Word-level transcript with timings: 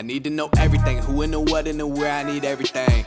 I 0.00 0.04
need 0.04 0.24
to 0.24 0.30
know 0.30 0.48
everything, 0.60 1.00
who 1.00 1.22
and 1.22 1.32
the 1.32 1.52
what 1.52 1.66
and 1.66 1.78
the 1.78 1.86
where, 1.86 2.22
I 2.22 2.34
need 2.34 2.44
everything. 2.44 3.04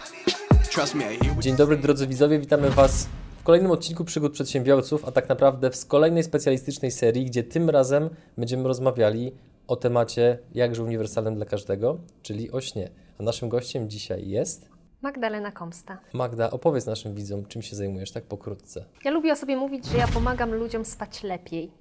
Trust 0.72 0.96
me, 0.96 1.04
I 1.04 1.18
hear 1.18 1.32
what 1.32 1.44
Dzień 1.44 1.56
dobry 1.56 1.78
drodzy 1.78 2.08
widzowie, 2.08 2.40
witamy 2.40 2.70
Was 2.70 3.08
w 3.40 3.44
kolejnym 3.44 3.72
odcinku 3.72 4.06
Przygód 4.06 4.34
Przedsiębiorców, 4.34 5.06
a 5.06 5.12
tak 5.12 5.30
naprawdę 5.30 5.72
w 5.72 5.88
kolejnej 5.88 6.24
specjalistycznej 6.24 6.92
serii, 6.92 7.26
gdzie 7.26 7.44
tym 7.44 7.70
razem 7.70 8.10
będziemy 8.38 8.68
rozmawiali 8.68 9.32
o 9.68 9.76
temacie 9.76 10.40
jakże 10.54 10.84
uniwersalnym 10.84 11.36
dla 11.36 11.46
każdego, 11.46 11.98
czyli 12.22 12.52
o 12.52 12.62
śnie. 12.62 12.90
A 13.20 13.24
naszym 13.24 13.50
gościem 13.50 13.90
dzisiaj 13.90 14.28
jest 14.28 14.70
Magdalena 15.02 15.52
Komsta. 15.52 15.98
Magda. 16.14 16.52
Opowiedz 16.52 16.86
naszym 16.86 17.16
widzom, 17.16 17.46
czym 17.46 17.62
się 17.62 17.76
zajmujesz, 17.76 18.12
tak 18.12 18.24
pokrótce. 18.24 18.86
Ja 19.06 19.12
lubię 19.12 19.34
o 19.34 19.36
sobie 19.36 19.58
mówić, 19.58 19.86
że 19.86 19.98
ja 19.98 20.08
pomagam 20.08 20.54
ludziom 20.54 20.86
spać 20.86 21.24
lepiej. 21.24 21.72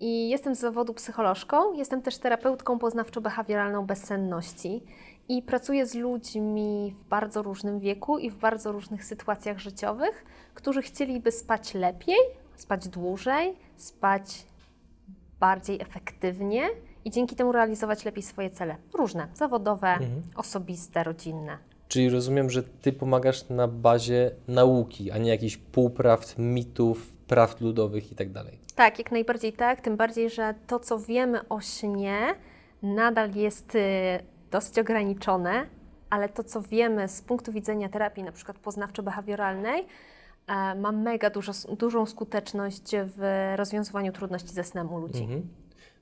I 0.00 0.28
jestem 0.28 0.54
z 0.54 0.60
zawodu 0.60 0.94
psycholożką, 0.94 1.72
jestem 1.72 2.02
też 2.02 2.18
terapeutką 2.18 2.78
poznawczo-behawioralną 2.78 3.86
bezsenności 3.86 4.82
i 5.28 5.42
pracuję 5.42 5.86
z 5.86 5.94
ludźmi 5.94 6.94
w 7.00 7.08
bardzo 7.08 7.42
różnym 7.42 7.80
wieku 7.80 8.18
i 8.18 8.30
w 8.30 8.38
bardzo 8.38 8.72
różnych 8.72 9.04
sytuacjach 9.04 9.58
życiowych, 9.58 10.24
którzy 10.54 10.82
chcieliby 10.82 11.32
spać 11.32 11.74
lepiej, 11.74 12.16
spać 12.56 12.88
dłużej, 12.88 13.56
spać 13.76 14.46
bardziej 15.40 15.80
efektywnie 15.80 16.68
i 17.04 17.10
dzięki 17.10 17.36
temu 17.36 17.52
realizować 17.52 18.04
lepiej 18.04 18.22
swoje 18.22 18.50
cele. 18.50 18.76
Różne, 18.94 19.28
zawodowe, 19.34 19.98
osobiste, 20.36 21.04
rodzinne. 21.04 21.58
Czyli 21.88 22.10
rozumiem, 22.10 22.50
że 22.50 22.62
Ty 22.62 22.92
pomagasz 22.92 23.48
na 23.48 23.68
bazie 23.68 24.30
nauki, 24.48 25.10
a 25.10 25.18
nie 25.18 25.30
jakichś 25.30 25.56
półprawd, 25.56 26.34
mitów, 26.38 27.17
prawd 27.28 27.60
ludowych 27.60 28.12
i 28.12 28.14
tak 28.14 28.32
dalej. 28.32 28.58
Tak, 28.74 28.98
jak 28.98 29.12
najbardziej 29.12 29.52
tak, 29.52 29.80
tym 29.80 29.96
bardziej, 29.96 30.30
że 30.30 30.54
to, 30.66 30.80
co 30.80 30.98
wiemy 30.98 31.48
o 31.48 31.60
śnie, 31.60 32.34
nadal 32.82 33.34
jest 33.34 33.74
y, 33.74 33.78
dosyć 34.50 34.78
ograniczone, 34.78 35.66
ale 36.10 36.28
to, 36.28 36.44
co 36.44 36.62
wiemy 36.62 37.08
z 37.08 37.22
punktu 37.22 37.52
widzenia 37.52 37.88
terapii, 37.88 38.22
na 38.22 38.32
przykład 38.32 38.58
poznawczo-behawioralnej, 38.58 39.84
e, 40.46 40.74
ma 40.74 40.92
mega 40.92 41.30
dużo, 41.30 41.52
dużą 41.78 42.06
skuteczność 42.06 42.82
w 43.16 43.52
rozwiązywaniu 43.56 44.12
trudności 44.12 44.48
ze 44.48 44.64
snem 44.64 44.92
u 44.92 44.98
ludzi. 44.98 45.22
Mhm. 45.22 45.48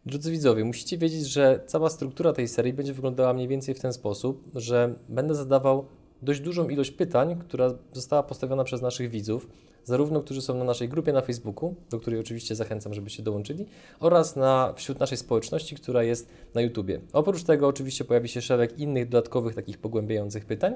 Drodzy 0.07 0.31
widzowie, 0.31 0.65
musicie 0.65 0.99
wiedzieć, 0.99 1.27
że 1.27 1.61
cała 1.67 1.91
struktura 1.91 2.33
tej 2.33 2.49
serii 2.49 2.73
będzie 2.73 2.93
wyglądała 2.93 3.33
mniej 3.33 3.49
więcej 3.49 3.75
w 3.75 3.81
ten 3.81 3.93
sposób, 3.93 4.45
że 4.55 4.95
będę 5.09 5.35
zadawał 5.35 5.87
dość 6.23 6.41
dużą 6.41 6.69
ilość 6.69 6.91
pytań, 6.91 7.37
która 7.41 7.71
została 7.93 8.23
postawiona 8.23 8.65
przez 8.65 8.83
naszych 8.83 9.11
widzów, 9.11 9.49
zarówno 9.87 10.21
którzy 10.21 10.43
są 10.43 10.55
na 10.55 10.65
naszej 10.65 10.89
grupie 10.89 11.13
na 11.13 11.21
Facebooku, 11.21 11.75
do 11.91 12.01
której 12.01 12.21
oczywiście 12.21 12.55
zachęcam, 12.55 12.95
żebyście 12.95 13.23
dołączyli, 13.23 13.67
oraz 14.01 14.37
na, 14.37 14.73
wśród 14.77 15.01
naszej 15.01 15.19
społeczności, 15.19 15.77
która 15.77 16.03
jest 16.03 16.29
na 16.55 16.61
YouTubie. 16.61 17.01
Oprócz 17.13 17.43
tego 17.43 17.69
oczywiście 17.69 18.05
pojawi 18.05 18.29
się 18.29 18.43
szereg 18.43 18.79
innych 18.79 19.09
dodatkowych 19.09 19.55
takich 19.55 19.79
pogłębiających 19.79 20.45
pytań. 20.45 20.75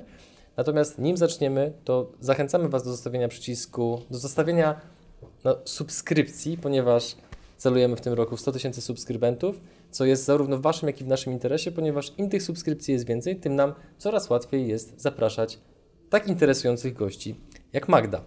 Natomiast 0.56 0.98
nim 0.98 1.16
zaczniemy, 1.16 1.72
to 1.84 2.12
zachęcamy 2.20 2.69
Was 2.69 2.84
do 2.84 2.91
zostawienia 2.91 3.28
przycisku, 3.28 4.03
do 4.11 4.19
zostawienia 4.19 4.81
no, 5.44 5.56
subskrypcji, 5.64 6.58
ponieważ 6.58 7.16
celujemy 7.56 7.97
w 7.97 8.00
tym 8.00 8.12
roku 8.12 8.36
w 8.36 8.41
100 8.41 8.53
tysięcy 8.53 8.81
subskrybentów, 8.81 9.61
co 9.91 10.05
jest 10.05 10.25
zarówno 10.25 10.58
w 10.58 10.62
Waszym, 10.62 10.86
jak 10.88 11.00
i 11.00 11.05
w 11.05 11.08
naszym 11.08 11.33
interesie, 11.33 11.72
ponieważ 11.72 12.12
im 12.19 12.28
tych 12.31 12.42
subskrypcji 12.42 12.92
jest 12.92 13.06
więcej, 13.06 13.36
tym 13.36 13.56
nam 13.56 13.75
coraz 13.98 14.31
łatwiej 14.31 14.69
jest 14.69 15.00
zapraszać 15.00 15.58
tak 16.11 16.28
interesujących 16.28 16.94
gości 16.94 17.34
jak 17.72 17.88
Magda. 17.88 18.25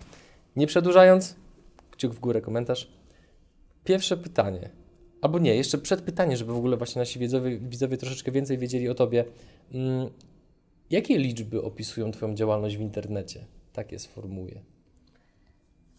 Nie 0.55 0.67
przedłużając, 0.67 1.35
kciuk 1.91 2.13
w 2.13 2.19
górę, 2.19 2.41
komentarz. 2.41 2.91
Pierwsze 3.83 4.17
pytanie, 4.17 4.69
albo 5.21 5.39
nie, 5.39 5.55
jeszcze 5.55 5.77
przed 5.77 6.01
pytaniem, 6.01 6.35
żeby 6.35 6.53
w 6.53 6.57
ogóle 6.57 6.77
właśnie 6.77 6.99
nasi 6.99 7.19
widzowie, 7.19 7.57
widzowie 7.57 7.97
troszeczkę 7.97 8.31
więcej 8.31 8.57
wiedzieli 8.57 8.89
o 8.89 8.95
Tobie. 8.95 9.25
Mm, 9.73 10.09
jakie 10.89 11.17
liczby 11.17 11.63
opisują 11.63 12.11
Twoją 12.11 12.35
działalność 12.35 12.77
w 12.77 12.81
internecie? 12.81 13.45
Tak 13.73 13.91
je 13.91 13.99
sformułuję. 13.99 14.61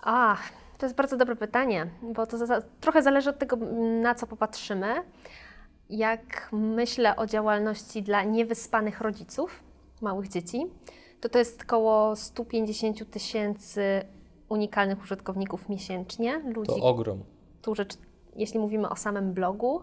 A, 0.00 0.36
to 0.78 0.86
jest 0.86 0.96
bardzo 0.96 1.16
dobre 1.16 1.36
pytanie, 1.36 1.86
bo 2.02 2.26
to 2.26 2.46
za, 2.46 2.62
trochę 2.80 3.02
zależy 3.02 3.30
od 3.30 3.38
tego, 3.38 3.56
na 4.02 4.14
co 4.14 4.26
popatrzymy. 4.26 4.94
Jak 5.90 6.48
myślę 6.52 7.16
o 7.16 7.26
działalności 7.26 8.02
dla 8.02 8.22
niewyspanych 8.22 9.00
rodziców 9.00 9.62
małych 10.00 10.28
dzieci, 10.28 10.66
to 11.20 11.28
to 11.28 11.38
jest 11.38 11.62
około 11.62 12.16
150 12.16 13.10
tysięcy 13.10 14.02
unikalnych 14.54 15.02
użytkowników 15.02 15.68
miesięcznie, 15.68 16.38
ludzi, 16.54 16.72
To 16.80 16.86
ogrom. 16.86 17.24
którzy, 17.62 17.86
jeśli 18.36 18.60
mówimy 18.60 18.88
o 18.88 18.96
samym 18.96 19.32
blogu, 19.32 19.80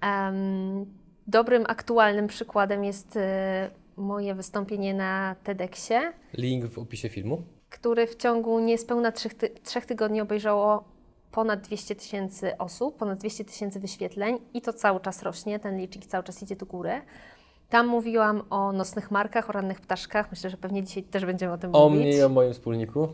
em, 0.00 0.86
dobrym, 1.26 1.64
aktualnym 1.68 2.26
przykładem 2.26 2.84
jest 2.84 3.16
e, 3.16 3.70
moje 3.96 4.34
wystąpienie 4.34 4.94
na 4.94 5.36
TEDxie, 5.44 6.12
Link 6.32 6.64
w 6.66 6.78
opisie 6.78 7.08
filmu. 7.08 7.42
który 7.70 8.06
w 8.06 8.16
ciągu 8.16 8.60
niespełna 8.60 9.12
trzech, 9.12 9.34
ty- 9.34 9.48
trzech 9.62 9.86
tygodni 9.86 10.20
obejrzało 10.20 10.84
ponad 11.32 11.60
200 11.60 11.94
tysięcy 11.94 12.58
osób, 12.58 12.96
ponad 12.96 13.18
200 13.18 13.44
tysięcy 13.44 13.80
wyświetleń 13.80 14.38
i 14.54 14.60
to 14.62 14.72
cały 14.72 15.00
czas 15.00 15.22
rośnie, 15.22 15.58
ten 15.58 15.78
licznik 15.78 16.06
cały 16.06 16.24
czas 16.24 16.42
idzie 16.42 16.56
do 16.56 16.66
góry. 16.66 16.90
Tam 17.68 17.86
mówiłam 17.86 18.42
o 18.50 18.72
nocnych 18.72 19.10
markach, 19.10 19.48
o 19.50 19.52
rannych 19.52 19.80
ptaszkach. 19.80 20.30
Myślę, 20.30 20.50
że 20.50 20.56
pewnie 20.56 20.84
dzisiaj 20.84 21.02
też 21.02 21.24
będziemy 21.24 21.52
o 21.52 21.58
tym 21.58 21.70
O 21.74 21.88
mówić. 21.88 22.00
mnie 22.06 22.16
i 22.16 22.22
o 22.22 22.28
moim 22.28 22.52
wspólniku. 22.52 23.08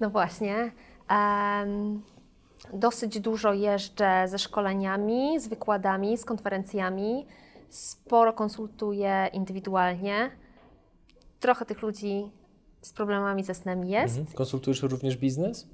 No 0.00 0.10
właśnie. 0.10 0.72
Em, 1.08 2.02
dosyć 2.72 3.20
dużo 3.20 3.52
jeżdżę 3.52 4.28
ze 4.28 4.38
szkoleniami, 4.38 5.40
z 5.40 5.48
wykładami, 5.48 6.18
z 6.18 6.24
konferencjami. 6.24 7.26
Sporo 7.68 8.32
konsultuję 8.32 9.28
indywidualnie. 9.32 10.30
Trochę 11.40 11.64
tych 11.66 11.82
ludzi 11.82 12.30
z 12.82 12.92
problemami 12.92 13.44
ze 13.44 13.54
snem 13.54 13.84
jest. 13.84 14.18
Mhm. 14.18 14.36
Konsultujesz 14.36 14.82
również 14.82 15.16
biznes? 15.16 15.68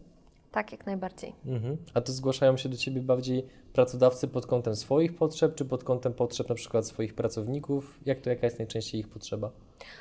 Tak, 0.56 0.72
jak 0.72 0.86
najbardziej. 0.86 1.34
Mhm. 1.46 1.76
A 1.94 2.00
to 2.00 2.12
zgłaszają 2.12 2.56
się 2.56 2.68
do 2.68 2.76
Ciebie 2.76 3.02
bardziej 3.02 3.46
pracodawcy 3.72 4.28
pod 4.28 4.46
kątem 4.46 4.76
swoich 4.76 5.16
potrzeb, 5.16 5.54
czy 5.54 5.64
pod 5.64 5.84
kątem 5.84 6.14
potrzeb 6.14 6.48
na 6.48 6.54
przykład 6.54 6.86
swoich 6.86 7.14
pracowników? 7.14 8.00
Jak 8.06 8.20
to, 8.20 8.30
jaka 8.30 8.46
jest 8.46 8.58
najczęściej 8.58 9.00
ich 9.00 9.08
potrzeba? 9.08 9.50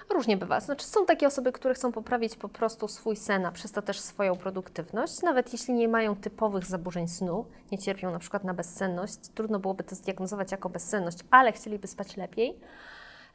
Różnie 0.10 0.38
bywa. 0.38 0.60
Znaczy, 0.60 0.86
są 0.86 1.06
takie 1.06 1.28
osoby, 1.28 1.52
które 1.52 1.74
chcą 1.74 1.92
poprawić 1.92 2.36
po 2.36 2.50
prostu 2.50 2.88
swój 2.88 3.16
sen, 3.16 3.46
a 3.46 3.52
przez 3.52 3.72
to 3.72 3.82
też 3.82 4.00
swoją 4.00 4.36
produktywność, 4.36 5.22
nawet 5.22 5.54
jeśli 5.54 5.74
nie 5.74 5.88
mają 5.88 6.16
typowych 6.16 6.66
zaburzeń 6.66 7.08
snu, 7.08 7.46
nie 7.72 7.78
cierpią 7.78 8.12
na 8.12 8.20
przykład 8.20 8.44
na 8.44 8.54
bezsenność, 8.54 9.20
trudno 9.36 9.60
byłoby 9.60 9.84
to 9.84 9.96
zdiagnozować 9.96 10.52
jako 10.52 10.70
bezsenność, 10.70 11.18
ale 11.32 11.52
chcieliby 11.52 11.88
spać 11.88 12.18
lepiej. 12.18 12.60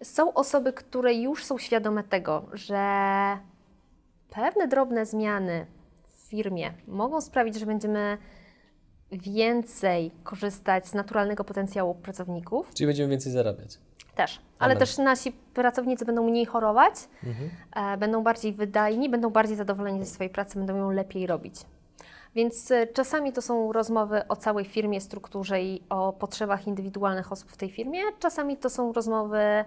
Są 0.02 0.34
osoby, 0.34 0.72
które 0.72 1.14
już 1.14 1.44
są 1.44 1.58
świadome 1.58 2.04
tego, 2.04 2.46
że 2.52 2.78
pewne 4.30 4.68
drobne 4.68 5.06
zmiany 5.06 5.66
firmie 6.30 6.72
mogą 6.86 7.20
sprawić, 7.20 7.58
że 7.58 7.66
będziemy 7.66 8.18
więcej 9.12 10.10
korzystać 10.22 10.88
z 10.88 10.94
naturalnego 10.94 11.44
potencjału 11.44 11.94
pracowników. 11.94 12.74
Czyli 12.74 12.86
będziemy 12.86 13.08
więcej 13.08 13.32
zarabiać. 13.32 13.78
Też. 14.14 14.40
Ale 14.58 14.72
Amen. 14.72 14.78
też 14.78 14.98
nasi 14.98 15.32
pracownicy 15.32 16.04
będą 16.04 16.24
mniej 16.24 16.46
chorować, 16.46 16.94
e, 17.76 17.96
będą 17.96 18.22
bardziej 18.22 18.52
wydajni, 18.52 19.08
będą 19.08 19.30
bardziej 19.30 19.56
zadowoleni 19.56 19.98
ze 20.04 20.06
swojej 20.06 20.30
pracy, 20.30 20.58
będą 20.58 20.76
ją 20.76 20.90
lepiej 20.90 21.26
robić. 21.26 21.54
Więc 22.34 22.70
e, 22.70 22.86
czasami 22.86 23.32
to 23.32 23.42
są 23.42 23.72
rozmowy 23.72 24.28
o 24.28 24.36
całej 24.36 24.64
firmie, 24.64 25.00
strukturze 25.00 25.62
i 25.62 25.82
o 25.88 26.12
potrzebach 26.12 26.66
indywidualnych 26.66 27.32
osób 27.32 27.50
w 27.50 27.56
tej 27.56 27.70
firmie, 27.70 28.00
czasami 28.18 28.56
to 28.56 28.70
są 28.70 28.92
rozmowy 28.92 29.64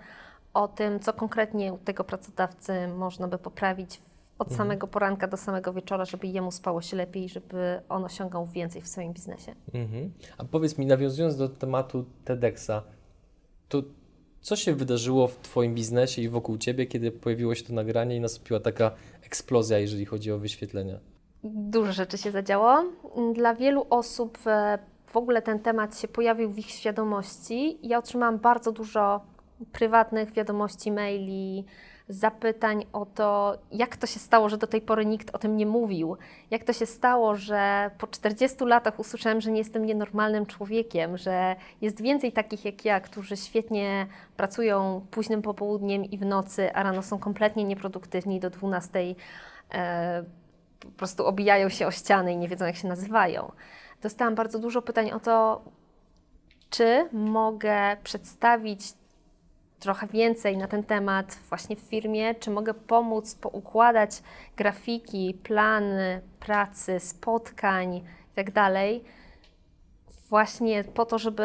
o 0.54 0.68
tym, 0.68 1.00
co 1.00 1.14
konkretnie 1.14 1.74
u 1.74 1.78
tego 1.78 2.04
pracodawcy 2.04 2.88
można 2.88 3.28
by 3.28 3.38
poprawić 3.38 4.02
od 4.44 4.54
samego 4.54 4.88
poranka 4.88 5.28
do 5.28 5.38
samego 5.38 5.74
wieczora, 5.74 6.06
żeby 6.06 6.28
jemu 6.28 6.52
spało 6.52 6.82
się 6.82 6.98
lepiej, 6.98 7.30
żeby 7.30 7.82
on 7.90 8.06
osiągał 8.06 8.46
więcej 8.46 8.82
w 8.82 8.88
swoim 8.88 9.14
biznesie. 9.14 9.56
Mhm. 9.74 10.12
A 10.38 10.44
powiedz 10.46 10.78
mi, 10.78 10.86
nawiązując 10.86 11.38
do 11.38 11.50
tematu 11.50 12.06
TEDxa, 12.26 12.84
to 13.70 13.84
co 14.42 14.56
się 14.56 14.76
wydarzyło 14.76 15.28
w 15.28 15.38
Twoim 15.38 15.76
biznesie 15.76 16.22
i 16.22 16.30
wokół 16.30 16.58
Ciebie, 16.58 16.86
kiedy 16.86 17.12
pojawiło 17.12 17.56
się 17.56 17.64
to 17.64 17.74
nagranie 17.74 18.16
i 18.16 18.20
nastąpiła 18.20 18.60
taka 18.60 18.92
eksplozja, 19.26 19.80
jeżeli 19.80 20.06
chodzi 20.06 20.32
o 20.32 20.38
wyświetlenia? 20.38 21.00
Dużo 21.44 21.92
rzeczy 21.92 22.18
się 22.18 22.32
zadziało. 22.32 22.84
Dla 23.34 23.56
wielu 23.56 23.86
osób 23.90 24.38
e, 24.46 24.80
w 25.08 25.18
ogóle 25.18 25.42
ten 25.42 25.60
temat 25.60 26.00
się 26.00 26.08
pojawił 26.08 26.52
w 26.52 26.58
ich 26.58 26.70
świadomości. 26.70 27.78
Ja 27.84 27.98
otrzymałam 27.98 28.40
bardzo 28.40 28.72
dużo 28.72 29.22
prywatnych 29.72 30.34
wiadomości, 30.34 30.92
maili, 30.92 31.66
zapytań 32.10 32.86
o 32.94 33.06
to, 33.06 33.58
jak 33.72 33.98
to 33.98 34.08
się 34.08 34.20
stało, 34.20 34.50
że 34.50 34.58
do 34.58 34.68
tej 34.68 34.82
pory 34.82 35.06
nikt 35.06 35.36
o 35.36 35.38
tym 35.38 35.58
nie 35.58 35.66
mówił. 35.66 36.18
Jak 36.52 36.64
to 36.64 36.74
się 36.74 36.86
stało, 36.86 37.36
że 37.36 37.92
po 37.98 38.08
40 38.08 38.66
latach 38.66 39.00
usłyszałem, 39.00 39.42
że 39.42 39.52
nie 39.52 39.58
jestem 39.58 39.86
nienormalnym 39.86 40.46
człowiekiem, 40.46 41.18
że 41.18 41.56
jest 41.82 42.02
więcej 42.02 42.32
takich 42.32 42.66
jak 42.66 42.86
ja, 42.86 43.00
którzy 43.00 43.38
świetnie 43.38 44.08
pracują 44.38 45.06
późnym 45.12 45.42
popołudniem 45.42 46.06
i 46.06 46.18
w 46.18 46.26
nocy, 46.26 46.74
a 46.74 46.84
rano 46.84 47.02
są 47.02 47.20
kompletnie 47.20 47.64
nieproduktywni 47.64 48.40
do 48.40 48.50
12. 48.50 49.16
E, 49.74 50.24
po 50.80 50.92
prostu 50.92 51.26
obijają 51.26 51.70
się 51.70 51.88
o 51.88 51.92
ściany 51.92 52.34
i 52.34 52.38
nie 52.38 52.48
wiedzą, 52.48 52.66
jak 52.66 52.76
się 52.76 52.88
nazywają. 52.88 53.52
Dostałam 54.02 54.36
bardzo 54.36 54.60
dużo 54.60 54.82
pytań 54.82 55.12
o 55.12 55.20
to, 55.20 55.62
czy 56.70 57.10
mogę 57.12 57.98
przedstawić 58.04 58.94
trochę 59.84 60.08
więcej 60.08 60.58
na 60.58 60.68
ten 60.68 60.84
temat 60.84 61.38
właśnie 61.50 61.76
w 61.76 61.80
firmie, 61.80 62.36
czy 62.36 62.52
mogę 62.52 62.74
pomóc 62.74 63.36
poukładać 63.36 64.24
grafiki, 64.58 65.38
plany 65.44 66.22
pracy, 66.40 67.00
spotkań 67.00 68.02
itd. 68.38 68.52
Tak 68.54 68.74
właśnie 70.30 70.84
po 70.84 71.06
to, 71.06 71.20
żeby 71.20 71.44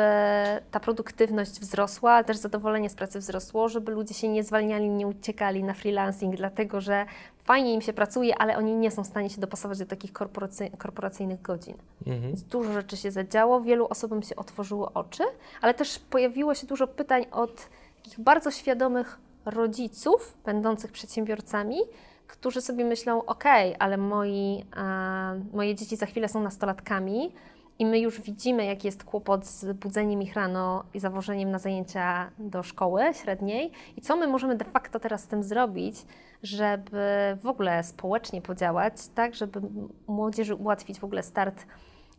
ta 0.70 0.80
produktywność 0.80 1.60
wzrosła, 1.60 2.12
ale 2.12 2.24
też 2.24 2.36
zadowolenie 2.36 2.90
z 2.90 2.94
pracy 2.94 3.18
wzrosło, 3.18 3.68
żeby 3.68 3.92
ludzie 3.92 4.14
się 4.14 4.28
nie 4.28 4.44
zwalniali, 4.44 4.90
nie 4.90 5.06
uciekali 5.06 5.64
na 5.64 5.74
freelancing, 5.74 6.36
dlatego 6.36 6.80
że 6.80 7.06
fajnie 7.44 7.74
im 7.74 7.80
się 7.80 7.92
pracuje, 7.92 8.38
ale 8.38 8.56
oni 8.56 8.74
nie 8.74 8.90
są 8.90 9.04
w 9.04 9.06
stanie 9.06 9.30
się 9.30 9.40
dopasować 9.40 9.78
do 9.78 9.86
takich 9.86 10.12
korporacy 10.12 10.70
korporacyjnych 10.78 11.42
godzin. 11.42 11.76
Mhm. 12.06 12.22
Więc 12.22 12.42
dużo 12.42 12.72
rzeczy 12.72 12.96
się 12.96 13.10
zadziało, 13.10 13.60
wielu 13.60 13.86
osobom 13.86 14.22
się 14.22 14.36
otworzyło 14.36 14.90
oczy, 14.94 15.22
ale 15.60 15.74
też 15.74 15.98
pojawiło 15.98 16.54
się 16.54 16.66
dużo 16.66 16.86
pytań 16.86 17.26
od 17.32 17.68
takich 18.02 18.20
bardzo 18.20 18.50
świadomych 18.50 19.18
rodziców, 19.44 20.38
będących 20.44 20.92
przedsiębiorcami, 20.92 21.78
którzy 22.26 22.60
sobie 22.60 22.84
myślą, 22.84 23.24
ok, 23.24 23.44
ale 23.78 23.96
moi, 23.96 24.64
a, 24.76 25.34
moje 25.52 25.74
dzieci 25.74 25.96
za 25.96 26.06
chwilę 26.06 26.28
są 26.28 26.42
nastolatkami, 26.42 27.32
i 27.78 27.86
my 27.86 28.00
już 28.00 28.20
widzimy, 28.20 28.64
jaki 28.64 28.86
jest 28.86 29.04
kłopot 29.04 29.46
z 29.46 29.72
budzeniem 29.72 30.22
ich 30.22 30.34
rano 30.34 30.84
i 30.94 31.00
zawożeniem 31.00 31.50
na 31.50 31.58
zajęcia 31.58 32.30
do 32.38 32.62
szkoły 32.62 33.02
średniej 33.12 33.72
i 33.96 34.00
co 34.00 34.16
my 34.16 34.26
możemy 34.26 34.56
de 34.56 34.64
facto 34.64 35.00
teraz 35.00 35.22
z 35.22 35.26
tym 35.26 35.42
zrobić, 35.42 36.06
żeby 36.42 37.36
w 37.42 37.46
ogóle 37.46 37.84
społecznie 37.84 38.42
podziałać, 38.42 38.94
tak, 39.14 39.34
żeby 39.34 39.60
młodzieży 40.06 40.54
ułatwić 40.54 41.00
w 41.00 41.04
ogóle 41.04 41.22
start 41.22 41.66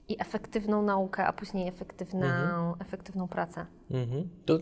i 0.07 0.21
efektywną 0.21 0.81
naukę, 0.81 1.25
a 1.25 1.33
później 1.33 1.67
efektywną, 1.67 2.25
mhm. 2.25 2.73
efektywną 2.79 3.27
pracę. 3.27 3.65
Mhm. 3.91 4.29
To 4.45 4.57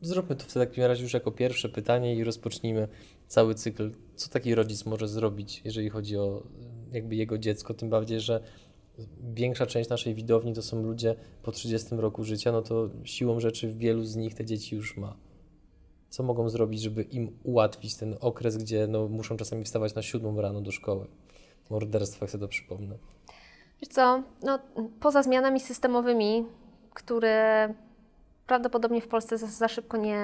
zróbmy 0.00 0.36
to 0.36 0.44
w 0.44 0.52
takim 0.54 0.84
razie 0.84 1.02
już 1.02 1.14
jako 1.14 1.30
pierwsze 1.32 1.68
pytanie 1.68 2.14
i 2.14 2.24
rozpocznijmy 2.24 2.88
cały 3.26 3.54
cykl. 3.54 3.90
Co 4.14 4.30
taki 4.30 4.54
rodzic 4.54 4.86
może 4.86 5.08
zrobić, 5.08 5.62
jeżeli 5.64 5.88
chodzi 5.88 6.16
o 6.16 6.42
jakby 6.92 7.16
jego 7.16 7.38
dziecko, 7.38 7.74
tym 7.74 7.90
bardziej, 7.90 8.20
że 8.20 8.40
większa 9.34 9.66
część 9.66 9.90
naszej 9.90 10.14
widowni 10.14 10.54
to 10.54 10.62
są 10.62 10.82
ludzie 10.82 11.14
po 11.42 11.52
30 11.52 11.88
roku 11.96 12.24
życia, 12.24 12.52
no 12.52 12.62
to 12.62 12.90
siłą 13.04 13.40
rzeczy 13.40 13.74
wielu 13.74 14.04
z 14.04 14.16
nich 14.16 14.34
te 14.34 14.44
dzieci 14.44 14.76
już 14.76 14.96
ma. 14.96 15.16
Co 16.10 16.22
mogą 16.22 16.48
zrobić, 16.48 16.82
żeby 16.82 17.02
im 17.02 17.38
ułatwić 17.42 17.96
ten 17.96 18.16
okres, 18.20 18.56
gdzie 18.56 18.86
no, 18.86 19.08
muszą 19.08 19.36
czasami 19.36 19.64
wstawać 19.64 19.94
na 19.94 20.02
siódmą 20.02 20.40
rano 20.40 20.60
do 20.60 20.70
szkoły? 20.70 21.06
Morderstwo, 21.70 22.24
jak 22.24 22.30
sobie 22.30 22.42
to 22.42 22.48
przypomnę. 22.48 22.98
Wiesz 23.80 23.88
co, 23.88 24.22
no, 24.42 24.58
poza 25.00 25.22
zmianami 25.22 25.60
systemowymi, 25.60 26.44
które 26.94 27.74
prawdopodobnie 28.48 29.00
w 29.00 29.08
Polsce 29.08 29.38
za, 29.38 29.46
za 29.46 29.68
szybko 29.68 29.96
nie, 29.96 30.18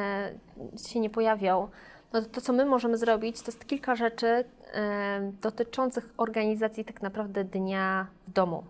się 0.86 1.00
nie 1.00 1.10
pojawią, 1.10 1.68
no 2.12 2.22
to, 2.22 2.28
to, 2.28 2.40
co 2.40 2.52
my 2.52 2.64
możemy 2.64 2.96
zrobić, 2.96 3.40
to 3.42 3.46
jest 3.46 3.66
kilka 3.66 3.94
rzeczy 3.94 4.44
e, 4.74 5.32
dotyczących 5.42 6.14
organizacji 6.16 6.84
tak 6.84 7.02
naprawdę 7.02 7.44
dnia 7.44 8.06
w 8.26 8.30
domu. 8.30 8.64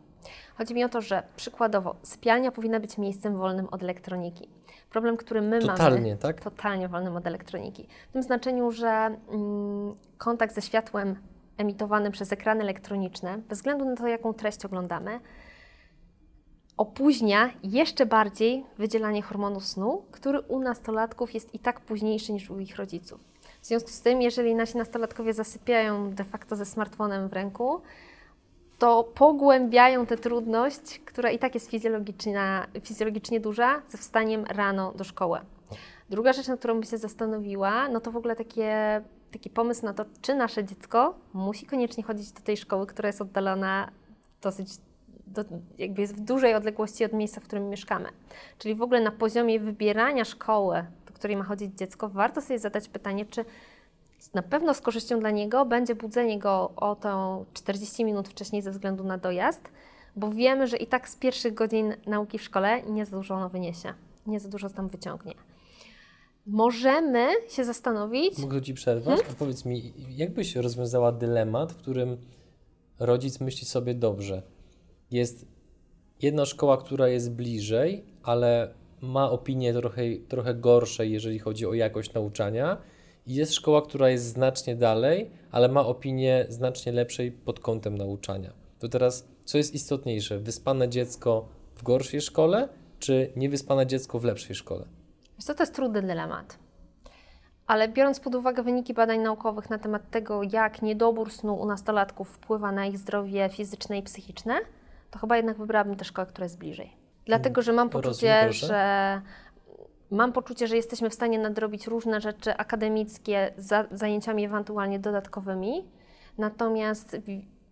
Chodzi 0.59 0.75
mi 0.75 0.85
o 0.85 0.89
to, 0.89 1.01
że 1.01 1.23
przykładowo 1.37 1.97
sypialnia 2.03 2.53
powinna 2.53 2.81
być 2.81 2.99
miejscem 2.99 3.37
wolnym 3.37 3.69
od 3.71 3.83
elektroniki. 3.83 4.49
Problem, 4.91 5.17
który 5.17 5.43
my 5.43 5.61
totalnie, 5.61 5.83
mamy. 5.83 5.91
Totalnie, 5.91 6.17
tak? 6.17 6.41
Totalnie 6.41 6.89
wolnym 6.89 7.17
od 7.17 7.27
elektroniki. 7.27 7.89
W 8.11 8.13
tym 8.13 8.23
znaczeniu, 8.23 8.71
że 8.71 8.89
mm, 8.89 9.95
kontakt 10.19 10.55
ze 10.55 10.63
światłem 10.63 11.17
emitowanym 11.59 12.13
przez 12.13 12.33
ekrany 12.33 12.61
elektroniczne, 12.61 13.39
bez 13.39 13.59
względu 13.59 13.85
na 13.85 13.97
to, 13.97 14.07
jaką 14.07 14.35
treść 14.35 14.65
oglądamy, 14.65 15.21
opóźnia 16.77 17.51
jeszcze 17.63 18.07
bardziej 18.07 18.65
wydzielanie 18.79 19.23
hormonu 19.23 19.61
snu, 19.61 20.03
który 20.11 20.41
u 20.41 20.61
nastolatków 20.61 21.35
jest 21.35 21.55
i 21.55 21.59
tak 21.59 21.81
późniejszy 21.81 22.33
niż 22.33 22.51
u 22.51 22.59
ich 22.59 22.77
rodziców. 22.77 23.21
W 23.61 23.67
związku 23.67 23.91
z 23.91 24.01
tym, 24.01 24.23
jeżeli 24.23 24.55
nasi 24.55 24.79
nastolatkowie 24.79 25.35
zasypiają 25.35 26.15
de 26.15 26.25
facto 26.25 26.57
ze 26.57 26.65
smartfonem 26.65 27.29
w 27.29 27.33
ręku, 27.33 27.81
to 28.79 29.05
pogłębiają 29.05 30.07
tę 30.07 30.17
trudność, 30.17 31.01
która 31.05 31.31
i 31.31 31.39
tak 31.39 31.55
jest 31.55 31.71
fizjologicznie 32.83 33.41
duża, 33.41 33.83
ze 33.89 33.99
wstaniem 33.99 34.45
rano 34.45 34.93
do 34.93 35.05
szkoły. 35.05 35.39
Druga 36.11 36.33
rzecz, 36.33 36.49
na 36.49 36.57
którą 36.57 36.75
bym 36.75 36.83
się 36.83 36.99
zastanowiła, 36.99 37.89
no 37.89 38.01
to 38.01 38.11
w 38.11 38.17
ogóle 38.17 38.37
takie, 38.37 39.03
taki 39.33 39.51
pomysł 39.51 39.85
na 39.85 39.95
to, 39.95 40.05
czy 40.23 40.35
nasze 40.35 40.65
dziecko 40.65 41.15
musi 41.33 41.67
koniecznie 41.67 42.05
chodzić 42.05 42.33
do 42.33 42.41
tej 42.41 42.57
szkoły, 42.57 42.87
która 42.87 43.07
jest 43.07 43.21
oddalona 43.21 43.91
dosyć, 44.43 44.69
do, 45.35 45.45
jakby 45.79 46.01
jest 46.01 46.17
w 46.17 46.21
dużej 46.21 46.55
odległości 46.55 47.05
od 47.05 47.13
miejsca, 47.13 47.41
w 47.41 47.45
którym 47.45 47.71
mieszkamy. 47.71 48.09
Czyli 48.59 48.75
w 48.75 48.83
ogóle 48.83 49.01
na 49.01 49.11
poziomie 49.11 49.61
wybierania 49.61 50.25
szkoły, 50.25 50.85
której 51.25 51.37
ma 51.37 51.45
chodzić 51.45 51.79
dziecko, 51.79 52.09
warto 52.09 52.41
sobie 52.41 52.59
zadać 52.59 52.89
pytanie, 52.89 53.27
czy 53.27 53.45
na 54.35 54.43
pewno 54.43 54.75
z 54.75 54.81
korzyścią 54.81 55.21
dla 55.21 55.31
niego 55.31 55.67
będzie 55.67 55.95
budzenie 55.95 56.39
go 56.39 56.73
o 56.77 56.97
to 56.97 57.45
40 57.53 58.05
minut 58.05 58.29
wcześniej 58.29 58.63
ze 58.63 58.71
względu 58.71 59.05
na 59.05 59.19
dojazd, 59.19 59.69
bo 60.17 60.31
wiemy, 60.31 60.67
że 60.67 60.77
i 60.77 60.87
tak 60.87 61.09
z 61.09 61.17
pierwszych 61.17 61.55
godzin 61.55 61.95
nauki 62.07 62.39
w 62.39 62.43
szkole 62.43 62.83
nie 62.83 63.07
za 63.07 63.17
dużo 63.17 63.35
ono 63.35 63.49
wyniesie, 63.49 63.95
nie 64.27 64.41
za 64.41 64.49
dużo 64.49 64.71
tam 64.71 64.89
wyciągnie. 64.89 65.35
Możemy 66.47 67.29
się 67.49 67.65
zastanowić. 67.65 68.39
Mogę 68.39 68.63
Ci 68.63 68.75
przerwać? 68.75 69.19
Hmm? 69.19 69.37
Powiedz 69.39 69.65
mi, 69.65 69.93
jak 70.09 70.35
byś 70.35 70.57
rozwiązała 70.57 71.13
dylemat, 71.13 71.73
w 71.73 71.77
którym 71.77 72.17
rodzic 72.99 73.41
myśli 73.41 73.67
sobie 73.67 73.95
dobrze, 73.95 74.43
jest 75.15 75.47
jedna 76.23 76.47
szkoła, 76.47 76.77
która 76.77 77.09
jest 77.09 77.33
bliżej, 77.33 78.05
ale 78.23 78.75
ma 79.01 79.31
opinie 79.31 79.73
trochę, 79.73 80.03
trochę 80.29 80.55
gorsze, 80.55 81.07
jeżeli 81.07 81.39
chodzi 81.39 81.67
o 81.67 81.75
jakość 81.75 82.13
nauczania. 82.13 82.77
I 83.27 83.35
jest 83.35 83.55
szkoła, 83.55 83.83
która 83.83 84.09
jest 84.09 84.25
znacznie 84.25 84.77
dalej, 84.77 85.31
ale 85.51 85.69
ma 85.69 85.87
opinię 85.87 86.47
znacznie 86.49 86.93
lepszej 86.93 87.33
pod 87.33 87.61
kątem 87.61 87.99
nauczania. 87.99 88.53
To 88.79 88.89
teraz, 88.89 89.29
co 89.45 89.59
jest 89.59 89.75
istotniejsze? 89.75 90.39
Wyspane 90.39 90.89
dziecko 90.89 91.49
w 91.75 91.83
gorszej 91.83 92.21
szkole, 92.21 92.69
czy 92.99 93.33
niewyspane 93.37 93.87
dziecko 93.87 94.19
w 94.19 94.25
lepszej 94.25 94.57
szkole? 94.57 94.85
To 95.47 95.55
jest 95.61 95.75
trudny 95.75 96.03
dylemat. 96.03 96.59
Ale 97.67 97.89
biorąc 97.89 98.21
pod 98.21 98.35
uwagę 98.35 98.63
wyniki 98.63 98.95
badań 98.95 99.21
naukowych 99.21 99.71
na 99.71 99.79
temat 99.79 100.11
tego, 100.11 100.41
jak 100.53 100.83
niedobór 100.83 101.33
snu 101.33 101.55
u 101.55 101.67
nastolatków 101.67 102.29
wpływa 102.29 102.73
na 102.73 102.87
ich 102.87 102.99
zdrowie 102.99 103.49
fizyczne 103.49 103.99
i 103.99 104.03
psychiczne, 104.03 104.55
to 105.15 105.19
chyba 105.19 105.37
jednak 105.37 105.59
wybrałabym 105.59 105.97
tę 105.97 106.05
szkołę, 106.05 106.27
która 106.27 106.45
jest 106.45 106.59
bliżej. 106.59 106.97
Dlatego, 107.27 107.63
że 107.63 107.73
mam 107.73 107.91
poczucie, 107.91 108.53
że 108.53 109.21
mam 110.11 110.33
poczucie, 110.33 110.67
że 110.67 110.77
jesteśmy 110.77 111.11
w 111.11 111.15
stanie 111.15 111.39
nadrobić 111.39 111.87
różne 111.87 112.21
rzeczy 112.21 112.57
akademickie 112.57 113.53
za 113.57 113.85
zajęciami 113.91 114.45
ewentualnie 114.45 114.99
dodatkowymi. 114.99 115.85
Natomiast 116.39 117.17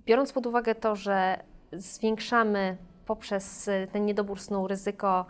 biorąc 0.07 0.33
pod 0.33 0.47
uwagę 0.47 0.75
to, 0.75 0.97
że 0.97 1.43
zwiększamy 1.73 2.77
poprzez 3.07 3.71
ten 3.93 4.07
niedobór 4.07 4.41
snu 4.41 4.69
ryzyko 4.69 5.27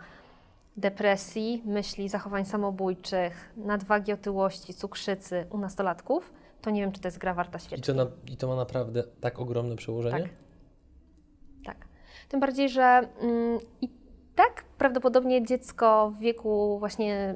depresji, 0.77 1.61
myśli, 1.65 2.09
zachowań 2.09 2.45
samobójczych, 2.45 3.53
nadwagi, 3.57 4.13
otyłości, 4.13 4.73
cukrzycy 4.73 5.45
u 5.49 5.57
nastolatków, 5.57 6.33
to 6.61 6.69
nie 6.69 6.81
wiem, 6.81 6.91
czy 6.91 7.01
to 7.01 7.07
jest 7.07 7.17
gra 7.17 7.33
warta 7.33 7.59
świeczki. 7.59 7.91
I 7.91 7.95
to, 7.95 8.05
na, 8.05 8.11
I 8.27 8.37
to 8.37 8.47
ma 8.47 8.55
naprawdę 8.55 9.03
tak 9.21 9.39
ogromne 9.39 9.75
przełożenie? 9.75 10.21
Tak. 10.21 10.29
Tym 12.29 12.39
bardziej, 12.39 12.69
że 12.69 12.83
mm, 12.83 13.59
i 13.81 13.89
tak 14.35 14.63
prawdopodobnie 14.77 15.45
dziecko 15.45 16.13
w 16.15 16.19
wieku 16.19 16.79
właśnie 16.79 17.35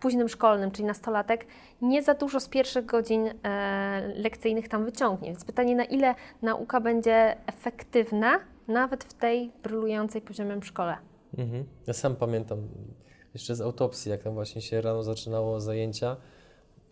późnym 0.00 0.28
szkolnym, 0.28 0.70
czyli 0.70 0.86
nastolatek, 0.86 1.46
nie 1.82 2.02
za 2.02 2.14
dużo 2.14 2.40
z 2.40 2.48
pierwszych 2.48 2.86
godzin 2.86 3.30
e, 3.42 4.12
lekcyjnych 4.16 4.68
tam 4.68 4.84
wyciągnie. 4.84 5.28
Więc 5.28 5.44
pytanie, 5.44 5.76
na 5.76 5.84
ile 5.84 6.14
nauka 6.42 6.80
będzie 6.80 7.36
efektywna, 7.46 8.40
nawet 8.68 9.04
w 9.04 9.14
tej 9.14 9.52
brylującej 9.62 10.22
poziomem 10.22 10.62
szkole. 10.62 10.96
Mhm. 11.38 11.64
Ja 11.86 11.92
sam 11.92 12.16
pamiętam 12.16 12.58
jeszcze 13.34 13.54
z 13.54 13.60
autopsji, 13.60 14.10
jak 14.10 14.22
tam 14.22 14.34
właśnie 14.34 14.62
się 14.62 14.80
rano 14.80 15.02
zaczynało 15.02 15.60
zajęcia, 15.60 16.16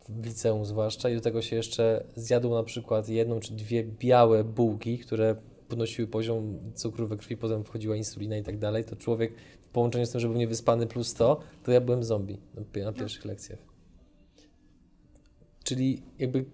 w 0.08 0.26
liceum 0.26 0.64
zwłaszcza, 0.64 1.10
i 1.10 1.14
do 1.14 1.20
tego 1.20 1.42
się 1.42 1.56
jeszcze 1.56 2.04
zjadło 2.16 2.56
na 2.56 2.62
przykład 2.62 3.08
jedną 3.08 3.40
czy 3.40 3.54
dwie 3.54 3.84
białe 3.84 4.44
bułki, 4.44 4.98
które 4.98 5.36
podnosiły 5.68 6.08
poziom 6.08 6.58
cukru 6.74 7.06
we 7.06 7.16
krwi, 7.16 7.36
potem 7.36 7.64
wchodziła 7.64 7.96
insulina 7.96 8.36
i 8.36 8.42
tak 8.42 8.58
dalej, 8.58 8.84
to 8.84 8.96
człowiek 8.96 9.32
w 9.60 9.68
połączeniu 9.68 10.06
z 10.06 10.10
tym, 10.10 10.20
że 10.20 10.28
był 10.28 10.36
niewyspany 10.36 10.86
plus 10.86 11.14
to, 11.14 11.40
to 11.62 11.72
ja 11.72 11.80
byłem 11.80 12.04
zombie 12.04 12.38
na, 12.84 12.92
pierwszych 12.92 13.24
lekcjach. 13.24 13.58
Czyli 15.64 16.02
jakby 16.18 16.44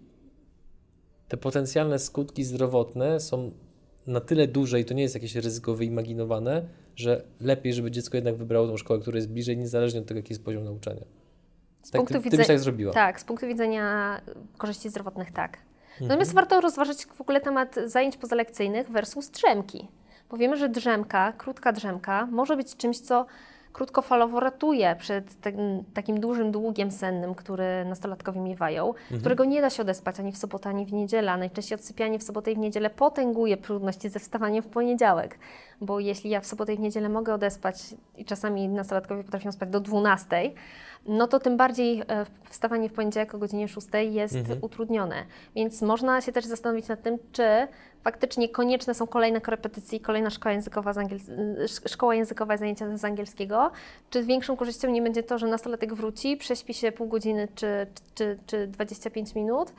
te 1.29 1.37
potencjalne 1.37 1.99
skutki 1.99 2.45
zdrowotne 2.45 3.21
są 3.21 3.53
na 4.07 4.21
tyle 4.21 4.47
duże 4.47 4.81
i 4.81 4.85
to 4.85 4.95
nie 4.95 5.03
jest 5.03 5.15
jakieś 5.15 5.35
ryzyko 5.35 5.75
wyimaginowane, 5.75 6.69
że 6.97 7.25
lepiej, 7.41 7.75
żeby 7.75 7.91
dziecko 7.91 8.17
jednak 8.17 8.37
wybrało 8.37 8.67
tą 8.67 8.77
szkołę, 8.77 9.01
która 9.01 9.17
jest 9.17 9.31
bliżej, 9.31 9.57
niezależnie 9.57 10.01
od 10.01 10.07
tego, 10.07 10.19
jaki 10.19 10.33
jest 10.33 10.45
poziom 10.45 10.65
nauczania. 10.65 11.05
Z 11.83 11.91
tak, 11.91 11.99
punktu 11.99 12.15
ty, 12.15 12.21
widzenia, 12.21 12.45
ty 12.45 12.49
tak 12.49 12.61
zrobiła. 12.61 12.93
Tak, 12.93 13.21
z 13.21 13.25
punktu 13.25 13.47
widzenia 13.47 14.21
korzyści 14.59 14.91
zdrowotnych 14.91 15.33
tak. 15.33 15.59
Natomiast 16.01 16.35
warto 16.35 16.61
rozważyć 16.61 17.07
w 17.07 17.21
ogóle 17.21 17.41
temat 17.41 17.77
zajęć 17.87 18.17
pozalekcyjnych 18.17 18.91
versus 18.91 19.31
drzemki. 19.31 19.89
Bo 20.31 20.37
wiemy, 20.37 20.57
że 20.57 20.69
drzemka, 20.69 21.33
krótka 21.33 21.73
drzemka 21.73 22.27
może 22.27 22.57
być 22.57 22.77
czymś, 22.77 23.01
co 23.01 23.27
krótkofalowo 23.73 24.41
ratuje 24.41 24.97
przed 24.99 25.41
te, 25.41 25.53
takim 25.95 26.21
dużym 26.21 26.53
długiem 26.53 26.91
sennym, 26.91 27.35
który 27.35 27.85
nastolatkowie 27.85 28.41
miewają, 28.41 28.89
mhm. 28.89 29.21
którego 29.21 29.45
nie 29.45 29.61
da 29.61 29.71
się 29.71 29.83
odespać 29.83 30.21
ani 30.21 30.33
w 30.33 30.39
sobotę, 30.39 30.69
ani 30.69 30.87
w 30.87 30.93
niedzielę. 30.93 31.37
Najczęściej 31.37 31.79
odsypianie 31.79 32.19
w 32.19 32.23
sobotę 32.23 32.53
i 32.53 32.55
w 32.55 32.59
niedzielę 32.59 32.91
potęguje 32.91 33.57
trudności 33.57 34.09
ze 34.09 34.21
wstawaniem 34.21 34.63
w 34.63 34.67
poniedziałek, 34.67 35.39
bo 35.81 36.01
jeśli 36.01 36.31
ja 36.31 36.41
w 36.41 36.47
sobotę 36.47 36.75
i 36.75 36.77
w 36.77 36.81
niedzielę 36.81 37.09
mogę 37.09 37.35
odespać 37.35 37.95
i 38.17 38.25
czasami 38.25 38.69
nastolatkowie 38.69 39.25
potrafią 39.25 39.53
spać 39.53 39.69
do 39.69 39.81
12, 39.81 40.51
no 41.07 41.27
to 41.27 41.39
tym 41.39 41.57
bardziej 41.57 42.01
e, 42.01 42.27
wstawanie 42.51 42.89
w 42.89 42.93
poniedziałek 42.93 43.35
o 43.35 43.39
godzinie 43.39 43.69
6 43.69 43.87
jest 44.11 44.37
mhm. 44.37 44.59
utrudnione. 44.63 45.25
Więc 45.55 45.83
można 45.83 46.21
się 46.21 46.33
też 46.33 46.45
zastanowić 46.45 46.89
nad 46.89 47.03
tym, 47.03 47.19
czy 47.33 47.69
faktycznie 48.05 48.49
konieczne 48.49 48.95
są 48.95 49.07
kolejne 49.07 49.41
korepetycje 49.41 49.99
i 49.99 50.01
kolejna 50.01 50.31
szkoła 50.31 50.53
językowa, 50.53 50.93
z 50.93 50.97
angiel- 50.97 51.89
szkoła 51.89 52.15
językowa 52.15 52.57
zajęcia 52.57 52.97
z 52.97 53.05
angielskiego, 53.05 53.71
czy 54.11 54.25
większą 54.25 54.57
korzyścią 54.57 54.91
nie 54.91 55.03
będzie 55.03 55.23
to, 55.23 55.39
że 55.39 55.47
nastolatek 55.47 55.95
wróci, 55.95 56.37
prześpi 56.37 56.75
się 56.75 56.93
pół 56.93 57.09
godziny 57.09 57.49
czy, 57.55 57.87
czy, 58.15 58.39
czy 58.47 58.67
25 58.67 59.35
minut 59.35 59.73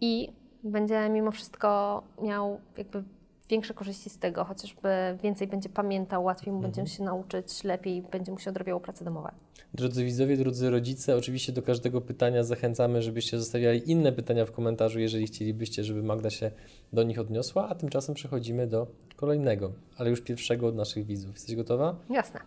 i 0.00 0.32
będzie 0.62 1.08
mimo 1.08 1.30
wszystko 1.30 2.02
miał 2.22 2.60
jakby 2.76 3.04
większe 3.50 3.74
korzyści 3.74 4.10
z 4.10 4.18
tego, 4.18 4.44
chociażby 4.44 4.88
więcej 5.22 5.46
będzie 5.46 5.68
pamiętał, 5.68 6.24
łatwiej 6.24 6.52
mu 6.52 6.58
mhm. 6.58 6.74
będzie 6.74 6.92
się 6.92 7.02
nauczyć, 7.02 7.64
lepiej 7.64 8.02
będzie 8.02 8.32
mu 8.32 8.38
się 8.38 8.50
odrabiało 8.50 8.80
prace 8.80 9.04
domowe. 9.04 9.32
Drodzy 9.74 10.04
widzowie, 10.04 10.36
drodzy 10.36 10.70
rodzice, 10.70 11.16
oczywiście 11.16 11.52
do 11.52 11.62
każdego 11.62 12.00
pytania 12.00 12.44
zachęcamy, 12.44 13.02
żebyście 13.02 13.38
zostawiali 13.38 13.90
inne 13.90 14.12
pytania 14.12 14.46
w 14.46 14.52
komentarzu, 14.52 15.00
jeżeli 15.00 15.26
chcielibyście, 15.26 15.84
żeby 15.84 16.02
Magda 16.02 16.30
się 16.30 16.50
do 16.92 17.02
nich 17.02 17.18
odniosła, 17.18 17.68
a 17.68 17.74
tymczasem 17.74 18.14
przechodzimy 18.14 18.66
do 18.66 18.86
kolejnego, 19.16 19.72
ale 19.98 20.10
już 20.10 20.20
pierwszego 20.20 20.66
od 20.66 20.76
naszych 20.76 21.06
widzów. 21.06 21.32
Jesteś 21.32 21.56
gotowa? 21.56 21.96
Jasne. 22.10 22.40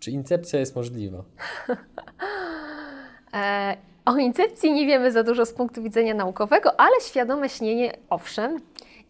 Czy 0.00 0.10
incepcja 0.10 0.60
jest 0.60 0.76
możliwa? 0.76 1.24
e, 3.34 3.76
o 4.04 4.16
incepcji 4.16 4.72
nie 4.72 4.86
wiemy 4.86 5.12
za 5.12 5.22
dużo 5.22 5.46
z 5.46 5.52
punktu 5.52 5.82
widzenia 5.82 6.14
naukowego, 6.14 6.80
ale 6.80 7.00
świadome 7.00 7.48
śnienie 7.48 7.96
owszem. 8.10 8.60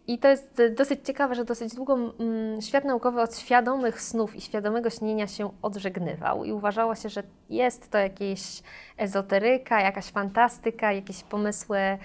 I 0.07 0.19
to 0.19 0.27
jest 0.27 0.61
dosyć 0.75 0.99
ciekawe, 1.03 1.35
że 1.35 1.45
dosyć 1.45 1.75
długo 1.75 1.93
mm, 2.19 2.61
świat 2.61 2.85
naukowy 2.85 3.21
od 3.21 3.37
świadomych 3.37 4.01
snów 4.01 4.35
i 4.35 4.41
świadomego 4.41 4.89
śnienia 4.89 5.27
się 5.27 5.49
odżegnywał 5.61 6.43
i 6.43 6.51
uważało 6.51 6.95
się, 6.95 7.09
że 7.09 7.23
jest 7.49 7.91
to 7.91 7.97
jakieś 7.97 8.63
ezoteryka, 8.97 9.81
jakaś 9.81 10.05
fantastyka, 10.05 10.91
jakieś 10.93 11.23
pomysły 11.23 11.77
e, 11.77 11.97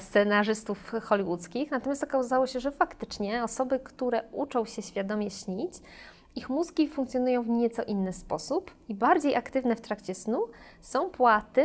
scenarzystów 0.00 0.92
hollywoodzkich. 1.02 1.70
Natomiast 1.70 2.04
okazało 2.04 2.46
się, 2.46 2.60
że 2.60 2.70
faktycznie 2.70 3.44
osoby, 3.44 3.80
które 3.80 4.22
uczą 4.32 4.64
się 4.64 4.82
świadomie 4.82 5.30
śnić, 5.30 5.72
ich 6.36 6.48
mózgi 6.48 6.88
funkcjonują 6.88 7.42
w 7.42 7.48
nieco 7.48 7.82
inny 7.82 8.12
sposób 8.12 8.70
i 8.88 8.94
bardziej 8.94 9.36
aktywne 9.36 9.76
w 9.76 9.80
trakcie 9.80 10.14
snu 10.14 10.46
są 10.80 11.10
płaty, 11.10 11.64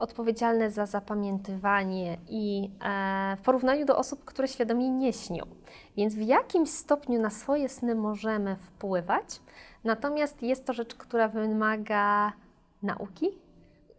odpowiedzialne 0.00 0.70
za 0.70 0.86
zapamiętywanie 0.86 2.18
i 2.28 2.70
e, 2.84 3.36
w 3.36 3.40
porównaniu 3.40 3.86
do 3.86 3.98
osób, 3.98 4.24
które 4.24 4.48
świadomie 4.48 4.90
nie 4.90 5.12
śnią. 5.12 5.44
Więc 5.96 6.14
w 6.14 6.22
jakimś 6.22 6.70
stopniu 6.70 7.20
na 7.20 7.30
swoje 7.30 7.68
sny 7.68 7.94
możemy 7.94 8.56
wpływać, 8.56 9.40
natomiast 9.84 10.42
jest 10.42 10.66
to 10.66 10.72
rzecz, 10.72 10.94
która 10.94 11.28
wymaga 11.28 12.32
nauki. 12.82 13.28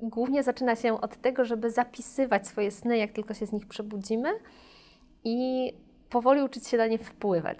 Głównie 0.01 0.43
zaczyna 0.43 0.75
się 0.75 1.01
od 1.01 1.21
tego, 1.21 1.45
żeby 1.45 1.71
zapisywać 1.71 2.47
swoje 2.47 2.71
sny, 2.71 2.97
jak 2.97 3.11
tylko 3.11 3.33
się 3.33 3.45
z 3.45 3.51
nich 3.51 3.67
przebudzimy 3.67 4.29
i 5.23 5.73
powoli 6.09 6.43
uczyć 6.43 6.67
się 6.67 6.77
na 6.77 6.87
nie 6.87 6.97
wpływać. 6.97 7.57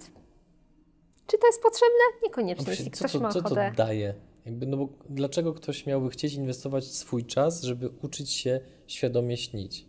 Czy 1.28 1.38
to 1.38 1.48
jest 1.48 1.64
potrzebne? 1.64 2.04
Niekoniecznie. 2.24 2.66
Jeśli 2.70 2.92
ktoś 2.92 3.12
to, 3.12 3.20
ma 3.20 3.30
ochotę... 3.30 3.50
co 3.50 3.56
to 3.56 3.56
daje? 3.76 4.14
Jakby, 4.46 4.66
no 4.66 4.78
bo 4.78 4.90
dlaczego 5.10 5.54
ktoś 5.54 5.86
miałby 5.86 6.10
chcieć 6.10 6.34
inwestować 6.34 6.86
swój 6.86 7.26
czas, 7.26 7.64
żeby 7.64 7.90
uczyć 8.02 8.30
się 8.30 8.60
świadomie 8.88 9.38
śnić? 9.38 9.86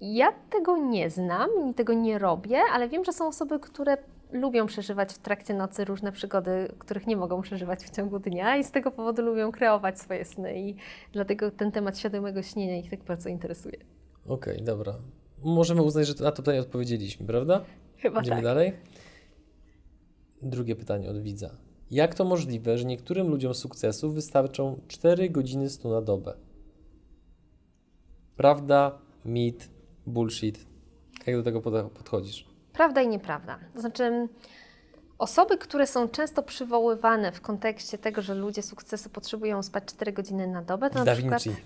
Ja 0.00 0.32
tego 0.50 0.76
nie 0.76 1.10
znam, 1.10 1.50
tego 1.76 1.92
nie 1.92 2.18
robię, 2.18 2.60
ale 2.72 2.88
wiem, 2.88 3.04
że 3.04 3.12
są 3.12 3.28
osoby, 3.28 3.60
które 3.60 3.96
lubią 4.32 4.66
przeżywać 4.66 5.12
w 5.12 5.18
trakcie 5.18 5.54
nocy 5.54 5.84
różne 5.84 6.12
przygody, 6.12 6.74
których 6.78 7.06
nie 7.06 7.16
mogą 7.16 7.42
przeżywać 7.42 7.84
w 7.84 7.90
ciągu 7.90 8.18
dnia 8.18 8.56
i 8.56 8.64
z 8.64 8.70
tego 8.70 8.90
powodu 8.90 9.22
lubią 9.22 9.52
kreować 9.52 10.00
swoje 10.00 10.24
sny 10.24 10.60
i 10.60 10.76
dlatego 11.12 11.50
ten 11.50 11.72
temat 11.72 11.98
świadomego 11.98 12.42
śnienia 12.42 12.76
ich 12.76 12.90
tak 12.90 13.04
bardzo 13.04 13.28
interesuje. 13.28 13.76
Okej, 14.26 14.54
okay, 14.54 14.66
dobra. 14.66 14.94
Możemy 15.42 15.82
uznać, 15.82 16.06
że 16.06 16.24
na 16.24 16.30
to 16.30 16.36
pytanie 16.36 16.60
odpowiedzieliśmy, 16.60 17.26
prawda? 17.26 17.64
Chyba 17.96 18.20
Idziemy 18.20 18.36
tak. 18.36 18.44
dalej? 18.44 18.72
Drugie 20.42 20.76
pytanie 20.76 21.10
od 21.10 21.22
widza. 21.22 21.50
Jak 21.92 22.14
to 22.14 22.24
możliwe, 22.24 22.78
że 22.78 22.84
niektórym 22.84 23.28
ludziom 23.28 23.54
sukcesu 23.54 24.12
wystarczą 24.12 24.80
4 24.88 25.30
godziny 25.30 25.70
snu 25.70 25.90
na 25.90 26.00
dobę? 26.00 26.34
Prawda, 28.36 28.98
mit, 29.24 29.68
bullshit. 30.06 30.66
Jak 31.26 31.36
do 31.36 31.42
tego 31.42 31.60
podchodzisz? 31.90 32.46
Prawda 32.72 33.02
i 33.02 33.08
nieprawda. 33.08 33.58
To 33.74 33.80
znaczy, 33.80 34.28
osoby, 35.18 35.58
które 35.58 35.86
są 35.86 36.08
często 36.08 36.42
przywoływane 36.42 37.32
w 37.32 37.40
kontekście 37.40 37.98
tego, 37.98 38.22
że 38.22 38.34
ludzie 38.34 38.62
sukcesu 38.62 39.10
potrzebują 39.10 39.62
spać 39.62 39.84
4 39.84 40.12
godziny 40.12 40.46
na 40.46 40.62
dobę, 40.62 40.90
to 40.90 40.94
da 40.94 41.04
na 41.04 41.12
przykład. 41.12 41.42
Vinci. 41.42 41.62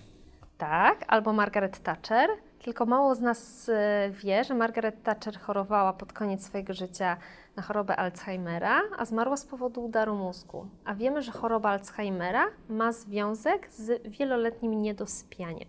Tak, 0.57 1.05
albo 1.07 1.33
Margaret 1.33 1.83
Thatcher. 1.83 2.29
Tylko 2.63 2.85
mało 2.85 3.15
z 3.15 3.21
nas 3.21 3.69
e, 3.69 4.11
wie, 4.11 4.43
że 4.43 4.53
Margaret 4.53 5.03
Thatcher 5.03 5.39
chorowała 5.39 5.93
pod 5.93 6.13
koniec 6.13 6.45
swojego 6.45 6.73
życia 6.73 7.17
na 7.57 7.63
chorobę 7.63 7.95
Alzheimera, 7.95 8.81
a 8.97 9.05
zmarła 9.05 9.37
z 9.37 9.45
powodu 9.45 9.85
udaru 9.85 10.15
mózgu. 10.15 10.67
A 10.85 10.95
wiemy, 10.95 11.21
że 11.21 11.31
choroba 11.31 11.69
Alzheimera 11.69 12.45
ma 12.69 12.91
związek 12.91 13.71
z 13.71 14.07
wieloletnim 14.07 14.81
niedosypianiem. 14.81 15.67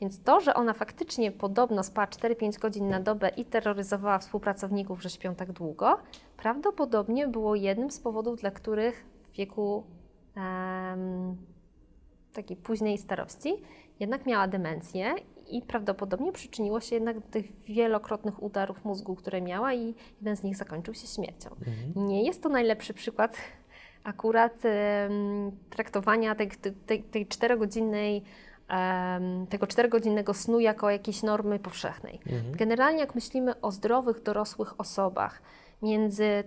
Więc 0.00 0.22
to, 0.22 0.40
że 0.40 0.54
ona 0.54 0.72
faktycznie 0.72 1.32
podobno 1.32 1.82
spała 1.82 2.06
4-5 2.06 2.58
godzin 2.58 2.88
na 2.88 3.00
dobę 3.00 3.28
i 3.28 3.44
terroryzowała 3.44 4.18
współpracowników, 4.18 5.02
że 5.02 5.10
śpią 5.10 5.34
tak 5.34 5.52
długo, 5.52 5.98
prawdopodobnie 6.36 7.28
było 7.28 7.54
jednym 7.54 7.90
z 7.90 8.00
powodów, 8.00 8.40
dla 8.40 8.50
których 8.50 9.06
w 9.32 9.36
wieku 9.36 9.84
takiej 12.32 12.56
późnej 12.56 12.98
starości 12.98 13.62
jednak 14.00 14.26
miała 14.26 14.48
demencję 14.48 15.14
i 15.50 15.62
prawdopodobnie 15.62 16.32
przyczyniło 16.32 16.80
się 16.80 16.94
jednak 16.94 17.20
do 17.20 17.26
tych 17.26 17.64
wielokrotnych 17.64 18.42
udarów 18.42 18.84
mózgu, 18.84 19.16
które 19.16 19.40
miała 19.40 19.74
i 19.74 19.94
jeden 20.20 20.36
z 20.36 20.42
nich 20.42 20.56
zakończył 20.56 20.94
się 20.94 21.06
śmiercią. 21.06 21.50
Mhm. 21.50 22.08
Nie 22.08 22.24
jest 22.24 22.42
to 22.42 22.48
najlepszy 22.48 22.94
przykład 22.94 23.36
akurat 24.04 24.64
um, 24.64 25.52
traktowania 25.70 26.34
tej, 26.34 26.50
tej, 26.86 27.02
tej 27.02 27.26
czterogodzinnej 27.26 28.22
um, 28.70 29.46
tego 29.46 29.66
czterogodzinnego 29.66 30.34
snu 30.34 30.60
jako 30.60 30.90
jakiejś 30.90 31.22
normy 31.22 31.58
powszechnej. 31.58 32.20
Mhm. 32.26 32.56
Generalnie 32.56 33.00
jak 33.00 33.14
myślimy 33.14 33.60
o 33.60 33.72
zdrowych, 33.72 34.22
dorosłych 34.22 34.80
osobach 34.80 35.42
między 35.82 36.44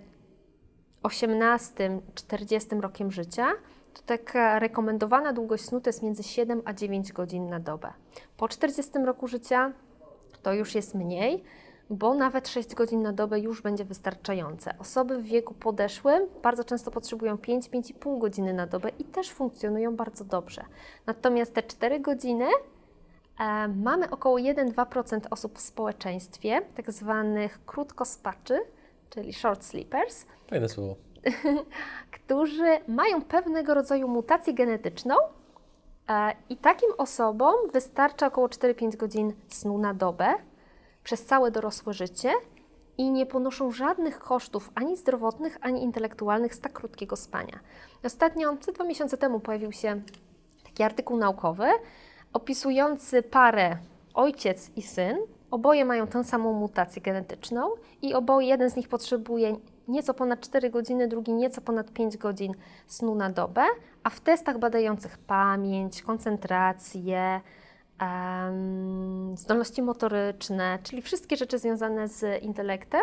18 1.02 2.00
40 2.14 2.70
rokiem 2.80 3.12
życia, 3.12 3.48
to 3.94 4.02
taka 4.06 4.58
rekomendowana 4.58 5.32
długość 5.32 5.64
snu 5.64 5.80
to 5.80 5.88
jest 5.88 6.02
między 6.02 6.22
7 6.22 6.62
a 6.64 6.72
9 6.72 7.12
godzin 7.12 7.48
na 7.48 7.60
dobę. 7.60 7.92
Po 8.36 8.48
40 8.48 8.92
roku 9.04 9.28
życia 9.28 9.72
to 10.42 10.52
już 10.52 10.74
jest 10.74 10.94
mniej, 10.94 11.44
bo 11.90 12.14
nawet 12.14 12.48
6 12.48 12.74
godzin 12.74 13.02
na 13.02 13.12
dobę 13.12 13.40
już 13.40 13.62
będzie 13.62 13.84
wystarczające. 13.84 14.74
Osoby 14.78 15.18
w 15.18 15.24
wieku 15.24 15.54
podeszłym 15.54 16.26
bardzo 16.42 16.64
często 16.64 16.90
potrzebują 16.90 17.36
5-5,5 17.36 18.18
godziny 18.18 18.52
na 18.52 18.66
dobę 18.66 18.88
i 18.98 19.04
też 19.04 19.30
funkcjonują 19.30 19.96
bardzo 19.96 20.24
dobrze. 20.24 20.64
Natomiast 21.06 21.54
te 21.54 21.62
4 21.62 22.00
godziny 22.00 22.46
e, 23.40 23.68
mamy 23.68 24.10
około 24.10 24.38
1-2% 24.38 25.20
osób 25.30 25.58
w 25.58 25.60
społeczeństwie, 25.60 26.62
tak 26.74 26.92
zwanych 26.92 27.64
krótkospaczy, 27.66 28.60
czyli 29.10 29.32
short 29.32 29.64
sleepers. 29.64 30.26
Fajne 30.50 30.68
słowo. 30.68 31.11
którzy 32.16 32.78
mają 32.88 33.22
pewnego 33.22 33.74
rodzaju 33.74 34.08
mutację 34.08 34.54
genetyczną 34.54 35.14
e, 36.08 36.32
i 36.48 36.56
takim 36.56 36.90
osobom 36.98 37.54
wystarcza 37.72 38.26
około 38.26 38.46
4-5 38.46 38.96
godzin 38.96 39.32
snu 39.48 39.78
na 39.78 39.94
dobę 39.94 40.34
przez 41.04 41.24
całe 41.24 41.50
dorosłe 41.50 41.92
życie 41.92 42.32
i 42.98 43.10
nie 43.10 43.26
ponoszą 43.26 43.70
żadnych 43.70 44.18
kosztów 44.18 44.70
ani 44.74 44.96
zdrowotnych, 44.96 45.58
ani 45.60 45.82
intelektualnych 45.82 46.54
z 46.54 46.60
tak 46.60 46.72
krótkiego 46.72 47.16
spania. 47.16 47.58
Ostatnio, 48.04 48.56
co 48.60 48.72
dwa 48.72 48.84
miesiące 48.84 49.16
temu, 49.16 49.40
pojawił 49.40 49.72
się 49.72 50.02
taki 50.64 50.82
artykuł 50.82 51.16
naukowy 51.16 51.66
opisujący 52.32 53.22
parę 53.22 53.76
ojciec 54.14 54.70
i 54.76 54.82
syn. 54.82 55.18
Oboje 55.52 55.84
mają 55.84 56.06
tę 56.06 56.24
samą 56.24 56.52
mutację 56.52 57.02
genetyczną 57.02 57.70
i 58.02 58.14
oboje, 58.14 58.48
jeden 58.48 58.70
z 58.70 58.76
nich 58.76 58.88
potrzebuje 58.88 59.56
nieco 59.88 60.14
ponad 60.14 60.40
4 60.40 60.70
godziny, 60.70 61.08
drugi 61.08 61.32
nieco 61.32 61.60
ponad 61.60 61.92
5 61.92 62.16
godzin 62.16 62.54
snu 62.86 63.14
na 63.14 63.30
dobę, 63.30 63.62
a 64.02 64.10
w 64.10 64.20
testach 64.20 64.58
badających 64.58 65.18
pamięć, 65.18 66.02
koncentrację, 66.02 67.40
um, 68.00 69.36
zdolności 69.36 69.82
motoryczne, 69.82 70.78
czyli 70.82 71.02
wszystkie 71.02 71.36
rzeczy 71.36 71.58
związane 71.58 72.08
z 72.08 72.42
intelektem, 72.42 73.02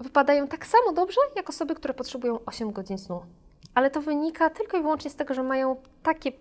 wypadają 0.00 0.48
tak 0.48 0.66
samo 0.66 0.92
dobrze, 0.92 1.20
jak 1.36 1.50
osoby, 1.50 1.74
które 1.74 1.94
potrzebują 1.94 2.38
8 2.46 2.72
godzin 2.72 2.98
snu. 2.98 3.22
Ale 3.74 3.90
to 3.90 4.00
wynika 4.00 4.50
tylko 4.50 4.76
i 4.76 4.82
wyłącznie 4.82 5.10
z 5.10 5.16
tego, 5.16 5.34
że 5.34 5.42
mają 5.42 5.76
takie 6.02 6.32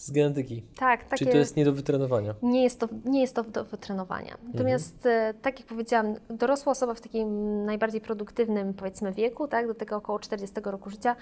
Z 0.00 0.10
genetyki. 0.10 0.62
tak, 0.76 1.04
takie 1.04 1.16
Czyli 1.16 1.30
to 1.30 1.36
jest 1.36 1.56
nie 1.56 1.64
do 1.64 1.72
wytrenowania. 1.72 2.34
nie 2.42 2.62
jest 2.62 2.80
to, 2.80 2.88
nie 3.04 3.20
jest 3.20 3.34
to 3.34 3.42
do 3.42 3.64
wytrenowania. 3.64 4.36
Natomiast, 4.52 5.06
e, 5.06 5.34
tak 5.42 5.60
jak 5.60 5.68
powiedziałam, 5.68 6.14
dorosła 6.28 6.72
osoba 6.72 6.94
w 6.94 7.00
takim 7.00 7.64
najbardziej 7.64 8.00
produktywnym, 8.00 8.74
powiedzmy, 8.74 9.12
wieku, 9.12 9.48
tak, 9.48 9.66
do 9.66 9.74
tego 9.74 9.96
około 9.96 10.18
40 10.18 10.56
roku 10.64 10.90
życia, 10.90 11.16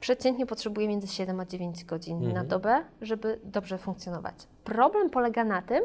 przeciętnie 0.00 0.46
potrzebuje 0.46 0.88
między 0.88 1.06
7 1.06 1.40
a 1.40 1.44
9 1.46 1.84
godzin 1.84 2.32
na 2.32 2.44
dobę, 2.44 2.84
żeby 3.00 3.40
dobrze 3.44 3.78
funkcjonować. 3.78 4.34
Problem 4.64 5.10
polega 5.10 5.44
na 5.44 5.62
tym, 5.62 5.82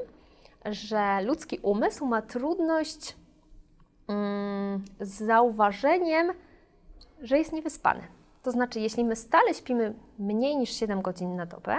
że 0.65 1.21
ludzki 1.21 1.59
umysł 1.61 2.05
ma 2.05 2.21
trudność 2.21 3.15
mm, 4.07 4.85
z 4.99 5.09
zauważeniem, 5.09 6.31
że 7.21 7.37
jest 7.37 7.53
niewyspany. 7.53 8.01
To 8.43 8.51
znaczy, 8.51 8.79
jeśli 8.79 9.05
my 9.05 9.15
stale 9.15 9.53
śpimy 9.53 9.93
mniej 10.19 10.57
niż 10.57 10.69
7 10.69 11.01
godzin 11.01 11.35
na 11.35 11.45
dobę, 11.45 11.77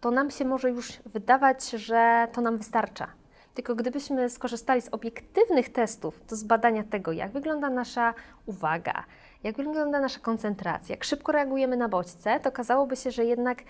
to 0.00 0.10
nam 0.10 0.30
się 0.30 0.44
może 0.44 0.70
już 0.70 0.92
wydawać, 1.06 1.70
że 1.70 2.28
to 2.32 2.40
nam 2.40 2.56
wystarcza. 2.56 3.06
Tylko 3.54 3.74
gdybyśmy 3.74 4.30
skorzystali 4.30 4.82
z 4.82 4.88
obiektywnych 4.88 5.72
testów 5.72 6.26
do 6.26 6.36
zbadania 6.36 6.84
tego, 6.84 7.12
jak 7.12 7.32
wygląda 7.32 7.70
nasza 7.70 8.14
uwaga, 8.46 9.04
jak 9.44 9.56
wygląda 9.56 10.00
nasza 10.00 10.20
koncentracja, 10.20 10.92
jak 10.92 11.04
szybko 11.04 11.32
reagujemy 11.32 11.76
na 11.76 11.88
bodźce, 11.88 12.40
to 12.40 12.48
okazałoby 12.48 12.96
się, 12.96 13.10
że 13.10 13.24
jednak 13.24 13.58
e, 13.62 13.64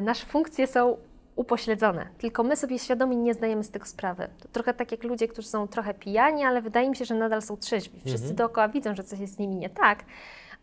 nasze 0.00 0.26
funkcje 0.26 0.66
są 0.66 0.96
upośledzone. 1.36 2.06
Tylko 2.18 2.42
my 2.42 2.56
sobie 2.56 2.78
świadomie 2.78 3.16
nie 3.16 3.34
zdajemy 3.34 3.64
z 3.64 3.70
tego 3.70 3.86
sprawy. 3.86 4.28
To 4.40 4.48
trochę 4.48 4.74
tak 4.74 4.92
jak 4.92 5.04
ludzie, 5.04 5.28
którzy 5.28 5.48
są 5.48 5.68
trochę 5.68 5.94
pijani, 5.94 6.44
ale 6.44 6.62
wydaje 6.62 6.90
mi 6.90 6.96
się, 6.96 7.04
że 7.04 7.14
nadal 7.14 7.42
są 7.42 7.56
trzeźwi. 7.56 8.00
Wszyscy 8.06 8.34
dookoła 8.34 8.68
widzą, 8.68 8.94
że 8.94 9.04
coś 9.04 9.18
jest 9.18 9.34
z 9.34 9.38
nimi 9.38 9.56
nie 9.56 9.70
tak, 9.70 10.04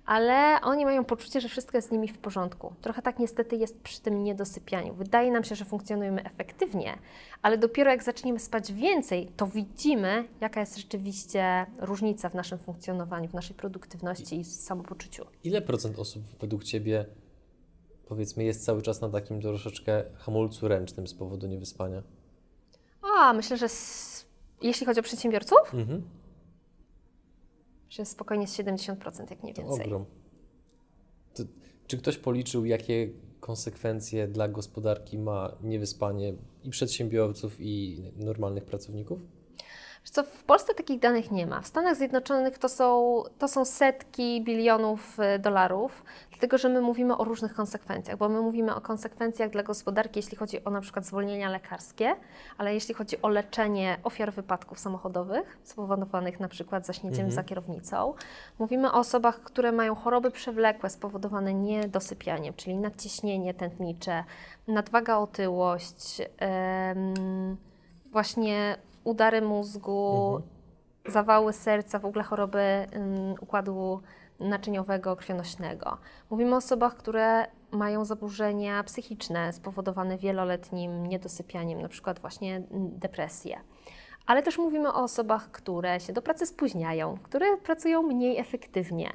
ale 0.09 0.61
oni 0.63 0.85
mają 0.85 1.05
poczucie, 1.05 1.41
że 1.41 1.49
wszystko 1.49 1.77
jest 1.77 1.87
z 1.87 1.91
nimi 1.91 2.07
w 2.07 2.17
porządku. 2.17 2.73
Trochę 2.81 3.01
tak 3.01 3.19
niestety 3.19 3.55
jest 3.55 3.81
przy 3.81 4.01
tym 4.01 4.23
niedosypianiu. 4.23 4.93
Wydaje 4.93 5.31
nam 5.31 5.43
się, 5.43 5.55
że 5.55 5.65
funkcjonujemy 5.65 6.23
efektywnie, 6.23 6.97
ale 7.41 7.57
dopiero 7.57 7.91
jak 7.91 8.03
zaczniemy 8.03 8.39
spać 8.39 8.73
więcej, 8.73 9.31
to 9.37 9.47
widzimy, 9.47 10.27
jaka 10.41 10.59
jest 10.59 10.77
rzeczywiście 10.77 11.65
różnica 11.79 12.29
w 12.29 12.33
naszym 12.33 12.57
funkcjonowaniu, 12.59 13.27
w 13.29 13.33
naszej 13.33 13.55
produktywności 13.55 14.39
i 14.39 14.43
samopoczuciu. 14.45 15.25
Ile 15.43 15.61
procent 15.61 15.99
osób 15.99 16.23
według 16.39 16.63
Ciebie, 16.63 17.05
powiedzmy, 18.07 18.43
jest 18.43 18.65
cały 18.65 18.81
czas 18.81 19.01
na 19.01 19.09
takim 19.09 19.41
troszeczkę 19.41 20.03
hamulcu 20.17 20.67
ręcznym 20.67 21.07
z 21.07 21.13
powodu 21.13 21.47
niewyspania? 21.47 22.01
A, 23.17 23.33
myślę, 23.33 23.57
że 23.57 23.65
s- 23.65 24.25
jeśli 24.61 24.85
chodzi 24.85 24.99
o 24.99 25.03
przedsiębiorców, 25.03 25.73
Mhm. 25.73 26.01
Że 27.89 28.05
spokojnie 28.05 28.47
z 28.47 28.57
70%, 28.57 29.29
jak 29.29 29.43
nie 29.43 29.53
To 29.53 29.61
więcej. 29.61 29.85
ogrom. 29.85 30.05
To, 31.33 31.43
czy 31.87 31.97
ktoś 31.97 32.17
policzył, 32.17 32.65
jakie 32.65 33.09
konsekwencje 33.39 34.27
dla 34.27 34.47
gospodarki 34.47 35.17
ma 35.17 35.51
niewyspanie 35.63 36.33
i 36.63 36.69
przedsiębiorców, 36.69 37.55
i 37.59 38.03
normalnych 38.17 38.65
pracowników? 38.65 39.19
Co, 40.03 40.23
w 40.23 40.43
Polsce 40.43 40.73
takich 40.73 40.99
danych 40.99 41.31
nie 41.31 41.47
ma. 41.47 41.61
W 41.61 41.67
Stanach 41.67 41.95
Zjednoczonych 41.95 42.57
to 42.57 42.69
są, 42.69 43.23
to 43.39 43.47
są 43.47 43.65
setki 43.65 44.41
bilionów 44.43 45.19
y, 45.19 45.39
dolarów, 45.39 46.03
dlatego 46.29 46.57
że 46.57 46.69
my 46.69 46.81
mówimy 46.81 47.17
o 47.17 47.23
różnych 47.23 47.53
konsekwencjach, 47.53 48.17
bo 48.17 48.29
my 48.29 48.41
mówimy 48.41 48.75
o 48.75 48.81
konsekwencjach 48.81 49.49
dla 49.49 49.63
gospodarki, 49.63 50.19
jeśli 50.19 50.37
chodzi 50.37 50.63
o 50.63 50.69
na 50.69 50.81
przykład 50.81 51.05
zwolnienia 51.05 51.49
lekarskie, 51.49 52.15
ale 52.57 52.73
jeśli 52.73 52.93
chodzi 52.93 53.21
o 53.21 53.29
leczenie 53.29 53.97
ofiar 54.03 54.33
wypadków 54.33 54.79
samochodowych 54.79 55.57
spowodowanych 55.63 56.39
na 56.39 56.47
przykład 56.47 56.85
zaśnięciem 56.85 57.31
za 57.31 57.43
kierownicą, 57.43 58.13
mówimy 58.59 58.91
o 58.91 58.99
osobach, 58.99 59.41
które 59.41 59.71
mają 59.71 59.95
choroby 59.95 60.31
przewlekłe 60.31 60.89
spowodowane 60.89 61.53
niedosypianiem, 61.53 62.53
czyli 62.53 62.77
nadciśnienie 62.77 63.53
tętnicze, 63.53 64.23
nadwaga, 64.67 65.17
otyłość, 65.17 66.21
em, 66.37 67.57
właśnie 68.11 68.77
udary 69.03 69.41
mózgu, 69.41 70.41
zawały 71.05 71.53
serca, 71.53 71.99
w 71.99 72.05
ogóle 72.05 72.23
choroby 72.23 72.85
układu 73.41 74.01
naczyniowego, 74.39 75.15
krwionośnego. 75.15 75.97
Mówimy 76.29 76.53
o 76.53 76.57
osobach, 76.57 76.95
które 76.95 77.45
mają 77.71 78.05
zaburzenia 78.05 78.83
psychiczne 78.83 79.53
spowodowane 79.53 80.17
wieloletnim 80.17 81.05
niedosypianiem, 81.05 81.81
na 81.81 81.89
przykład 81.89 82.19
właśnie 82.19 82.63
depresję. 82.71 83.59
Ale 84.25 84.43
też 84.43 84.57
mówimy 84.57 84.89
o 84.89 85.03
osobach, 85.03 85.51
które 85.51 85.99
się 85.99 86.13
do 86.13 86.21
pracy 86.21 86.45
spóźniają, 86.45 87.17
które 87.23 87.57
pracują 87.57 88.03
mniej 88.03 88.37
efektywnie, 88.37 89.11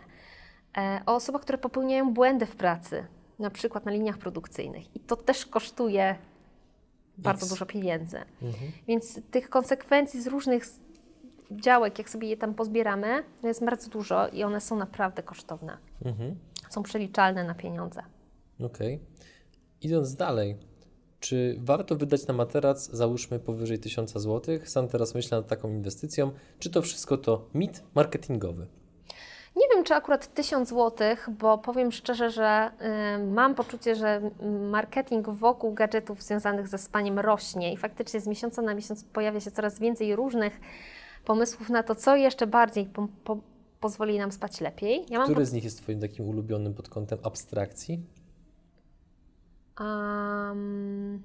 e, 0.76 1.00
o 1.06 1.14
osobach, 1.14 1.42
które 1.42 1.58
popełniają 1.58 2.14
błędy 2.14 2.46
w 2.46 2.56
pracy, 2.56 3.06
na 3.38 3.50
przykład 3.50 3.84
na 3.84 3.92
liniach 3.92 4.18
produkcyjnych. 4.18 4.96
I 4.96 5.00
to 5.00 5.16
też 5.16 5.46
kosztuje 5.46 6.16
bardzo 7.18 7.46
dużo 7.46 7.66
pieniędzy. 7.66 8.18
Więc 8.88 9.20
tych 9.30 9.50
konsekwencji 9.50 10.22
z 10.22 10.26
różnych 10.26 10.64
działek, 11.50 11.98
jak 11.98 12.10
sobie 12.10 12.28
je 12.28 12.36
tam 12.36 12.54
pozbieramy, 12.54 13.24
to 13.40 13.48
jest 13.48 13.64
bardzo 13.64 13.90
dużo 13.90 14.28
i 14.28 14.42
one 14.42 14.60
są 14.60 14.76
naprawdę 14.76 15.22
kosztowne. 15.22 15.78
Mhm. 16.04 16.36
Są 16.70 16.82
przeliczalne 16.82 17.44
na 17.44 17.54
pieniądze. 17.54 18.02
Okej. 18.60 19.00
Idąc 19.80 20.16
dalej, 20.16 20.56
czy 21.20 21.56
warto 21.60 21.96
wydać 21.96 22.26
na 22.26 22.34
materac, 22.34 22.90
załóżmy 22.90 23.38
powyżej 23.38 23.78
1000 23.78 24.12
zł? 24.12 24.58
Sam 24.64 24.88
teraz 24.88 25.14
myślę 25.14 25.38
nad 25.38 25.48
taką 25.48 25.70
inwestycją. 25.70 26.30
Czy 26.58 26.70
to 26.70 26.82
wszystko 26.82 27.18
to 27.18 27.48
mit 27.54 27.82
marketingowy? 27.94 28.66
Nie 29.56 29.68
wiem, 29.74 29.84
czy 29.84 29.94
akurat 29.94 30.34
1000 30.34 30.68
zł, 30.68 31.16
bo 31.28 31.58
powiem 31.58 31.92
szczerze, 31.92 32.30
że 32.30 32.70
y, 33.20 33.26
mam 33.26 33.54
poczucie, 33.54 33.96
że 33.96 34.30
marketing 34.70 35.28
wokół 35.28 35.74
gadżetów 35.74 36.22
związanych 36.22 36.68
ze 36.68 36.78
spaniem 36.78 37.18
rośnie 37.18 37.72
i 37.72 37.76
faktycznie 37.76 38.20
z 38.20 38.26
miesiąca 38.26 38.62
na 38.62 38.74
miesiąc 38.74 39.04
pojawia 39.04 39.40
się 39.40 39.50
coraz 39.50 39.78
więcej 39.78 40.16
różnych 40.16 40.60
pomysłów 41.24 41.70
na 41.70 41.82
to, 41.82 41.94
co 41.94 42.16
jeszcze 42.16 42.46
bardziej 42.46 42.86
po, 42.86 43.08
po, 43.24 43.38
pozwoli 43.80 44.18
nam 44.18 44.32
spać 44.32 44.60
lepiej. 44.60 45.06
Ja 45.08 45.24
Który 45.24 45.46
z 45.46 45.52
nich 45.52 45.64
jest 45.64 45.82
Twoim 45.82 46.00
takim 46.00 46.28
ulubionym 46.28 46.74
pod 46.74 46.88
kątem 46.88 47.18
abstrakcji? 47.22 48.06
Um, 49.80 51.22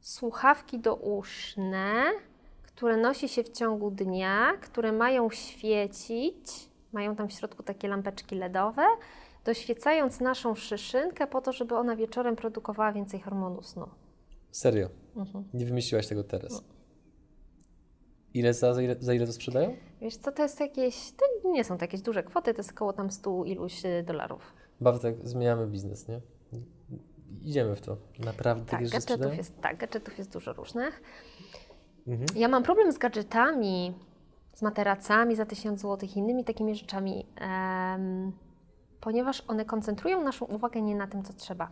słuchawki 0.00 0.78
douszne, 0.78 2.04
które 2.76 2.96
nosi 2.96 3.28
się 3.28 3.44
w 3.44 3.48
ciągu 3.48 3.90
dnia, 3.90 4.52
które 4.60 4.92
mają 4.92 5.30
świecić, 5.30 6.68
mają 6.92 7.16
tam 7.16 7.28
w 7.28 7.32
środku 7.32 7.62
takie 7.62 7.88
lampeczki 7.88 8.34
LEDowe, 8.34 8.82
doświecając 9.44 10.20
naszą 10.20 10.54
szyszynkę 10.54 11.26
po 11.26 11.40
to, 11.40 11.52
żeby 11.52 11.74
ona 11.76 11.96
wieczorem 11.96 12.36
produkowała 12.36 12.92
więcej 12.92 13.20
hormonu 13.20 13.62
snu. 13.62 13.88
Serio? 14.50 14.88
Mhm. 15.16 15.44
Nie 15.54 15.66
wymyśliłaś 15.66 16.06
tego 16.06 16.24
teraz? 16.24 16.64
Ile 18.34 18.54
za, 18.54 18.74
za, 18.74 18.82
ile, 18.82 18.96
za 19.00 19.14
ile 19.14 19.26
to 19.26 19.32
sprzedają? 19.32 19.76
Wiesz 20.00 20.16
co, 20.16 20.32
to 20.32 20.42
jest 20.42 20.60
jakieś, 20.60 21.12
to 21.12 21.50
nie 21.50 21.64
są 21.64 21.78
to 21.78 21.84
jakieś 21.84 22.00
duże 22.00 22.22
kwoty, 22.22 22.54
to 22.54 22.60
jest 22.60 22.70
około 22.72 22.92
tam 22.92 23.10
100 23.10 23.44
iluś 23.44 23.84
y, 23.84 24.02
dolarów. 24.06 24.54
Bartek, 24.80 25.16
zmieniamy 25.24 25.66
biznes, 25.66 26.08
nie? 26.08 26.20
Idziemy 27.44 27.76
w 27.76 27.80
to. 27.80 27.96
Naprawdę 28.24 28.62
Tak, 28.62 28.70
takie 28.70 28.84
gadżetów 28.84 29.02
sprzedają? 29.02 29.34
jest, 29.36 29.60
tak, 29.60 29.76
gadżetów 29.76 30.18
jest 30.18 30.32
dużo 30.32 30.52
różnych. 30.52 31.02
Mhm. 32.06 32.26
Ja 32.36 32.48
mam 32.48 32.62
problem 32.62 32.92
z 32.92 32.98
gadżetami, 32.98 33.94
z 34.54 34.62
materacami 34.62 35.36
za 35.36 35.46
1000 35.46 35.80
zł, 35.80 36.08
innymi 36.16 36.44
takimi 36.44 36.74
rzeczami, 36.74 37.26
ponieważ 39.00 39.42
one 39.48 39.64
koncentrują 39.64 40.22
naszą 40.22 40.44
uwagę 40.44 40.82
nie 40.82 40.96
na 40.96 41.06
tym, 41.06 41.22
co 41.22 41.32
trzeba. 41.32 41.68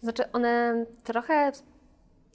Znaczy, 0.00 0.32
one 0.32 0.84
trochę 1.04 1.52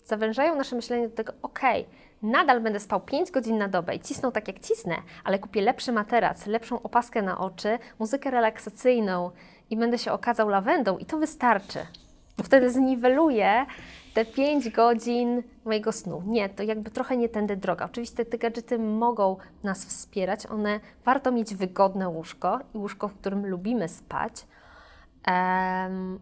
zawężają 0.05 0.55
nasze 0.55 0.75
myślenie 0.75 1.09
do 1.09 1.15
tego, 1.15 1.33
okej, 1.41 1.85
nadal 2.21 2.61
będę 2.61 2.79
spał 2.79 3.01
5 3.01 3.31
godzin 3.31 3.57
na 3.57 3.67
dobę 3.67 3.95
i 3.95 3.99
cisnął 3.99 4.31
tak 4.31 4.47
jak 4.47 4.59
cisnę, 4.59 4.95
ale 5.23 5.39
kupię 5.39 5.61
lepszy 5.61 5.91
materac, 5.91 6.45
lepszą 6.45 6.81
opaskę 6.81 7.21
na 7.21 7.37
oczy, 7.37 7.79
muzykę 7.99 8.31
relaksacyjną 8.31 9.31
i 9.69 9.77
będę 9.77 9.97
się 9.97 10.11
okazał 10.11 10.49
lawendą 10.49 10.97
i 10.97 11.05
to 11.05 11.17
wystarczy. 11.17 11.79
Bo 12.37 12.43
wtedy 12.43 12.69
zniweluję 12.69 13.65
te 14.15 14.25
5 14.25 14.69
godzin 14.69 15.43
mojego 15.65 15.91
snu. 15.91 16.23
Nie, 16.25 16.49
to 16.49 16.63
jakby 16.63 16.91
trochę 16.91 17.17
nie 17.17 17.29
tędy 17.29 17.57
droga. 17.57 17.85
Oczywiście 17.85 18.25
te 18.25 18.37
gadżety 18.37 18.79
mogą 18.79 19.37
nas 19.63 19.85
wspierać, 19.85 20.45
one 20.45 20.79
warto 21.05 21.31
mieć 21.31 21.55
wygodne 21.55 22.09
łóżko 22.09 22.59
i 22.73 22.77
łóżko, 22.77 23.07
w 23.07 23.13
którym 23.13 23.47
lubimy 23.47 23.87
spać. 23.87 24.47
Em, 25.23 26.19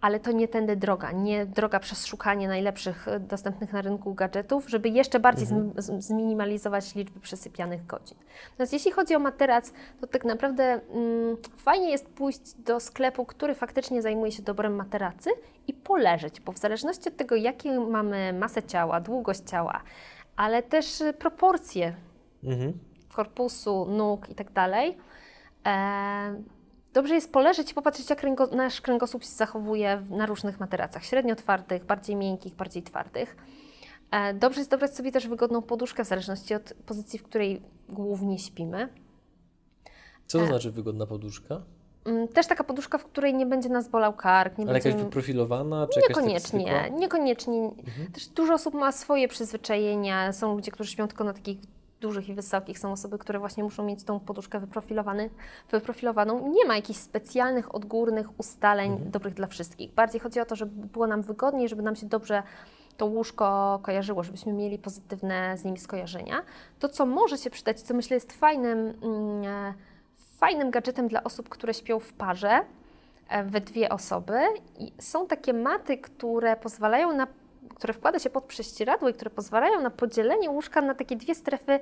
ale 0.00 0.20
to 0.20 0.32
nie 0.32 0.48
tędy 0.48 0.76
droga, 0.76 1.12
nie 1.12 1.46
droga 1.46 1.80
przez 1.80 2.06
szukanie 2.06 2.48
najlepszych 2.48 3.08
e, 3.08 3.20
dostępnych 3.20 3.72
na 3.72 3.82
rynku 3.82 4.14
gadżetów, 4.14 4.68
żeby 4.70 4.88
jeszcze 4.88 5.20
bardziej 5.20 5.46
z- 5.46 6.04
zminimalizować 6.04 6.94
liczby 6.94 7.20
przesypianych 7.20 7.86
godzin. 7.86 8.16
Natomiast 8.50 8.72
jeśli 8.72 8.90
chodzi 8.92 9.14
o 9.14 9.18
materac, 9.18 9.72
to 10.00 10.06
tak 10.06 10.24
naprawdę 10.24 10.64
mm, 10.64 11.36
fajnie 11.56 11.90
jest 11.90 12.06
pójść 12.08 12.54
do 12.54 12.80
sklepu, 12.80 13.26
który 13.26 13.54
faktycznie 13.54 14.02
zajmuje 14.02 14.32
się 14.32 14.42
dobrem 14.42 14.74
materacy 14.74 15.30
i 15.66 15.72
poleżeć, 15.74 16.40
bo 16.40 16.52
w 16.52 16.58
zależności 16.58 17.08
od 17.08 17.16
tego, 17.16 17.34
jakie 17.36 17.80
mamy 17.80 18.32
masę 18.32 18.62
ciała, 18.62 19.00
długość 19.00 19.40
ciała, 19.40 19.80
ale 20.36 20.62
też 20.62 21.00
y, 21.00 21.12
proporcje 21.12 21.94
Mhm. 22.44 22.72
korpusu, 23.14 23.86
nóg 23.86 24.30
i 24.30 24.34
tak 24.34 24.52
dalej, 24.52 24.96
e, 25.66 26.34
Dobrze 26.92 27.14
jest 27.14 27.32
poleżeć 27.32 27.70
i 27.70 27.74
popatrzeć, 27.74 28.10
jak 28.10 28.18
kręgo, 28.18 28.46
nasz 28.46 28.80
kręgosłup 28.80 29.22
się 29.22 29.30
zachowuje 29.30 30.02
na 30.10 30.26
różnych 30.26 30.60
materacach, 30.60 31.04
średnio 31.04 31.36
twardych, 31.36 31.84
bardziej 31.84 32.16
miękkich, 32.16 32.54
bardziej 32.54 32.82
twardych. 32.82 33.36
E, 34.10 34.34
dobrze 34.34 34.60
jest 34.60 34.70
dobrać 34.70 34.96
sobie 34.96 35.12
też 35.12 35.28
wygodną 35.28 35.62
poduszkę, 35.62 36.04
w 36.04 36.08
zależności 36.08 36.54
od 36.54 36.74
pozycji, 36.86 37.18
w 37.18 37.22
której 37.22 37.62
głównie 37.88 38.38
śpimy. 38.38 38.88
Co 40.26 40.38
to 40.38 40.46
znaczy 40.46 40.70
wygodna 40.70 41.06
poduszka? 41.06 41.62
Mm, 42.04 42.28
też 42.28 42.46
taka 42.46 42.64
poduszka, 42.64 42.98
w 42.98 43.04
której 43.04 43.34
nie 43.34 43.46
będzie 43.46 43.68
nas 43.68 43.88
bolał 43.88 44.12
kark. 44.12 44.58
Nie 44.58 44.64
Ale 44.64 44.72
będzie... 44.72 44.88
jakaś 44.88 45.04
wyprofilowana? 45.04 45.86
Czy 45.86 46.00
jakaś 46.00 46.16
Niekoniecznie, 46.16 46.64
taka 46.64 46.80
zwykła? 46.80 46.98
niekoniecznie. 46.98 47.58
Mhm. 47.58 48.12
Też 48.12 48.28
dużo 48.28 48.54
osób 48.54 48.74
ma 48.74 48.92
swoje 48.92 49.28
przyzwyczajenia. 49.28 50.32
Są 50.32 50.54
ludzie, 50.54 50.70
którzy 50.70 50.90
śpią 50.90 51.08
tylko 51.08 51.24
na 51.24 51.32
takich 51.32 51.58
dużych 52.00 52.28
i 52.28 52.34
wysokich. 52.34 52.78
Są 52.78 52.92
osoby, 52.92 53.18
które 53.18 53.38
właśnie 53.38 53.64
muszą 53.64 53.84
mieć 53.84 54.04
tą 54.04 54.20
poduszkę 54.20 54.60
wyprofilowaną. 55.70 56.48
Nie 56.48 56.64
ma 56.64 56.76
jakichś 56.76 56.98
specjalnych, 56.98 57.74
odgórnych 57.74 58.40
ustaleń 58.40 58.92
Mhm. 58.92 59.10
dobrych 59.10 59.34
dla 59.34 59.46
wszystkich. 59.46 59.94
Bardziej 59.94 60.20
chodzi 60.20 60.40
o 60.40 60.44
to, 60.44 60.56
żeby 60.56 60.86
było 60.86 61.06
nam 61.06 61.22
wygodniej, 61.22 61.68
żeby 61.68 61.82
nam 61.82 61.96
się 61.96 62.06
dobrze 62.06 62.42
to 62.96 63.06
łóżko 63.06 63.78
kojarzyło, 63.82 64.22
żebyśmy 64.22 64.52
mieli 64.52 64.78
pozytywne 64.78 65.58
z 65.58 65.64
nimi 65.64 65.78
skojarzenia. 65.78 66.42
To, 66.78 66.88
co 66.88 67.06
może 67.06 67.38
się 67.38 67.50
przydać, 67.50 67.80
co 67.80 67.94
myślę 67.94 68.14
jest 68.14 68.32
fajnym, 68.32 68.78
mm, 68.78 69.44
e, 69.44 69.74
fajnym 70.38 70.70
gadżetem 70.70 71.08
dla 71.08 71.24
osób, 71.24 71.48
które 71.48 71.74
śpią 71.74 71.98
w 72.00 72.12
parze, 72.12 72.60
e, 73.28 73.44
we 73.44 73.60
dwie 73.60 73.88
osoby. 73.88 74.38
I 74.78 74.92
są 74.98 75.26
takie 75.26 75.52
maty, 75.52 75.98
które 75.98 76.56
pozwalają 76.56 77.12
na, 77.12 77.26
które 77.80 77.92
wkłada 77.92 78.18
się 78.18 78.30
pod 78.30 78.44
prześcieradło 78.44 79.08
i 79.08 79.14
które 79.14 79.30
pozwalają 79.30 79.80
na 79.80 79.90
podzielenie 79.90 80.50
łóżka 80.50 80.80
na 80.80 80.94
takie 80.94 81.16
dwie 81.16 81.34
strefy 81.34 81.80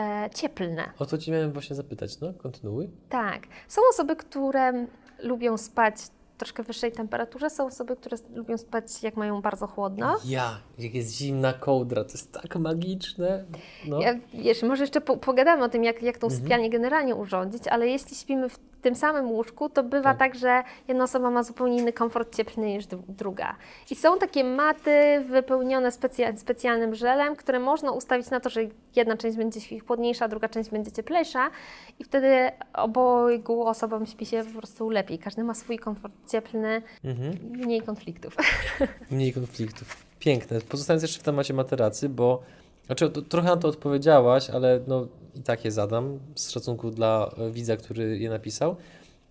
e, 0.00 0.30
cieplne. 0.34 0.90
O 0.98 1.06
to 1.06 1.18
Ci 1.18 1.32
miałem 1.32 1.52
właśnie 1.52 1.76
zapytać, 1.76 2.20
no? 2.20 2.32
Kontynuuj. 2.34 2.90
Tak. 3.08 3.42
Są 3.68 3.82
osoby, 3.90 4.16
które 4.16 4.86
lubią 5.22 5.56
spać 5.56 5.94
troszkę 6.38 6.62
wyższej 6.62 6.92
temperaturze, 6.92 7.50
są 7.50 7.66
osoby, 7.66 7.96
które 7.96 8.16
lubią 8.34 8.58
spać 8.58 9.02
jak 9.02 9.16
mają 9.16 9.42
bardzo 9.42 9.66
chłodno. 9.66 10.16
Ja, 10.24 10.58
jak 10.78 10.94
jest 10.94 11.14
zimna 11.16 11.52
kołdra, 11.52 12.04
to 12.04 12.10
jest 12.12 12.32
tak 12.32 12.56
magiczne. 12.56 13.44
No. 13.86 14.00
Ja, 14.00 14.14
wiesz, 14.34 14.62
może 14.62 14.82
jeszcze 14.82 15.00
po, 15.00 15.16
pogadamy 15.16 15.64
o 15.64 15.68
tym, 15.68 15.84
jak, 15.84 16.02
jak 16.02 16.18
tą 16.18 16.26
Mhm. 16.26 16.42
sypialnię 16.42 16.70
generalnie 16.70 17.14
urządzić, 17.14 17.68
ale 17.68 17.88
jeśli 17.88 18.16
śpimy 18.16 18.48
w 18.48 18.58
tym 18.86 18.94
samym 18.94 19.30
łóżku, 19.30 19.68
to 19.68 19.82
bywa 19.82 20.14
Tak. 20.14 20.18
tak, 20.18 20.34
że 20.34 20.62
jedna 20.88 21.04
osoba 21.04 21.30
ma 21.30 21.42
zupełnie 21.42 21.78
inny 21.78 21.92
komfort 21.92 22.36
cieplny 22.36 22.66
niż 22.66 22.86
dru- 22.86 23.02
druga. 23.08 23.56
I 23.90 23.94
są 23.96 24.18
takie 24.18 24.44
maty 24.44 25.24
wypełnione 25.28 25.90
specja- 25.92 26.36
specjalnym 26.36 26.94
żelem, 26.94 27.36
które 27.36 27.58
można 27.58 27.90
ustawić 27.90 28.30
na 28.30 28.40
to, 28.40 28.50
że 28.50 28.60
jedna 28.96 29.16
część 29.16 29.36
będzie 29.36 29.60
chłodniejsza, 29.86 30.28
druga 30.28 30.48
część 30.48 30.70
będzie 30.70 30.92
cieplejsza 30.92 31.50
i 31.98 32.04
wtedy 32.04 32.50
obojgu 32.74 33.66
osobom 33.66 34.06
śpi 34.06 34.26
się 34.26 34.44
po 34.52 34.58
prostu 34.58 34.90
lepiej. 34.90 35.18
Każdy 35.18 35.44
ma 35.44 35.54
swój 35.54 35.78
komfort 35.78 36.12
cieplny, 36.32 36.82
Mhm. 37.04 37.38
mniej 37.52 37.82
konfliktów. 37.82 38.36
Mniej 39.10 39.32
konfliktów. 39.32 39.96
Piękne. 40.18 40.60
Pozostając 40.60 41.02
jeszcze 41.02 41.20
w 41.20 41.22
temacie 41.22 41.54
materacy, 41.54 42.08
bo 42.08 42.42
znaczy, 42.86 43.10
to, 43.10 43.22
trochę 43.22 43.48
na 43.48 43.56
to 43.56 43.68
odpowiedziałaś, 43.68 44.50
ale 44.50 44.80
no, 44.86 45.06
i 45.36 45.42
tak 45.42 45.64
je 45.64 45.70
zadam 45.70 46.18
z 46.34 46.50
szacunku 46.50 46.90
dla 46.90 47.30
e, 47.38 47.50
widza, 47.50 47.76
który 47.76 48.18
je 48.18 48.30
napisał. 48.30 48.76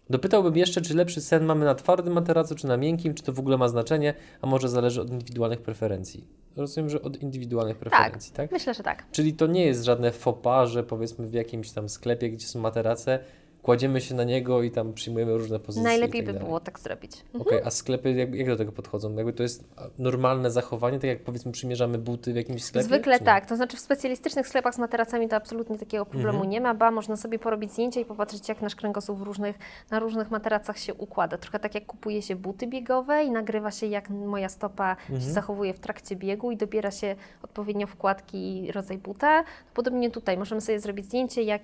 Dopytałbym 0.09 0.57
jeszcze, 0.57 0.81
czy 0.81 0.95
lepszy 0.95 1.21
sen 1.21 1.45
mamy 1.45 1.65
na 1.65 1.75
twardym 1.75 2.13
materacu, 2.13 2.55
czy 2.55 2.67
na 2.67 2.77
miękkim, 2.77 3.13
czy 3.13 3.23
to 3.23 3.33
w 3.33 3.39
ogóle 3.39 3.57
ma 3.57 3.67
znaczenie, 3.67 4.13
a 4.41 4.47
może 4.47 4.69
zależy 4.69 5.01
od 5.01 5.09
indywidualnych 5.09 5.61
preferencji. 5.61 6.27
Rozumiem, 6.55 6.89
że 6.89 7.01
od 7.01 7.21
indywidualnych 7.21 7.77
preferencji, 7.77 8.33
tak? 8.33 8.51
Myślę, 8.51 8.73
że 8.73 8.83
tak. 8.83 9.05
Czyli 9.11 9.33
to 9.33 9.47
nie 9.47 9.65
jest 9.65 9.83
żadne 9.83 10.11
pas, 10.43 10.69
że 10.69 10.83
powiedzmy 10.83 11.27
w 11.27 11.33
jakimś 11.33 11.71
tam 11.71 11.89
sklepie, 11.89 12.29
gdzie 12.29 12.47
są 12.47 12.59
materace, 12.59 13.19
kładziemy 13.65 14.01
się 14.01 14.15
na 14.15 14.23
niego 14.23 14.63
i 14.63 14.71
tam 14.71 14.93
przyjmujemy 14.93 15.37
różne 15.37 15.59
pozycje. 15.59 15.83
Najlepiej 15.83 16.21
tak 16.21 16.25
by 16.25 16.33
dalej. 16.33 16.47
było 16.47 16.59
tak 16.59 16.79
zrobić. 16.79 17.11
Okej, 17.39 17.61
a 17.65 17.71
sklepy 17.71 18.11
jak, 18.11 18.35
jak 18.35 18.47
do 18.47 18.55
tego 18.57 18.71
podchodzą? 18.71 19.15
Jakby 19.15 19.33
to 19.33 19.43
jest 19.43 19.63
normalne 19.99 20.51
zachowanie, 20.51 20.99
tak 20.99 21.07
jak 21.07 21.23
powiedzmy 21.23 21.51
przymierzamy 21.51 21.97
buty 21.97 22.33
w 22.33 22.35
jakimś 22.35 22.63
sklepie? 22.63 22.87
Zwykle 22.87 23.19
tak, 23.19 23.45
to 23.45 23.55
znaczy 23.55 23.77
w 23.77 23.79
specjalistycznych 23.79 24.47
sklepach 24.47 24.75
z 24.75 24.77
materacami 24.77 25.27
to 25.29 25.35
absolutnie 25.35 25.77
takiego 25.77 26.05
problemu 26.05 26.35
Mhm. 26.37 26.49
nie 26.49 26.61
ma, 26.61 26.73
ba 26.73 26.91
można 26.91 27.15
sobie 27.17 27.39
porobić 27.39 27.71
zdjęcie 27.71 28.01
i 28.01 28.05
popatrzeć 28.05 28.49
jak 28.49 28.61
nasz 28.61 28.75
kręgosłup 28.75 29.19
w 29.19 29.21
różnych, 29.21 29.59
na 29.91 29.99
różnych 29.99 30.31
materacach 30.31 30.77
się 30.77 30.93
układa. 30.93 31.37
Trochę 31.37 31.59
tak 31.59 31.75
jak 31.75 31.85
kupuje 31.85 32.21
się 32.21 32.35
buty 32.35 32.67
biegowe 32.67 33.23
i 33.23 33.31
nagrywa 33.31 33.71
się 33.71 33.85
jak 33.87 34.09
moja 34.09 34.49
stopa 34.49 34.91
Mhm. 34.91 35.21
się 35.21 35.27
zachowuje 35.31 35.73
w 35.73 35.79
trakcie 35.79 36.15
biegu 36.15 36.51
i 36.51 36.57
dobiera 36.57 36.91
się 36.91 37.15
odpowiednio 37.43 37.87
wkładki 37.87 38.63
i 38.65 38.71
rodzaj 38.71 38.97
buta. 38.97 39.43
Podobnie 39.73 40.11
tutaj 40.11 40.37
możemy 40.37 40.61
sobie 40.61 40.79
zrobić 40.79 41.05
zdjęcie 41.05 41.43
jak, 41.43 41.61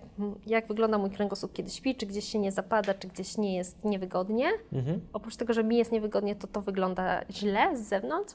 jak 0.48 0.68
wygląda 0.68 0.98
mój 0.98 1.10
kręgosłup 1.10 1.54
kiedy 1.54 1.70
śpi, 1.70 1.91
czy 1.96 2.06
gdzieś 2.06 2.26
się 2.26 2.40
nie 2.40 2.52
zapada, 2.52 2.94
czy 2.94 3.08
gdzieś 3.08 3.38
nie 3.38 3.56
jest 3.56 3.86
niewygodnie. 3.86 4.50
Mhm. 4.74 5.02
Oprócz 5.14 5.36
tego, 5.36 5.54
że 5.54 5.64
mi 5.64 5.78
jest 5.78 5.92
niewygodnie, 5.92 6.36
to 6.36 6.48
to 6.48 6.62
wygląda 6.62 7.22
źle 7.30 7.78
z 7.78 7.82
zewnątrz. 7.82 8.34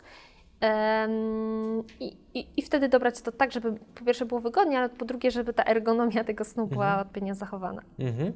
Em, 0.61 1.83
i, 2.01 2.16
i, 2.35 2.47
I 2.57 2.62
wtedy 2.62 2.88
dobrać 2.88 3.21
to 3.21 3.33
tak, 3.33 3.53
żeby 3.53 3.73
po 3.95 4.05
pierwsze 4.05 4.27
było 4.27 4.40
wygodnie, 4.40 4.79
ale 4.79 4.88
po 4.88 5.05
drugie, 5.05 5.31
żeby 5.31 5.53
ta 5.55 5.64
ergonomia 5.64 6.25
tego 6.25 6.45
snu 6.45 6.66
była 6.66 7.01
odpowiednio 7.01 7.35
zachowana. 7.35 7.83
Mhm. 7.99 8.33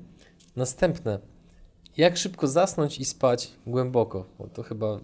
Następne. 0.56 1.18
Jak 1.96 2.16
szybko 2.16 2.46
zasnąć 2.46 2.98
i 3.00 3.04
spać 3.04 3.52
głęboko? 3.66 4.24
Bo 4.38 4.46
to 4.46 4.62
chyba 4.62 4.98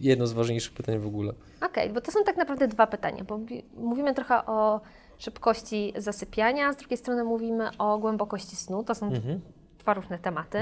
jedno 0.00 0.26
z 0.26 0.32
ważniejszych 0.32 0.72
pytań 0.74 0.98
w 0.98 1.06
ogóle. 1.06 1.32
Okej, 1.66 1.90
bo 1.90 2.00
to 2.00 2.12
są 2.12 2.24
tak 2.24 2.36
naprawdę 2.36 2.68
dwa 2.68 2.86
pytania, 2.86 3.24
bo 3.24 3.38
mówi- 3.38 3.64
mówimy 3.76 4.14
trochę 4.14 4.46
o 4.46 4.80
szybkości 5.18 5.92
zasypiania, 5.96 6.72
z 6.72 6.76
drugiej 6.76 6.96
strony 6.96 7.24
mówimy 7.24 7.70
o 7.78 7.98
głębokości 7.98 8.56
snu. 8.56 8.84
To 8.84 8.94
są 8.94 9.06
Mhm. 9.06 9.40
dwa 9.78 9.94
różne 9.94 10.18
tematy. 10.18 10.58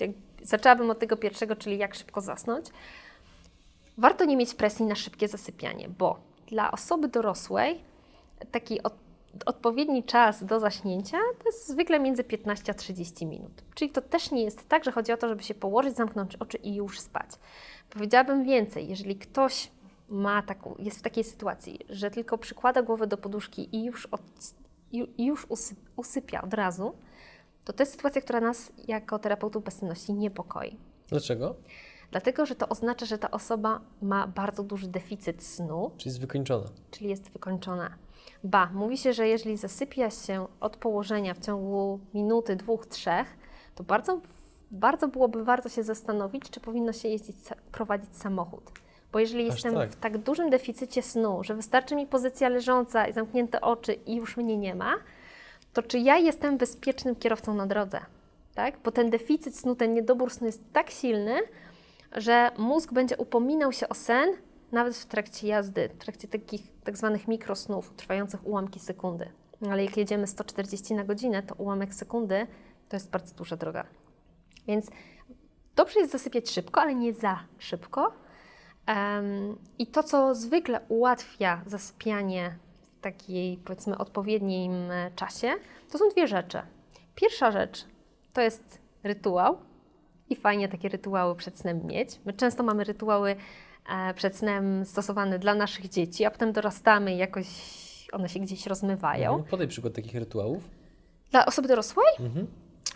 Jak, 0.00 0.10
zaczęłabym 0.42 0.90
od 0.90 0.98
tego 0.98 1.16
pierwszego, 1.16 1.56
czyli 1.56 1.78
jak 1.78 1.94
szybko 1.94 2.20
zasnąć. 2.20 2.66
Warto 3.98 4.24
nie 4.24 4.36
mieć 4.36 4.54
presji 4.54 4.86
na 4.86 4.94
szybkie 4.94 5.28
zasypianie, 5.28 5.88
bo 5.98 6.20
dla 6.46 6.70
osoby 6.72 7.08
dorosłej 7.08 7.80
taki 8.50 8.82
od, 8.82 8.94
odpowiedni 9.46 10.04
czas 10.04 10.44
do 10.44 10.60
zaśnięcia 10.60 11.18
to 11.38 11.48
jest 11.48 11.68
zwykle 11.68 12.00
między 12.00 12.24
15 12.24 12.72
a 12.72 12.74
30 12.74 13.26
minut. 13.26 13.52
Czyli 13.74 13.90
to 13.90 14.00
też 14.02 14.30
nie 14.30 14.42
jest 14.44 14.68
tak, 14.68 14.84
że 14.84 14.92
chodzi 14.92 15.12
o 15.12 15.16
to, 15.16 15.28
żeby 15.28 15.42
się 15.42 15.54
położyć, 15.54 15.96
zamknąć 15.96 16.36
oczy 16.36 16.56
i 16.56 16.74
już 16.74 17.00
spać. 17.00 17.30
Powiedziałabym 17.90 18.44
więcej, 18.44 18.88
jeżeli 18.88 19.16
ktoś 19.16 19.70
ma 20.12 20.42
taką, 20.42 20.74
jest 20.78 20.98
w 20.98 21.02
takiej 21.02 21.24
sytuacji, 21.24 21.78
że 21.90 22.10
tylko 22.10 22.38
przykłada 22.38 22.82
głowę 22.82 23.06
do 23.06 23.16
poduszki 23.16 23.76
i 23.76 23.84
już, 23.84 24.06
od, 24.06 24.22
i 24.92 25.26
już 25.26 25.46
usy, 25.48 25.74
usypia 25.96 26.42
od 26.42 26.54
razu, 26.54 26.92
to 27.64 27.72
to 27.72 27.82
jest 27.82 27.92
sytuacja, 27.92 28.20
która 28.22 28.40
nas 28.40 28.72
jako 28.88 29.18
terapeutów 29.18 29.64
bezsenności 29.64 30.12
niepokoi. 30.14 30.76
Dlaczego? 31.08 31.54
Dlatego, 32.10 32.46
że 32.46 32.54
to 32.54 32.68
oznacza, 32.68 33.06
że 33.06 33.18
ta 33.18 33.30
osoba 33.30 33.80
ma 34.02 34.26
bardzo 34.26 34.62
duży 34.62 34.88
deficyt 34.88 35.42
snu, 35.42 35.90
Czyli 35.96 36.08
jest 36.10 36.20
wykończona. 36.20 36.64
czyli 36.90 37.10
jest 37.10 37.30
wykończona. 37.30 37.90
Ba, 38.44 38.70
mówi 38.74 38.98
się, 38.98 39.12
że 39.12 39.28
jeżeli 39.28 39.56
zasypia 39.56 40.10
się 40.10 40.46
od 40.60 40.76
położenia 40.76 41.34
w 41.34 41.38
ciągu 41.40 42.00
minuty, 42.14 42.56
dwóch, 42.56 42.86
trzech, 42.86 43.36
to 43.74 43.84
bardzo, 43.84 44.20
bardzo 44.70 45.08
byłoby 45.08 45.44
warto 45.44 45.68
się 45.68 45.82
zastanowić, 45.82 46.50
czy 46.50 46.60
powinno 46.60 46.92
się 46.92 47.08
jeździć, 47.08 47.36
prowadzić 47.72 48.16
samochód. 48.16 48.70
Bo 49.12 49.18
jeżeli 49.18 49.48
Aż 49.48 49.54
jestem 49.54 49.74
tak. 49.74 49.90
w 49.90 49.96
tak 49.96 50.18
dużym 50.18 50.50
deficycie 50.50 51.02
snu, 51.02 51.44
że 51.44 51.54
wystarczy 51.54 51.96
mi 51.96 52.06
pozycja 52.06 52.48
leżąca 52.48 53.06
i 53.06 53.12
zamknięte 53.12 53.60
oczy 53.60 53.92
i 53.92 54.16
już 54.16 54.36
mnie 54.36 54.56
nie 54.56 54.74
ma, 54.74 54.94
to 55.72 55.82
czy 55.82 55.98
ja 55.98 56.18
jestem 56.18 56.58
bezpiecznym 56.58 57.16
kierowcą 57.16 57.54
na 57.54 57.66
drodze? 57.66 58.00
Tak? 58.54 58.78
Bo 58.84 58.90
ten 58.90 59.10
deficyt 59.10 59.56
snu, 59.56 59.76
ten 59.76 59.92
niedobór 59.92 60.30
snu 60.30 60.46
jest 60.46 60.62
tak 60.72 60.90
silny, 60.90 61.40
że 62.12 62.50
mózg 62.58 62.92
będzie 62.92 63.16
upominał 63.16 63.72
się 63.72 63.88
o 63.88 63.94
sen 63.94 64.30
nawet 64.72 64.96
w 64.96 65.06
trakcie 65.06 65.48
jazdy, 65.48 65.88
w 65.88 65.98
trakcie 65.98 66.28
takich 66.28 66.62
tak 66.84 66.96
zwanych 66.96 67.28
mikrosnów, 67.28 67.92
trwających 67.96 68.46
ułamki 68.46 68.80
sekundy. 68.80 69.28
No 69.60 69.70
Ale 69.70 69.84
jak 69.84 69.96
jedziemy 69.96 70.26
140 70.26 70.94
na 70.94 71.04
godzinę, 71.04 71.42
to 71.42 71.54
ułamek 71.54 71.94
sekundy 71.94 72.46
to 72.88 72.96
jest 72.96 73.10
bardzo 73.10 73.34
duża 73.34 73.56
droga. 73.56 73.86
Więc 74.66 74.90
dobrze 75.76 76.00
jest 76.00 76.12
zasypiać 76.12 76.50
szybko, 76.50 76.80
ale 76.80 76.94
nie 76.94 77.12
za 77.12 77.38
szybko. 77.58 78.12
I 79.78 79.86
to, 79.86 80.02
co 80.02 80.34
zwykle 80.34 80.80
ułatwia 80.88 81.62
zasypianie 81.66 82.58
w 82.82 83.00
takiej, 83.00 83.56
powiedzmy, 83.56 83.98
odpowiednim 83.98 84.90
e, 84.90 85.10
czasie, 85.16 85.52
to 85.90 85.98
są 85.98 86.08
dwie 86.08 86.26
rzeczy. 86.26 86.58
Pierwsza 87.14 87.50
rzecz 87.50 87.84
to 88.32 88.40
jest 88.40 88.78
rytuał 89.02 89.58
i 90.30 90.36
fajnie 90.36 90.68
takie 90.68 90.88
rytuały 90.88 91.36
przed 91.36 91.58
snem 91.58 91.86
mieć. 91.86 92.20
My 92.24 92.32
często 92.32 92.62
mamy 92.62 92.84
rytuały 92.84 93.36
e, 93.88 94.14
przed 94.14 94.36
snem 94.36 94.84
stosowane 94.84 95.38
dla 95.38 95.54
naszych 95.54 95.88
dzieci, 95.88 96.24
a 96.24 96.30
potem 96.30 96.52
dorastamy 96.52 97.14
i 97.14 97.18
jakoś 97.18 97.46
one 98.12 98.28
się 98.28 98.40
gdzieś 98.40 98.66
rozmywają. 98.66 99.30
Mhm. 99.30 99.50
Podaj 99.50 99.68
przykład 99.68 99.94
takich 99.94 100.14
rytuałów. 100.14 100.70
Dla 101.30 101.46
osoby 101.46 101.68
dorosłej? 101.68 102.06
Mhm. 102.20 102.46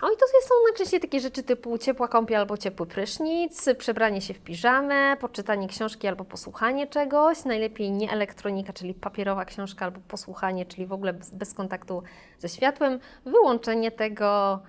O, 0.02 0.10
i 0.10 0.16
to 0.16 0.26
są 0.48 0.54
najczęściej 0.68 1.00
takie 1.00 1.20
rzeczy 1.20 1.42
typu 1.42 1.78
ciepła 1.78 2.08
kąpiel 2.08 2.40
albo 2.40 2.56
ciepły 2.56 2.86
prysznic, 2.86 3.68
przebranie 3.78 4.20
się 4.20 4.34
w 4.34 4.40
piżamę, 4.40 5.16
poczytanie 5.20 5.68
książki 5.68 6.08
albo 6.08 6.24
posłuchanie 6.24 6.86
czegoś. 6.86 7.44
Najlepiej 7.44 7.90
nie 7.90 8.10
elektronika, 8.10 8.72
czyli 8.72 8.94
papierowa 8.94 9.44
książka 9.44 9.84
albo 9.84 10.00
posłuchanie, 10.08 10.66
czyli 10.66 10.86
w 10.86 10.92
ogóle 10.92 11.12
bez, 11.12 11.30
bez 11.30 11.54
kontaktu 11.54 12.02
ze 12.38 12.48
światłem. 12.48 13.00
Wyłączenie 13.24 13.90
tego 13.90 14.60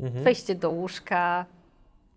Mhm. 0.00 0.24
Wejście 0.24 0.54
do 0.54 0.70
łóżka, 0.70 1.46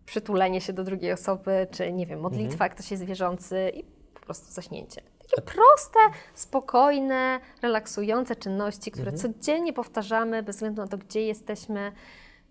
przytulenie 0.06 0.62
się 0.62 0.74
do 0.74 0.84
drugiej 0.84 1.12
osoby, 1.12 1.68
czy 1.72 1.92
nie 1.92 2.06
wiem, 2.06 2.20
modlitwa, 2.20 2.66
mhm. 2.66 2.72
ktoś 2.72 2.92
jest 2.92 3.04
wierzący 3.04 3.72
i 3.74 3.84
po 4.14 4.20
prostu 4.20 4.52
zaśnięcie. 4.54 5.02
Takie 5.36 5.42
proste, 5.42 6.00
spokojne, 6.34 7.40
relaksujące 7.62 8.36
czynności, 8.36 8.92
które 8.92 9.12
mhm. 9.12 9.34
codziennie 9.34 9.74
powtarzamy 9.74 10.44
bez 10.44 10.56
względu 10.56 10.82
na 10.82 10.88
to, 10.88 10.98
gdzie 10.98 11.22
jesteśmy 11.22 11.92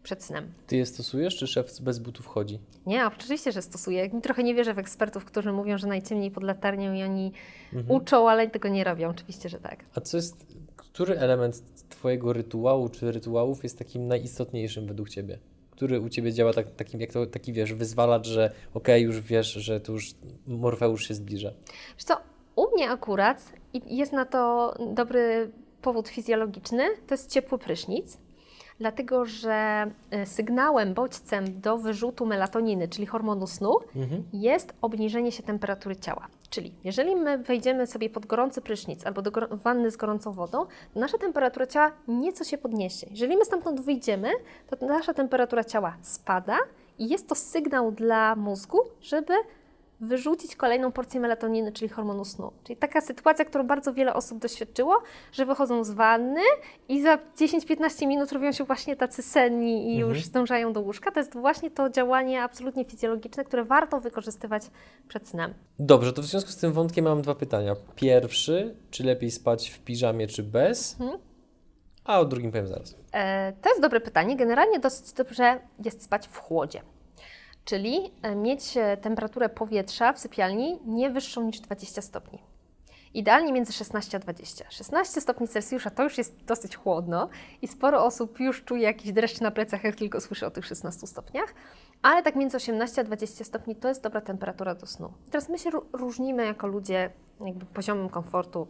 przed 0.06 0.24
snem. 0.24 0.52
Ty 0.66 0.76
je 0.76 0.86
stosujesz, 0.86 1.36
czy 1.36 1.46
szef 1.46 1.80
bez 1.80 1.98
butów 1.98 2.26
chodzi? 2.26 2.58
Nie, 2.86 3.06
oczywiście, 3.06 3.52
że 3.52 3.62
stosuję. 3.62 4.20
Trochę 4.20 4.42
nie 4.42 4.54
wierzę 4.54 4.74
w 4.74 4.78
ekspertów, 4.78 5.24
którzy 5.24 5.52
mówią, 5.52 5.78
że 5.78 5.86
najciemniej 5.86 6.30
pod 6.30 6.44
latarnią 6.44 6.94
i 6.94 7.02
oni 7.02 7.32
mhm. 7.72 7.96
uczą, 7.96 8.30
ale 8.30 8.50
tego 8.50 8.68
nie 8.68 8.84
robią. 8.84 9.08
Oczywiście, 9.08 9.48
że 9.48 9.60
tak. 9.60 9.84
A 9.94 10.00
co 10.00 10.16
jest, 10.16 10.46
który 10.76 11.18
element 11.18 11.62
Twojego 11.88 12.32
rytuału 12.32 12.88
czy 12.88 13.12
rytuałów 13.12 13.62
jest 13.62 13.78
takim 13.78 14.08
najistotniejszym 14.08 14.86
według 14.86 15.08
Ciebie? 15.08 15.38
Który 15.70 16.00
u 16.00 16.08
Ciebie 16.08 16.32
działa 16.32 16.52
tak, 16.52 16.74
takim, 16.76 17.00
jak 17.00 17.12
to, 17.12 17.26
taki, 17.26 17.52
wiesz, 17.52 17.74
wyzwalacz, 17.74 18.26
że 18.26 18.50
okej, 18.74 18.80
okay, 18.94 19.00
już 19.00 19.20
wiesz, 19.20 19.52
że 19.52 19.80
tu 19.80 19.92
już 19.92 20.14
Morfeusz 20.46 21.08
się 21.08 21.14
zbliża? 21.14 21.52
Wiesz 21.96 22.04
co, 22.04 22.16
u 22.56 22.74
mnie 22.74 22.90
akurat 22.90 23.52
jest 23.86 24.12
na 24.12 24.24
to 24.24 24.74
dobry 24.94 25.50
powód 25.82 26.08
fizjologiczny, 26.08 26.84
to 27.06 27.14
jest 27.14 27.30
ciepły 27.30 27.58
prysznic 27.58 28.18
dlatego 28.78 29.24
że 29.24 29.86
e, 30.10 30.26
sygnałem, 30.26 30.94
bodźcem 30.94 31.60
do 31.60 31.78
wyrzutu 31.78 32.26
melatoniny, 32.26 32.88
czyli 32.88 33.06
hormonu 33.06 33.46
snu, 33.46 33.78
mhm. 33.96 34.24
jest 34.32 34.74
obniżenie 34.82 35.32
się 35.32 35.42
temperatury 35.42 35.96
ciała. 35.96 36.28
Czyli 36.50 36.74
jeżeli 36.84 37.16
my 37.16 37.38
wejdziemy 37.38 37.86
sobie 37.86 38.10
pod 38.10 38.26
gorący 38.26 38.60
prysznic 38.60 39.06
albo 39.06 39.22
do 39.22 39.30
wanny 39.50 39.90
z 39.90 39.96
gorącą 39.96 40.32
wodą, 40.32 40.66
to 40.94 41.00
nasza 41.00 41.18
temperatura 41.18 41.66
ciała 41.66 41.92
nieco 42.08 42.44
się 42.44 42.58
podniesie. 42.58 43.06
Jeżeli 43.10 43.36
my 43.36 43.44
stamtąd 43.44 43.80
wyjdziemy, 43.80 44.30
to 44.66 44.86
nasza 44.86 45.14
temperatura 45.14 45.64
ciała 45.64 45.96
spada 46.02 46.58
i 46.98 47.08
jest 47.08 47.28
to 47.28 47.34
sygnał 47.34 47.92
dla 47.92 48.36
mózgu, 48.36 48.78
żeby 49.00 49.34
wyrzucić 50.00 50.56
kolejną 50.56 50.92
porcję 50.92 51.20
melatoniny, 51.20 51.72
czyli 51.72 51.88
hormonu 51.88 52.24
snu. 52.24 52.52
Czyli 52.64 52.76
taka 52.76 53.00
sytuacja, 53.00 53.44
którą 53.44 53.66
bardzo 53.66 53.94
wiele 53.94 54.14
osób 54.14 54.38
doświadczyło, 54.38 55.02
że 55.32 55.46
wychodzą 55.46 55.84
z 55.84 55.90
wanny 55.90 56.40
i 56.88 57.02
za 57.02 57.16
10-15 57.16 58.06
minut 58.06 58.32
robią 58.32 58.52
się 58.52 58.64
właśnie 58.64 58.96
tacy 58.96 59.22
senni 59.22 59.92
i 59.92 59.96
mhm. 59.96 60.08
już 60.08 60.24
zdążają 60.24 60.72
do 60.72 60.80
łóżka. 60.80 61.10
To 61.10 61.20
jest 61.20 61.32
właśnie 61.32 61.70
to 61.70 61.90
działanie 61.90 62.42
absolutnie 62.42 62.84
fizjologiczne, 62.84 63.44
które 63.44 63.64
warto 63.64 64.00
wykorzystywać 64.00 64.62
przed 65.08 65.28
snem. 65.28 65.54
Dobrze, 65.78 66.12
to 66.12 66.22
w 66.22 66.24
związku 66.24 66.50
z 66.50 66.56
tym 66.56 66.72
wątkiem 66.72 67.04
mam 67.04 67.22
dwa 67.22 67.34
pytania. 67.34 67.76
Pierwszy, 67.94 68.74
czy 68.90 69.04
lepiej 69.04 69.30
spać 69.30 69.70
w 69.70 69.78
piżamie, 69.78 70.26
czy 70.26 70.42
bez? 70.42 70.96
Mhm. 71.00 71.18
A 72.04 72.20
o 72.20 72.24
drugim 72.24 72.50
powiem 72.50 72.66
zaraz. 72.66 72.96
E, 73.12 73.52
to 73.62 73.68
jest 73.68 73.80
dobre 73.80 74.00
pytanie. 74.00 74.36
Generalnie 74.36 74.78
dosyć 74.78 75.12
dobrze 75.12 75.60
jest 75.84 76.02
spać 76.02 76.28
w 76.28 76.38
chłodzie 76.38 76.82
czyli 77.66 78.12
e, 78.22 78.34
mieć 78.34 78.76
e, 78.76 78.96
temperaturę 78.96 79.48
powietrza 79.48 80.12
w 80.12 80.18
sypialni 80.18 80.78
nie 80.86 81.10
wyższą 81.10 81.42
niż 81.42 81.60
20 81.60 82.02
stopni. 82.02 82.38
Idealnie 83.14 83.52
między 83.52 83.72
16 83.72 84.16
a 84.16 84.20
20. 84.20 84.64
16 84.70 85.20
stopni 85.20 85.48
Celsjusza 85.48 85.90
to 85.90 86.02
już 86.02 86.18
jest 86.18 86.44
dosyć 86.44 86.76
chłodno 86.76 87.28
i 87.62 87.68
sporo 87.68 88.04
osób 88.04 88.40
już 88.40 88.64
czuje 88.64 88.82
jakiś 88.82 89.12
dreszcz 89.12 89.40
na 89.40 89.50
plecach, 89.50 89.84
jak 89.84 89.96
tylko 89.96 90.20
słyszy 90.20 90.46
o 90.46 90.50
tych 90.50 90.66
16 90.66 91.06
stopniach, 91.06 91.54
ale 92.02 92.22
tak 92.22 92.36
między 92.36 92.56
18 92.56 93.00
a 93.00 93.04
20 93.04 93.44
stopni 93.44 93.76
to 93.76 93.88
jest 93.88 94.02
dobra 94.02 94.20
temperatura 94.20 94.74
do 94.74 94.86
snu. 94.86 95.12
teraz 95.30 95.48
my 95.48 95.58
się 95.58 95.70
różnimy 95.92 96.44
jako 96.44 96.66
ludzie 96.66 97.10
jakby 97.46 97.66
poziomem 97.66 98.08
komfortu 98.08 98.66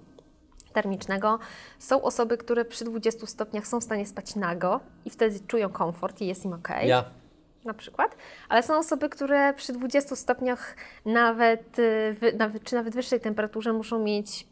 termicznego. 0.73 1.39
Są 1.79 2.03
osoby, 2.03 2.39
które 2.39 2.65
przy 2.65 2.85
20 2.85 3.27
stopniach 3.27 3.67
są 3.67 3.81
w 3.81 3.85
stanie 3.85 4.07
spać 4.07 4.37
nago 4.37 4.81
i 5.05 5.11
wtedy 5.11 5.41
czują 5.41 5.69
komfort 5.69 6.21
i 6.21 6.27
jest 6.27 6.45
im 6.45 6.53
ok. 6.53 6.69
Ja 6.85 7.05
na 7.67 7.75
przykład, 7.75 8.17
ale 8.49 8.63
są 8.63 8.79
osoby, 8.79 9.09
które 9.09 9.55
przy 9.55 9.73
20 9.73 10.17
stopniach 10.17 10.77
nawet, 11.05 11.79
y, 11.79 12.17
nawet, 12.39 12.65
czy 12.65 12.75
nawet 12.75 12.95
wyższej 12.95 13.21
temperaturze 13.21 13.73
muszą 13.73 13.99
mieć 13.99 14.47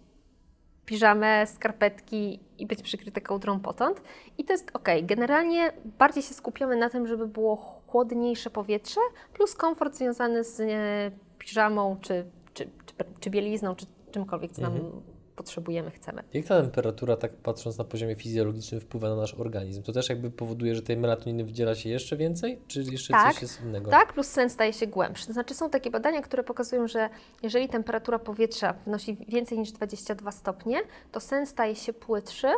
piżamę, 0.87 1.47
skarpetki 1.47 2.41
i 2.59 2.67
być 2.67 2.83
przykryte 2.83 3.21
kołdrą 3.21 3.61
potąd. 3.61 4.03
I 4.39 4.45
to 4.45 4.53
jest 4.53 4.71
ok. 4.73 4.89
Generalnie 5.03 5.73
bardziej 5.99 6.23
się 6.23 6.35
skupiamy 6.35 6.77
na 6.77 6.91
tym, 6.91 7.07
żeby 7.07 7.29
było 7.29 7.57
chłodniejsze 7.87 8.51
powietrze, 8.51 9.01
plus 9.33 9.55
komfort 9.55 9.95
związany 9.95 10.45
z 10.45 10.61
e, 10.61 11.11
piżamą, 11.39 11.97
czy, 12.01 12.25
czy, 12.55 12.65
czy, 12.65 12.95
czy 13.21 13.31
bielizną, 13.31 13.75
czy 13.75 13.87
czymkolwiek, 14.13 14.53
co 14.53 14.63
nam 14.63 14.77
mhm 14.77 15.14
potrzebujemy, 15.37 15.91
chcemy. 15.91 16.23
Jak 16.35 16.47
ta 16.47 16.63
temperatura, 16.63 17.17
tak 17.17 17.37
patrząc 17.37 17.79
na 17.79 17.85
poziomie 17.85 18.15
fizjologicznym, 18.17 18.81
wpływa 18.81 19.09
na 19.09 19.17
nasz 19.17 19.35
organizm? 19.35 19.83
To 19.83 19.93
też 19.93 20.09
jakby 20.09 20.31
powoduje, 20.31 20.75
że 20.75 20.83
tej 20.83 20.97
melatoniny 20.97 21.45
wydziela 21.45 21.75
się 21.75 21.91
jeszcze 21.91 22.17
więcej, 22.17 22.61
czy 22.69 22.83
jeszcze 22.83 23.13
tak, 23.13 23.33
coś 23.33 23.43
jest 23.43 23.63
innego? 23.63 23.91
Tak, 23.91 24.13
plus 24.13 24.27
sen 24.27 24.51
staje 24.51 24.73
się 24.73 24.87
głębszy. 24.87 25.27
To 25.27 25.33
znaczy 25.33 25.55
są 25.55 25.71
takie 25.71 25.91
badania, 25.91 26.23
które 26.23 26.45
pokazują, 26.45 26.89
że 26.89 27.09
jeżeli 27.43 27.69
temperatura 27.69 28.19
powietrza 28.19 28.75
wynosi 28.85 29.17
więcej 29.29 29.59
niż 29.59 29.73
22 29.73 30.33
stopnie, 30.33 30.81
to 31.13 31.21
sen 31.21 31.47
staje 31.47 31.77
się 31.77 31.93
płytszy 31.93 32.49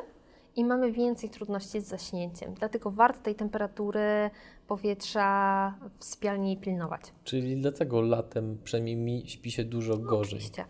i 0.56 0.64
mamy 0.64 0.92
więcej 0.92 1.30
trudności 1.30 1.80
z 1.80 1.84
zaśnięciem. 1.84 2.54
Dlatego 2.54 2.90
warto 2.90 3.20
tej 3.20 3.34
temperatury 3.34 4.30
powietrza 4.66 5.74
w 5.98 6.04
sypialni 6.04 6.56
pilnować. 6.56 7.02
Czyli 7.24 7.56
dlatego 7.56 8.00
latem, 8.00 8.58
przynajmniej 8.64 8.96
mi, 8.96 9.22
śpi 9.26 9.50
się 9.50 9.64
dużo 9.64 9.96
no, 9.96 10.04
gorzej. 10.04 10.38
Oczywiście. 10.38 10.64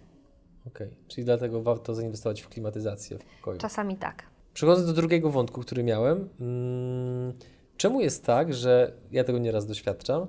Okej, 0.67 0.87
okay. 0.87 0.99
czyli 1.09 1.25
dlatego 1.25 1.63
warto 1.63 1.95
zainwestować 1.95 2.41
w 2.41 2.49
klimatyzację 2.49 3.19
w 3.19 3.25
pokoju. 3.25 3.59
Czasami 3.59 3.97
tak. 3.97 4.23
Przechodząc 4.55 4.87
do 4.87 4.93
drugiego 4.93 5.31
wątku, 5.31 5.61
który 5.61 5.85
miałem. 5.85 6.29
Hmm, 6.39 7.33
czemu 7.77 8.01
jest 8.01 8.25
tak, 8.25 8.55
że 8.55 8.93
ja 9.11 9.25
tego 9.25 9.39
nieraz 9.39 9.67
doświadczam, 9.67 10.27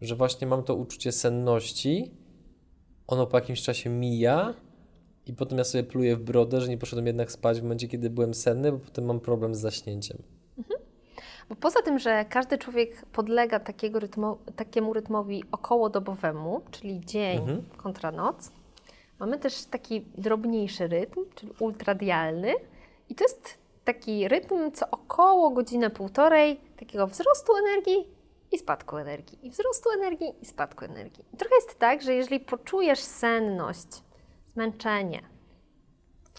że 0.00 0.16
właśnie 0.16 0.46
mam 0.46 0.62
to 0.62 0.74
uczucie 0.74 1.12
senności, 1.12 2.10
ono 3.06 3.26
po 3.26 3.36
jakimś 3.36 3.62
czasie 3.62 3.90
mija 3.90 4.54
i 5.26 5.32
potem 5.32 5.58
ja 5.58 5.64
sobie 5.64 5.84
pluję 5.84 6.16
w 6.16 6.22
brodę, 6.22 6.60
że 6.60 6.68
nie 6.68 6.78
poszedłem 6.78 7.06
jednak 7.06 7.32
spać 7.32 7.60
w 7.60 7.62
momencie, 7.62 7.88
kiedy 7.88 8.10
byłem 8.10 8.34
senny, 8.34 8.72
bo 8.72 8.78
potem 8.78 9.04
mam 9.04 9.20
problem 9.20 9.54
z 9.54 9.58
zaśnięciem. 9.58 10.22
Mhm. 10.58 10.80
Bo 11.48 11.56
poza 11.56 11.82
tym, 11.82 11.98
że 11.98 12.24
każdy 12.24 12.58
człowiek 12.58 13.06
podlega 13.06 13.60
takiego 13.60 14.00
rytmo, 14.00 14.38
takiemu 14.56 14.92
rytmowi 14.92 15.44
okołodobowemu, 15.52 16.60
czyli 16.70 17.00
dzień 17.00 17.38
mhm. 17.38 17.62
kontra 17.76 18.12
noc, 18.12 18.52
Mamy 19.20 19.38
też 19.38 19.64
taki 19.64 20.00
drobniejszy 20.00 20.88
rytm, 20.88 21.20
czyli 21.34 21.52
ultradialny 21.58 22.54
i 23.08 23.14
to 23.14 23.24
jest 23.24 23.58
taki 23.84 24.28
rytm 24.28 24.72
co 24.72 24.90
około 24.90 25.50
godzinę, 25.50 25.90
półtorej 25.90 26.60
takiego 26.76 27.06
wzrostu 27.06 27.52
energii 27.56 28.08
i 28.52 28.58
spadku 28.58 28.96
energii, 28.96 29.38
i 29.46 29.50
wzrostu 29.50 29.90
energii 29.90 30.34
i 30.42 30.46
spadku 30.46 30.84
energii. 30.84 31.24
I 31.34 31.36
trochę 31.36 31.54
jest 31.54 31.78
tak, 31.78 32.02
że 32.02 32.14
jeżeli 32.14 32.40
poczujesz 32.40 33.00
senność, 33.00 33.88
zmęczenie, 34.52 35.22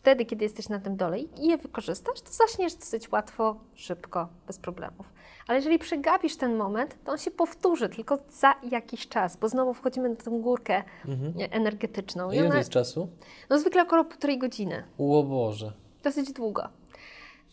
wtedy, 0.01 0.25
kiedy 0.25 0.45
jesteś 0.45 0.69
na 0.69 0.79
tym 0.79 0.95
dole 0.97 1.19
i 1.19 1.47
je 1.47 1.57
wykorzystasz, 1.57 2.21
to 2.21 2.31
zaczniesz 2.31 2.75
dosyć 2.75 3.11
łatwo, 3.11 3.55
szybko, 3.73 4.27
bez 4.47 4.57
problemów. 4.57 5.13
Ale 5.47 5.57
jeżeli 5.57 5.79
przegapisz 5.79 6.35
ten 6.35 6.55
moment, 6.55 6.97
to 7.03 7.11
on 7.11 7.17
się 7.17 7.31
powtórzy 7.31 7.89
tylko 7.89 8.17
za 8.29 8.53
jakiś 8.71 9.07
czas, 9.07 9.37
bo 9.37 9.49
znowu 9.49 9.73
wchodzimy 9.73 10.09
na 10.09 10.15
tę 10.15 10.31
górkę 10.31 10.83
mhm. 11.07 11.33
energetyczną. 11.51 12.31
I 12.31 12.35
Ile 12.35 12.45
ona, 12.45 12.57
jest 12.57 12.69
czasu? 12.69 13.07
No 13.49 13.59
zwykle 13.59 13.81
około 13.81 14.05
półtorej 14.05 14.37
godziny. 14.37 14.83
O 14.97 15.23
Boże. 15.23 15.71
Dosyć 16.03 16.33
długo. 16.33 16.69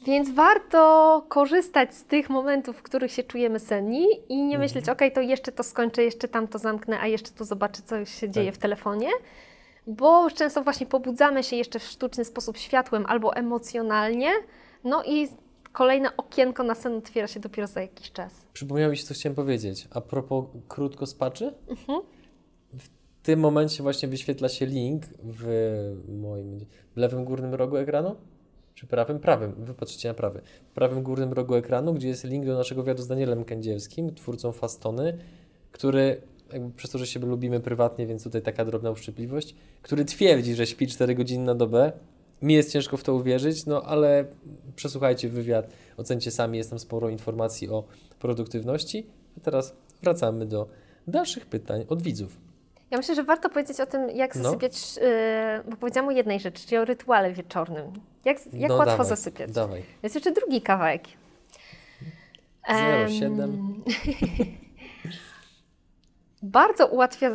Więc 0.06 0.30
warto 0.30 1.24
korzystać 1.28 1.94
z 1.94 2.04
tych 2.04 2.30
momentów, 2.30 2.76
w 2.76 2.82
których 2.82 3.12
się 3.12 3.22
czujemy 3.22 3.60
senni 3.60 4.06
i 4.28 4.36
nie 4.36 4.42
mhm. 4.42 4.60
myśleć, 4.60 4.88
ok, 4.88 5.00
to 5.14 5.20
jeszcze 5.20 5.52
to 5.52 5.62
skończę, 5.62 6.04
jeszcze 6.04 6.28
tam 6.28 6.48
to 6.48 6.58
zamknę, 6.58 7.00
a 7.00 7.06
jeszcze 7.06 7.30
tu 7.30 7.44
zobaczę, 7.44 7.82
co 7.82 8.04
się 8.04 8.30
dzieje 8.30 8.50
tak. 8.50 8.54
w 8.54 8.62
telefonie, 8.62 9.08
bo 9.88 10.30
często 10.30 10.62
właśnie 10.62 10.86
pobudzamy 10.86 11.44
się 11.44 11.56
jeszcze 11.56 11.78
w 11.78 11.82
sztuczny 11.82 12.24
sposób 12.24 12.56
światłem 12.56 13.06
albo 13.06 13.36
emocjonalnie, 13.36 14.30
no 14.84 15.04
i 15.04 15.28
kolejne 15.72 16.16
okienko 16.16 16.62
na 16.62 16.74
sen 16.74 16.96
otwiera 16.96 17.26
się 17.26 17.40
dopiero 17.40 17.66
za 17.66 17.80
jakiś 17.80 18.12
czas. 18.12 18.46
Przypomniało 18.52 18.90
mi 18.90 18.96
się, 18.96 19.04
co 19.04 19.14
chciałem 19.14 19.36
powiedzieć. 19.36 19.88
A 19.90 20.00
propos 20.00 20.44
krótko 20.68 21.06
spaczy? 21.06 21.54
Mhm. 21.68 22.00
W 22.78 22.88
tym 23.22 23.40
momencie 23.40 23.82
właśnie 23.82 24.08
wyświetla 24.08 24.48
się 24.48 24.66
link 24.66 25.04
w 25.22 25.46
moim 26.08 26.58
w 26.94 26.96
lewym 26.96 27.24
górnym 27.24 27.54
rogu 27.54 27.76
ekranu. 27.76 28.16
Czy 28.74 28.86
prawym? 28.86 29.18
Prawym. 29.18 29.54
Wy 29.58 29.74
patrzycie 29.74 30.08
na 30.08 30.14
prawy. 30.14 30.40
W 30.70 30.74
prawym 30.74 31.02
górnym 31.02 31.32
rogu 31.32 31.54
ekranu, 31.54 31.94
gdzie 31.94 32.08
jest 32.08 32.24
link 32.24 32.46
do 32.46 32.54
naszego 32.54 32.82
wywiadu 32.82 33.02
z 33.02 33.06
Danielem 33.06 33.44
Kędzielskim, 33.44 34.14
twórcą 34.14 34.52
Fastony, 34.52 35.18
który 35.72 36.22
jakby 36.52 36.70
przez 36.70 36.90
to, 36.90 36.98
że 36.98 37.06
się 37.06 37.20
lubimy 37.20 37.60
prywatnie, 37.60 38.06
więc 38.06 38.24
tutaj 38.24 38.42
taka 38.42 38.64
drobna 38.64 38.90
uszczypliwość, 38.90 39.54
który 39.82 40.04
twierdzi, 40.04 40.54
że 40.54 40.66
śpi 40.66 40.86
4 40.86 41.14
godziny 41.14 41.44
na 41.44 41.54
dobę. 41.54 41.92
Mi 42.42 42.54
jest 42.54 42.72
ciężko 42.72 42.96
w 42.96 43.02
to 43.02 43.14
uwierzyć, 43.14 43.66
no 43.66 43.82
ale 43.82 44.24
przesłuchajcie 44.76 45.28
wywiad, 45.28 45.70
ocencie 45.96 46.30
sami, 46.30 46.58
jest 46.58 46.70
tam 46.70 46.78
sporo 46.78 47.08
informacji 47.08 47.68
o 47.68 47.84
produktywności. 48.18 49.06
A 49.36 49.40
teraz 49.40 49.74
wracamy 50.02 50.46
do 50.46 50.68
dalszych 51.06 51.46
pytań 51.46 51.84
od 51.88 52.02
widzów. 52.02 52.36
Ja 52.90 52.98
myślę, 52.98 53.14
że 53.14 53.24
warto 53.24 53.48
powiedzieć 53.48 53.80
o 53.80 53.86
tym, 53.86 54.10
jak 54.10 54.36
no. 54.36 54.42
zasypiać, 54.42 54.96
no. 54.96 55.02
yy, 55.02 55.70
bo 55.70 55.76
powiedziałam 55.76 56.08
o 56.08 56.12
jednej 56.12 56.40
rzeczy, 56.40 56.66
czyli 56.66 56.76
o 56.76 56.84
rytuale 56.84 57.32
wieczornym. 57.32 57.92
Jak, 58.24 58.38
jak 58.52 58.68
no, 58.68 58.76
łatwo 58.76 58.92
dawaj, 58.92 59.08
zasypiać. 59.08 59.52
Dawaj. 59.52 59.82
Jest 60.02 60.14
jeszcze 60.14 60.32
drugi 60.32 60.62
kawałek. 60.62 61.02
07. 63.08 63.74
Bardzo 66.42 66.86
ułatwia 66.86 67.30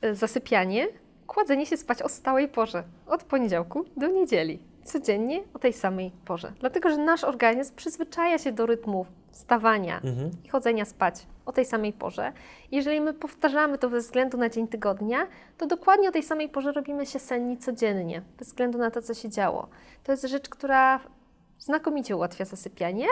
e, 0.00 0.14
zasypianie 0.14 0.88
kładzenie 1.26 1.66
się 1.66 1.76
spać 1.76 2.02
o 2.02 2.08
stałej 2.08 2.48
porze, 2.48 2.84
od 3.06 3.24
poniedziałku 3.24 3.84
do 3.96 4.06
niedzieli, 4.08 4.58
codziennie 4.84 5.42
o 5.54 5.58
tej 5.58 5.72
samej 5.72 6.12
porze. 6.24 6.52
Dlatego, 6.60 6.90
że 6.90 6.96
nasz 6.96 7.24
organizm 7.24 7.74
przyzwyczaja 7.74 8.38
się 8.38 8.52
do 8.52 8.66
rytmu 8.66 9.06
wstawania 9.30 10.00
Mhm. 10.04 10.30
i 10.44 10.48
chodzenia 10.48 10.84
spać 10.84 11.26
o 11.46 11.52
tej 11.52 11.64
samej 11.64 11.92
porze. 11.92 12.32
Jeżeli 12.72 13.00
my 13.00 13.14
powtarzamy 13.14 13.78
to 13.78 13.90
bez 13.90 14.04
względu 14.04 14.38
na 14.38 14.48
dzień 14.48 14.68
tygodnia, 14.68 15.26
to 15.58 15.66
dokładnie 15.66 16.08
o 16.08 16.12
tej 16.12 16.22
samej 16.22 16.48
porze 16.48 16.72
robimy 16.72 17.06
się 17.06 17.18
senni 17.18 17.58
codziennie, 17.58 18.22
bez 18.38 18.48
względu 18.48 18.78
na 18.78 18.90
to, 18.90 19.02
co 19.02 19.14
się 19.14 19.28
działo. 19.28 19.68
To 20.04 20.12
jest 20.12 20.24
rzecz, 20.24 20.48
która 20.48 21.00
znakomicie 21.58 22.16
ułatwia 22.16 22.44
zasypianie, 22.44 23.06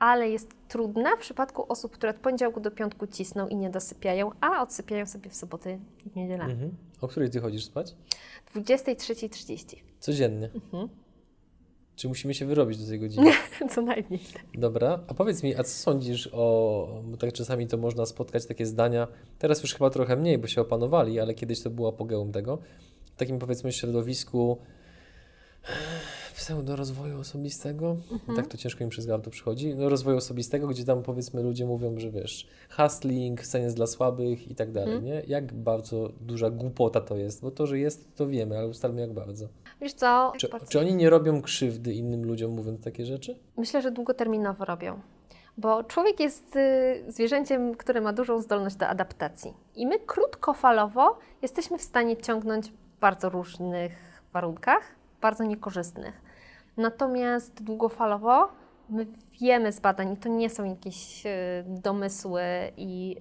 ale 0.00 0.30
jest 0.30 0.48
trudna 0.68 1.16
w 1.16 1.20
przypadku 1.20 1.72
osób, 1.72 1.92
które 1.92 2.10
od 2.10 2.16
poniedziałku 2.16 2.60
do 2.60 2.70
piątku 2.70 3.06
cisną 3.06 3.48
i 3.48 3.56
nie 3.56 3.70
dosypiają, 3.70 4.30
a 4.40 4.62
odsypiają 4.62 5.06
sobie 5.06 5.30
w 5.30 5.36
soboty 5.36 5.78
i 6.06 6.10
w 6.10 6.16
niedzielę. 6.16 6.44
Mhm. 6.44 6.70
O 7.00 7.08
której 7.08 7.30
ty 7.30 7.40
chodzisz 7.40 7.64
spać? 7.64 7.94
23.30. 8.54 9.76
Codziennie. 10.00 10.50
Mhm. 10.54 10.88
Czy 11.96 12.08
musimy 12.08 12.34
się 12.34 12.46
wyrobić 12.46 12.78
do 12.78 12.86
tej 12.86 13.00
godziny? 13.00 13.30
Co 13.74 13.82
najmniej. 13.82 14.20
Dobra, 14.54 15.00
a 15.08 15.14
powiedz 15.14 15.42
mi, 15.42 15.56
a 15.56 15.64
co 15.64 15.70
sądzisz 15.70 16.28
o, 16.32 17.02
bo 17.04 17.16
tak 17.16 17.32
czasami 17.32 17.66
to 17.66 17.76
można 17.76 18.06
spotkać 18.06 18.46
takie 18.46 18.66
zdania, 18.66 19.08
teraz 19.38 19.62
już 19.62 19.74
chyba 19.74 19.90
trochę 19.90 20.16
mniej, 20.16 20.38
bo 20.38 20.46
się 20.46 20.60
opanowali, 20.60 21.20
ale 21.20 21.34
kiedyś 21.34 21.62
to 21.62 21.70
było 21.70 21.88
apogeum 21.88 22.32
tego, 22.32 22.58
w 23.04 23.16
takim 23.16 23.38
powiedzmy 23.38 23.72
środowisku 23.72 24.58
pseudo 26.40 26.76
rozwoju 26.76 27.20
osobistego, 27.20 27.96
tak 28.36 28.46
to 28.46 28.56
ciężko 28.56 28.84
mi 28.84 28.90
przez 28.90 29.06
gardło 29.06 29.30
przychodzi, 29.30 29.74
no, 29.74 29.88
rozwoju 29.88 30.16
osobistego, 30.16 30.68
gdzie 30.68 30.84
tam 30.84 31.02
powiedzmy 31.02 31.42
ludzie 31.42 31.66
mówią, 31.66 31.98
że 31.98 32.10
wiesz, 32.10 32.48
hustling, 32.70 33.44
sen 33.44 33.62
jest 33.62 33.76
dla 33.76 33.86
słabych 33.86 34.50
i 34.50 34.54
tak 34.54 34.72
dalej, 34.72 35.02
nie? 35.02 35.22
Jak 35.26 35.52
bardzo 35.52 36.08
duża 36.20 36.50
głupota 36.50 37.00
to 37.00 37.16
jest, 37.16 37.42
bo 37.42 37.50
to, 37.50 37.66
że 37.66 37.78
jest, 37.78 38.16
to 38.16 38.26
wiemy, 38.26 38.58
ale 38.58 38.68
ustalmy 38.68 39.00
jak 39.00 39.12
bardzo. 39.12 39.48
Wiesz 39.80 39.92
co? 39.92 40.32
Czy, 40.36 40.48
Bardzo- 40.48 40.66
czy 40.66 40.78
oni 40.80 40.94
nie 40.94 41.10
robią 41.10 41.42
krzywdy 41.42 41.94
innym 41.94 42.24
ludziom 42.24 42.50
mówiąc 42.50 42.80
takie 42.84 43.06
rzeczy? 43.06 43.38
Myślę, 43.56 43.82
że 43.82 43.90
długoterminowo 43.90 44.64
robią. 44.64 45.00
Bo 45.58 45.84
człowiek 45.84 46.20
jest 46.20 46.56
y, 46.56 47.04
zwierzęciem, 47.08 47.74
które 47.74 48.00
ma 48.00 48.12
dużą 48.12 48.40
zdolność 48.40 48.76
do 48.76 48.86
adaptacji. 48.86 49.54
I 49.74 49.86
my 49.86 49.98
krótkofalowo 49.98 51.18
jesteśmy 51.42 51.78
w 51.78 51.82
stanie 51.82 52.16
ciągnąć 52.16 52.70
w 52.70 53.00
bardzo 53.00 53.28
różnych 53.28 53.92
warunkach, 54.32 54.82
bardzo 55.20 55.44
niekorzystnych. 55.44 56.29
Natomiast 56.76 57.62
długofalowo 57.62 58.48
my 58.90 59.06
wiemy 59.40 59.72
z 59.72 59.80
badań, 59.80 60.12
i 60.12 60.16
to 60.16 60.28
nie 60.28 60.50
są 60.50 60.64
jakieś 60.64 61.26
y, 61.26 61.30
domysły 61.66 62.42
i, 62.76 63.16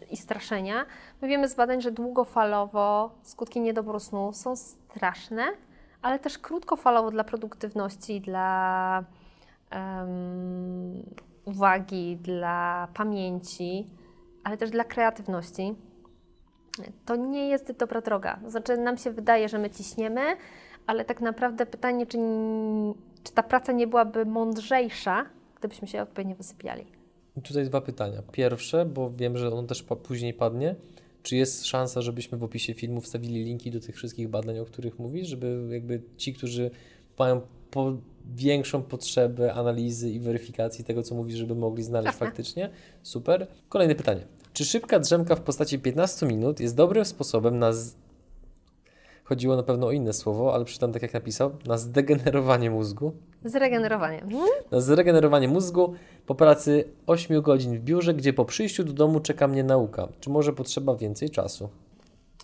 y, 0.00 0.06
i 0.10 0.16
straszenia, 0.16 0.86
my 1.22 1.28
wiemy 1.28 1.48
z 1.48 1.54
badań, 1.54 1.82
że 1.82 1.90
długofalowo 1.90 3.10
skutki 3.22 3.60
niedobru 3.60 4.00
snu 4.00 4.32
są 4.32 4.56
straszne, 4.56 5.44
ale 6.02 6.18
też 6.18 6.38
krótkofalowo 6.38 7.10
dla 7.10 7.24
produktywności, 7.24 8.20
dla 8.20 9.04
em, 9.70 11.02
uwagi, 11.44 12.16
dla 12.16 12.88
pamięci, 12.94 13.90
ale 14.44 14.56
też 14.56 14.70
dla 14.70 14.84
kreatywności, 14.84 15.74
to 17.04 17.16
nie 17.16 17.48
jest 17.48 17.72
dobra 17.72 18.00
droga. 18.00 18.38
Znaczy, 18.46 18.76
nam 18.76 18.98
się 18.98 19.10
wydaje, 19.10 19.48
że 19.48 19.58
my 19.58 19.70
ciśniemy, 19.70 20.36
ale 20.86 21.04
tak 21.04 21.20
naprawdę 21.20 21.66
pytanie, 21.66 22.06
czy, 22.06 22.18
czy 23.24 23.32
ta 23.32 23.42
praca 23.42 23.72
nie 23.72 23.86
byłaby 23.86 24.26
mądrzejsza, 24.26 25.26
gdybyśmy 25.58 25.88
się 25.88 26.02
odpowiednio 26.02 26.36
wysypiali. 26.36 26.84
Tutaj 27.42 27.64
dwa 27.64 27.80
pytania. 27.80 28.22
Pierwsze, 28.32 28.84
bo 28.84 29.10
wiem, 29.10 29.38
że 29.38 29.52
ono 29.52 29.62
też 29.62 29.82
później 29.82 30.34
padnie. 30.34 30.74
Czy 31.22 31.36
jest 31.36 31.66
szansa, 31.66 32.02
żebyśmy 32.02 32.38
w 32.38 32.44
opisie 32.44 32.74
filmu 32.74 33.00
wstawili 33.00 33.44
linki 33.44 33.70
do 33.70 33.80
tych 33.80 33.96
wszystkich 33.96 34.28
badań, 34.28 34.58
o 34.58 34.64
których 34.64 34.98
mówisz, 34.98 35.28
żeby 35.28 35.68
jakby 35.70 36.02
ci, 36.16 36.34
którzy 36.34 36.70
mają 37.18 37.40
po 37.70 37.96
większą 38.34 38.82
potrzebę 38.82 39.54
analizy 39.54 40.10
i 40.10 40.20
weryfikacji 40.20 40.84
tego, 40.84 41.02
co 41.02 41.14
mówisz, 41.14 41.36
żeby 41.36 41.54
mogli 41.54 41.84
znaleźć 41.84 42.06
Jasne. 42.06 42.26
faktycznie? 42.26 42.70
Super. 43.02 43.46
Kolejne 43.68 43.94
pytanie. 43.94 44.20
Czy 44.52 44.64
szybka 44.64 44.98
drzemka 44.98 45.36
w 45.36 45.40
postaci 45.40 45.78
15 45.78 46.26
minut 46.26 46.60
jest 46.60 46.76
dobrym 46.76 47.04
sposobem 47.04 47.58
na. 47.58 47.72
Chodziło 49.28 49.56
na 49.56 49.62
pewno 49.62 49.86
o 49.86 49.92
inne 49.92 50.12
słowo, 50.12 50.54
ale 50.54 50.64
przeczytam 50.64 50.92
tak 50.92 51.02
jak 51.02 51.14
napisał, 51.14 51.50
na 51.66 51.78
zdegenerowanie 51.78 52.70
mózgu 52.70 53.12
Zregenerowanie. 53.44 54.22
Mhm. 54.22 54.42
na 54.70 54.80
zregenerowanie 54.80 55.48
mózgu 55.48 55.94
po 56.26 56.34
pracy 56.34 56.84
8 57.06 57.42
godzin 57.42 57.78
w 57.78 57.80
biurze, 57.80 58.14
gdzie 58.14 58.32
po 58.32 58.44
przyjściu 58.44 58.84
do 58.84 58.92
domu 58.92 59.20
czeka 59.20 59.48
mnie 59.48 59.64
nauka. 59.64 60.08
Czy 60.20 60.30
może 60.30 60.52
potrzeba 60.52 60.96
więcej 60.96 61.30
czasu? 61.30 61.68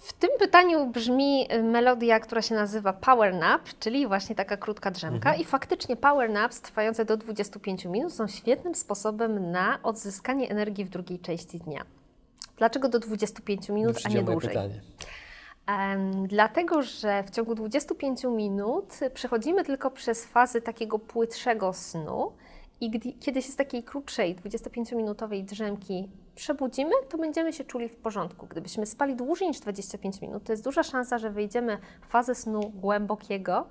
W 0.00 0.12
tym 0.12 0.30
pytaniu 0.38 0.90
brzmi 0.90 1.48
y, 1.52 1.62
melodia, 1.62 2.20
która 2.20 2.42
się 2.42 2.54
nazywa 2.54 2.92
Power 2.92 3.34
Nap, 3.34 3.62
czyli 3.80 4.06
właśnie 4.06 4.34
taka 4.34 4.56
krótka 4.56 4.90
drzemka. 4.90 5.34
I 5.34 5.44
faktycznie 5.44 5.96
Power 5.96 6.30
Naps 6.30 6.60
trwające 6.60 7.04
do 7.04 7.16
25 7.16 7.84
minut 7.84 8.12
są 8.12 8.26
świetnym 8.28 8.74
sposobem 8.74 9.50
na 9.50 9.78
odzyskanie 9.82 10.50
energii 10.50 10.84
w 10.84 10.88
drugiej 10.88 11.18
części 11.18 11.58
dnia. 11.58 11.84
Dlaczego 12.56 12.88
do 12.88 12.98
25 12.98 13.68
minut, 13.68 13.96
a 14.04 14.08
nie 14.08 14.22
dłużej? 14.22 14.48
pytanie. 14.48 14.80
Dlatego, 16.26 16.82
że 16.82 17.22
w 17.22 17.30
ciągu 17.30 17.54
25 17.54 18.24
minut 18.24 19.00
przechodzimy 19.14 19.64
tylko 19.64 19.90
przez 19.90 20.26
fazy 20.26 20.60
takiego 20.60 20.98
płytszego 20.98 21.72
snu 21.72 22.32
i 22.80 22.90
gdy, 22.90 23.12
kiedy 23.12 23.42
się 23.42 23.52
z 23.52 23.56
takiej 23.56 23.82
krótszej, 23.82 24.36
25-minutowej 24.36 25.44
drzemki 25.44 26.08
przebudzimy, 26.34 26.92
to 27.08 27.18
będziemy 27.18 27.52
się 27.52 27.64
czuli 27.64 27.88
w 27.88 27.96
porządku. 27.96 28.46
Gdybyśmy 28.46 28.86
spali 28.86 29.16
dłużej 29.16 29.48
niż 29.48 29.60
25 29.60 30.20
minut, 30.20 30.44
to 30.44 30.52
jest 30.52 30.64
duża 30.64 30.82
szansa, 30.82 31.18
że 31.18 31.30
wejdziemy 31.30 31.78
w 32.02 32.10
fazę 32.10 32.34
snu 32.34 32.60
głębokiego, 32.74 33.66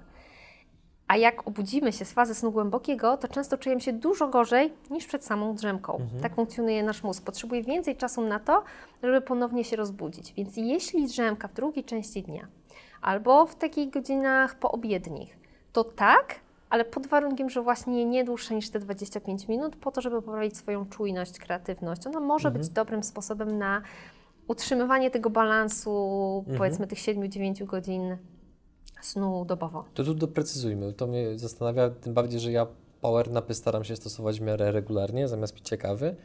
a 1.12 1.17
jak 1.17 1.47
obudzimy 1.47 1.91
się 1.91 2.06
z 2.06 2.12
fazy 2.12 2.36
snu 2.36 2.52
głębokiego, 2.52 3.17
to 3.17 3.28
często 3.28 3.58
czujemy 3.58 3.82
się 3.82 3.93
dużo 3.93 4.28
gorzej 4.28 4.74
niż 4.89 5.06
przed 5.08 5.26
samą 5.26 5.56
drzemką. 5.56 6.08
Tak 6.21 6.36
funkcjonuje 6.36 6.84
nasz 6.84 7.04
mózg. 7.04 7.24
Potrzebuje 7.24 7.63
więcej 7.63 7.95
czasu 7.95 8.21
na 8.21 8.39
to, 8.39 8.63
żeby 9.04 9.21
ponownie 9.21 9.63
się 9.63 9.76
rozbudzić. 9.76 10.34
Więc 10.34 10.58
jeśli 10.58 11.08
drzemka 11.08 11.47
w 11.47 11.54
drugiej 11.54 11.84
części 11.84 12.24
dnia 12.24 12.47
albo 13.02 13.45
w 13.45 13.56
takich 13.56 13.89
godzinach 13.89 14.56
poobiednich, 14.56 15.39
to 15.74 15.84
tak, 15.84 16.36
ale 16.69 16.86
pod 16.86 17.08
warunkiem, 17.08 17.50
że 17.50 17.62
właśnie 17.62 18.06
nie 18.06 18.24
dłuższe 18.24 18.56
niż 18.56 18.69
te 18.69 18.80
25 18.80 19.47
minut, 19.47 19.76
po 19.76 19.91
to, 19.91 20.02
żeby 20.02 20.21
poprawić 20.21 20.58
swoją 20.58 20.86
czujność, 20.86 21.39
kreatywność. 21.39 22.08
Ona 22.08 22.19
może 22.19 22.52
być 22.52 22.69
dobrym 22.69 23.04
sposobem 23.04 23.58
na 23.58 23.82
utrzymywanie 24.47 25.12
tego 25.12 25.30
balansu, 25.30 26.45
powiedzmy 26.58 26.88
tych 26.88 27.00
7-9 27.00 27.65
godzin 27.65 28.17
snu 29.01 29.45
dobowo. 29.45 29.85
To 29.93 30.03
tu 30.03 30.13
doprecyzujmy. 30.13 30.93
To 30.93 31.07
mnie 31.07 31.39
zastanawia, 31.39 31.89
tym 31.89 32.13
bardziej, 32.13 32.39
że 32.39 32.51
ja 32.51 32.67
power 33.01 33.31
napy 33.31 33.53
staram 33.53 33.83
się 33.83 33.95
stosować 33.95 34.39
w 34.39 34.43
miarę 34.43 34.71
regularnie, 34.71 35.27
zamiast 35.27 35.53
picia 35.53 35.77
kawy. 35.77 36.15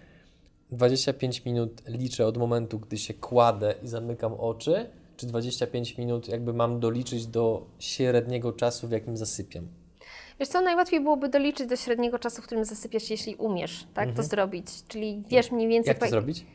25 0.73 1.45
minut 1.45 1.83
liczę 1.89 2.27
od 2.27 2.37
momentu, 2.37 2.79
gdy 2.79 2.99
się 2.99 3.15
kładę 3.15 3.75
i 3.83 3.89
zamykam 3.89 4.35
oczy, 4.35 4.91
czy 5.17 5.27
25 5.27 5.99
minut 5.99 6.29
jakby 6.29 6.53
mam 6.53 6.81
doliczyć 6.81 7.27
do 7.27 7.67
średniego 7.79 8.53
czasu, 8.53 8.89
w 8.89 8.91
jakim 8.91 9.17
zasypiam. 9.17 9.69
Wiesz 10.41 10.49
co, 10.49 10.61
najłatwiej 10.61 11.01
byłoby 11.01 11.29
doliczyć 11.29 11.69
do 11.69 11.77
średniego 11.77 12.19
czasu, 12.19 12.43
w 12.43 12.45
którym 12.47 12.65
zasypiasz, 12.65 13.11
jeśli 13.11 13.35
umiesz 13.35 13.87
tak, 13.95 14.13
to 14.13 14.23
zrobić. 14.23 14.67
Czyli 14.89 15.23
wiesz 15.29 15.51
mniej 15.53 15.69
więcej... 15.69 15.91
Jak 15.91 15.99
to 15.99 16.05
po- 16.05 16.11
zrobić? 16.11 16.47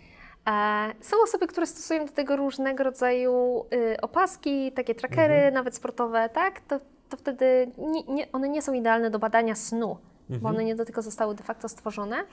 E, 0.47 0.91
Są 1.01 1.15
osoby, 1.23 1.47
które 1.47 1.65
stosują 1.67 2.06
do 2.06 2.12
tego 2.12 2.36
różnego 2.36 2.84
rodzaju 2.84 3.65
y, 3.73 4.01
opaski, 4.01 4.71
takie 4.71 4.95
trackery, 4.95 5.34
Mhm. 5.34 5.54
nawet 5.54 5.75
sportowe, 5.75 6.30
tak? 6.30 6.62
To, 6.62 6.80
to 7.10 7.17
wtedy 7.17 7.71
nie, 7.77 8.04
nie, 8.04 8.32
one 8.32 8.49
nie 8.49 8.62
są 8.62 8.73
idealne 8.73 9.10
do 9.10 9.20
badania 9.20 9.55
snu, 9.55 9.97
bo 10.30 10.36
Mhm. 10.36 10.55
one 10.55 10.63
nie 10.63 10.76
do 10.76 10.86
tego 10.86 11.01
zostały 11.01 11.36
de 11.36 11.43
facto 11.43 11.70
stworzone. 11.70 12.24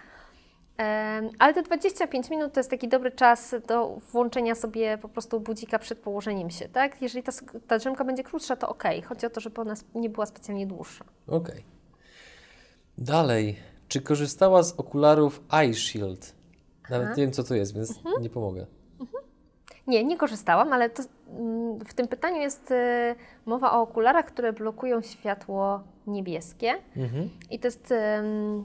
Em, 0.77 1.31
Ale 1.39 1.55
te 1.55 1.63
25 1.63 2.31
minut 2.31 2.53
to 2.53 2.61
jest 2.61 2.71
taki 2.71 2.89
dobry 2.89 3.11
czas 3.13 3.55
do 3.67 3.99
włączenia 4.13 4.55
sobie 4.55 4.99
po 4.99 5.09
prostu 5.09 5.41
budzika 5.41 5.79
przed 5.79 5.99
położeniem 5.99 6.51
się, 6.51 6.69
tak? 6.69 7.03
Jeżeli 7.03 7.23
ta, 7.23 7.33
ta 7.67 7.79
drzemka 7.79 8.05
będzie 8.05 8.23
krótsza, 8.23 8.57
to 8.57 8.69
ok. 8.69 8.83
Chodzi 9.09 9.27
o 9.27 9.31
to, 9.31 9.41
żeby 9.41 9.61
ona 9.61 9.75
nie 9.95 10.11
była 10.11 10.27
specjalnie 10.27 10.67
dłuższa. 10.67 11.05
Okej. 11.27 11.65
Dalej. 12.99 13.57
Czy 13.89 14.01
korzystała 14.01 14.63
z 14.63 14.73
okularów 14.73 15.41
Eye 15.53 15.75
Shield? 15.75 16.35
Nawet 16.91 17.09
nie 17.17 17.23
wiem, 17.23 17.33
co 17.33 17.45
to 17.45 17.55
jest, 17.55 17.75
więc 17.75 17.97
Mhm. 17.97 18.23
nie 18.23 18.31
pomogę. 18.31 18.67
Nie, 19.87 20.05
nie 20.05 20.17
korzystałam, 20.17 20.73
ale 20.73 20.91
to, 20.91 21.03
mm, 21.39 21.79
w 21.79 21.95
tym 21.95 22.09
pytaniu 22.09 22.41
jest 22.41 22.71
y, 22.71 22.75
mowa 23.47 23.73
o 23.73 23.81
okularach, 23.83 24.25
które 24.27 24.53
blokują 24.53 25.03
światło 25.03 25.81
niebieskie. 26.07 26.75
Mhm. 26.97 27.31
I 27.51 27.59
to 27.59 27.67
jest, 27.67 27.91
ym, 28.21 28.65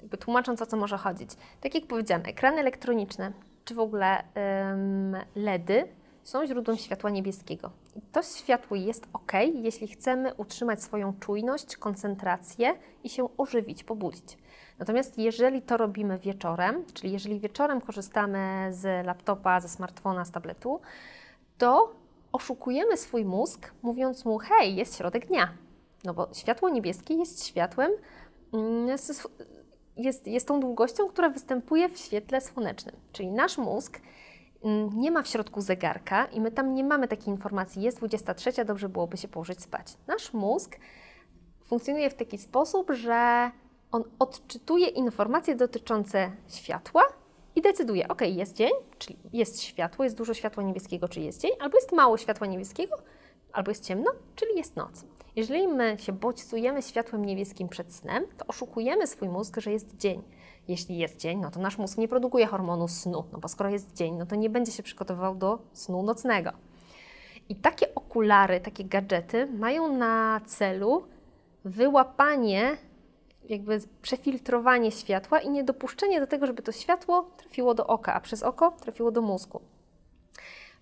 jakby 0.00 0.16
tłumacząc 0.16 0.62
o 0.62 0.66
co 0.66 0.76
może 0.76 0.96
chodzić. 0.98 1.30
Tak 1.60 1.74
jak 1.74 1.86
powiedziałam, 1.86 2.22
ekrany 2.26 2.60
elektroniczne, 2.60 3.32
czy 3.64 3.74
w 3.74 3.78
ogóle 3.78 4.24
ym, 4.72 5.16
LEDy 5.34 5.88
są 6.22 6.46
źródłem 6.46 6.76
światła 6.78 7.10
niebieskiego. 7.10 7.70
I 7.96 8.00
to 8.12 8.22
światło 8.22 8.76
jest 8.76 9.06
ok, 9.12 9.32
jeśli 9.54 9.88
chcemy 9.88 10.34
utrzymać 10.34 10.82
swoją 10.82 11.12
czujność, 11.20 11.76
koncentrację 11.76 12.74
i 13.04 13.08
się 13.08 13.28
ożywić, 13.38 13.84
pobudzić. 13.84 14.38
Natomiast 14.78 15.18
jeżeli 15.18 15.62
to 15.62 15.76
robimy 15.76 16.18
wieczorem, 16.18 16.84
czyli 16.94 17.12
jeżeli 17.12 17.40
wieczorem 17.40 17.80
korzystamy 17.80 18.68
z 18.70 19.06
laptopa, 19.06 19.60
ze 19.60 19.68
smartfona, 19.68 20.24
z 20.24 20.30
tabletu, 20.30 20.80
to 21.58 21.92
oszukujemy 22.32 22.96
swój 22.96 23.24
mózg, 23.24 23.72
mówiąc 23.82 24.24
mu: 24.24 24.38
hej, 24.38 24.76
jest 24.76 24.96
środek 24.96 25.26
dnia. 25.26 25.48
No 26.04 26.14
bo 26.14 26.28
światło 26.32 26.68
niebieskie 26.68 27.14
jest 27.14 27.46
światłem, 27.46 27.90
mm, 28.52 28.88
jest, 29.96 30.26
jest 30.26 30.48
tą 30.48 30.60
długością, 30.60 31.08
która 31.08 31.28
występuje 31.30 31.88
w 31.88 31.98
świetle 31.98 32.40
słonecznym. 32.40 32.96
Czyli 33.12 33.30
nasz 33.30 33.58
mózg 33.58 34.00
mm, 34.64 35.00
nie 35.00 35.10
ma 35.10 35.22
w 35.22 35.28
środku 35.28 35.60
zegarka 35.60 36.26
i 36.26 36.40
my 36.40 36.50
tam 36.50 36.74
nie 36.74 36.84
mamy 36.84 37.08
takiej 37.08 37.28
informacji, 37.28 37.82
jest 37.82 37.98
23, 37.98 38.64
dobrze 38.64 38.88
byłoby 38.88 39.16
się 39.16 39.28
położyć 39.28 39.62
spać. 39.62 39.86
Nasz 40.06 40.32
mózg 40.32 40.76
funkcjonuje 41.64 42.10
w 42.10 42.14
taki 42.14 42.38
sposób, 42.38 42.90
że 42.90 43.50
on 43.94 44.04
odczytuje 44.18 44.86
informacje 44.86 45.54
dotyczące 45.54 46.30
światła 46.48 47.02
i 47.56 47.62
decyduje, 47.62 48.08
ok, 48.08 48.20
jest 48.20 48.56
dzień, 48.56 48.72
czyli 48.98 49.18
jest 49.32 49.62
światło, 49.62 50.04
jest 50.04 50.16
dużo 50.16 50.34
światła 50.34 50.62
niebieskiego, 50.62 51.08
czyli 51.08 51.26
jest 51.26 51.40
dzień, 51.40 51.50
albo 51.60 51.76
jest 51.76 51.92
mało 51.92 52.16
światła 52.18 52.46
niebieskiego, 52.46 52.96
albo 53.52 53.70
jest 53.70 53.84
ciemno, 53.84 54.10
czyli 54.36 54.56
jest 54.56 54.76
noc. 54.76 55.04
Jeżeli 55.36 55.68
my 55.68 55.96
się 55.98 56.12
bodźcujemy 56.12 56.82
światłem 56.82 57.24
niebieskim 57.24 57.68
przed 57.68 57.94
snem, 57.94 58.24
to 58.38 58.46
oszukujemy 58.46 59.06
swój 59.06 59.28
mózg, 59.28 59.60
że 59.60 59.72
jest 59.72 59.96
dzień. 59.96 60.22
Jeśli 60.68 60.98
jest 60.98 61.16
dzień, 61.16 61.40
no 61.40 61.50
to 61.50 61.60
nasz 61.60 61.78
mózg 61.78 61.98
nie 61.98 62.08
produkuje 62.08 62.46
hormonu 62.46 62.88
snu, 62.88 63.24
no 63.32 63.38
bo 63.38 63.48
skoro 63.48 63.70
jest 63.70 63.94
dzień, 63.94 64.14
no 64.14 64.26
to 64.26 64.36
nie 64.36 64.50
będzie 64.50 64.72
się 64.72 64.82
przygotowywał 64.82 65.34
do 65.34 65.58
snu 65.72 66.02
nocnego. 66.02 66.52
I 67.48 67.56
takie 67.56 67.94
okulary, 67.94 68.60
takie 68.60 68.84
gadżety 68.84 69.46
mają 69.46 69.96
na 69.96 70.40
celu 70.46 71.04
wyłapanie 71.64 72.76
jakby 73.48 73.80
przefiltrowanie 74.02 74.90
światła 74.92 75.40
i 75.40 75.50
niedopuszczenie 75.50 76.20
do 76.20 76.26
tego, 76.26 76.46
żeby 76.46 76.62
to 76.62 76.72
światło 76.72 77.30
trafiło 77.36 77.74
do 77.74 77.86
oka, 77.86 78.14
a 78.14 78.20
przez 78.20 78.42
oko 78.42 78.70
trafiło 78.70 79.10
do 79.10 79.22
mózgu. 79.22 79.60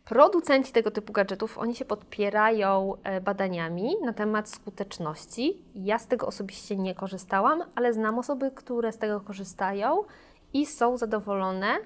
Producenci 0.04 0.72
tego 0.72 0.90
typu 0.90 1.12
gadżetów, 1.12 1.58
oni 1.58 1.74
się 1.74 1.84
podpierają 1.84 2.94
e, 3.04 3.20
badaniami 3.20 3.96
na 4.04 4.12
temat 4.12 4.48
skuteczności. 4.48 5.58
Ja 5.74 5.98
z 5.98 6.06
tego 6.06 6.26
osobiście 6.26 6.76
nie 6.76 6.94
korzystałam, 6.94 7.62
ale 7.74 7.92
znam 7.92 8.18
osoby, 8.18 8.50
które 8.50 8.92
z 8.92 8.98
tego 8.98 9.20
korzystają 9.20 10.04
i 10.52 10.66
są 10.66 10.96
zadowolone. 10.96 11.76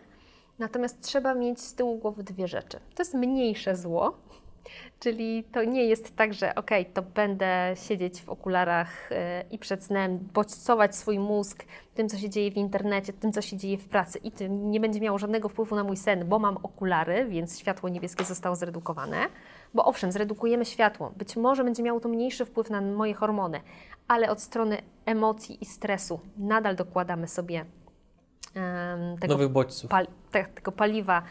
Natomiast 0.58 1.00
trzeba 1.00 1.34
mieć 1.34 1.60
z 1.60 1.74
tyłu 1.74 1.98
głowy 1.98 2.22
dwie 2.22 2.48
rzeczy. 2.48 2.80
To 2.94 3.02
jest 3.02 3.14
mniejsze 3.14 3.76
zło, 3.76 4.16
Czyli 5.00 5.44
to 5.44 5.64
nie 5.64 5.84
jest 5.84 6.16
tak, 6.16 6.34
że 6.34 6.54
ok, 6.54 6.70
to 6.94 7.02
będę 7.02 7.74
siedzieć 7.74 8.22
w 8.22 8.28
okularach 8.28 9.10
yy, 9.10 9.16
i 9.50 9.58
przed 9.58 9.84
snem 9.84 10.18
bodźcować 10.34 10.96
swój 10.96 11.18
mózg 11.18 11.64
tym, 11.94 12.08
co 12.08 12.18
się 12.18 12.30
dzieje 12.30 12.50
w 12.50 12.56
internecie, 12.56 13.12
tym, 13.12 13.32
co 13.32 13.42
się 13.42 13.56
dzieje 13.56 13.78
w 13.78 13.88
pracy 13.88 14.18
i 14.18 14.30
tym 14.32 14.70
nie 14.70 14.80
będzie 14.80 15.00
miało 15.00 15.18
żadnego 15.18 15.48
wpływu 15.48 15.76
na 15.76 15.84
mój 15.84 15.96
sen, 15.96 16.28
bo 16.28 16.38
mam 16.38 16.56
okulary, 16.56 17.26
więc 17.28 17.58
światło 17.58 17.88
niebieskie 17.88 18.24
zostało 18.24 18.56
zredukowane. 18.56 19.26
Bo 19.74 19.84
owszem, 19.84 20.12
zredukujemy 20.12 20.64
światło. 20.64 21.12
Być 21.16 21.36
może 21.36 21.64
będzie 21.64 21.82
miało 21.82 22.00
to 22.00 22.08
mniejszy 22.08 22.44
wpływ 22.44 22.70
na 22.70 22.80
moje 22.80 23.14
hormony, 23.14 23.60
ale 24.08 24.30
od 24.30 24.40
strony 24.40 24.78
emocji 25.06 25.58
i 25.60 25.64
stresu 25.64 26.20
nadal 26.38 26.76
dokładamy 26.76 27.28
sobie 27.28 27.64
tego, 29.20 29.34
nowych 29.34 29.48
bodźców. 29.48 29.90
Pal, 29.90 30.06
te, 30.30 30.44
tego 30.44 30.72
paliwa 30.72 31.22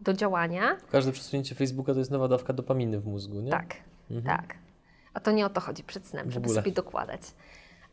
do 0.00 0.14
działania. 0.14 0.76
Każde 0.92 1.12
przesunięcie 1.12 1.54
Facebooka 1.54 1.92
to 1.92 1.98
jest 1.98 2.10
nowa 2.10 2.28
dawka 2.28 2.52
dopaminy 2.52 3.00
w 3.00 3.06
mózgu, 3.06 3.40
nie? 3.40 3.50
Tak, 3.50 3.74
mhm. 4.10 4.36
tak. 4.36 4.54
A 5.14 5.20
to 5.20 5.30
nie 5.30 5.46
o 5.46 5.50
to 5.50 5.60
chodzi 5.60 5.84
przed 5.84 6.06
snem, 6.06 6.30
żeby 6.30 6.48
sobie 6.48 6.72
dokładać. 6.72 7.22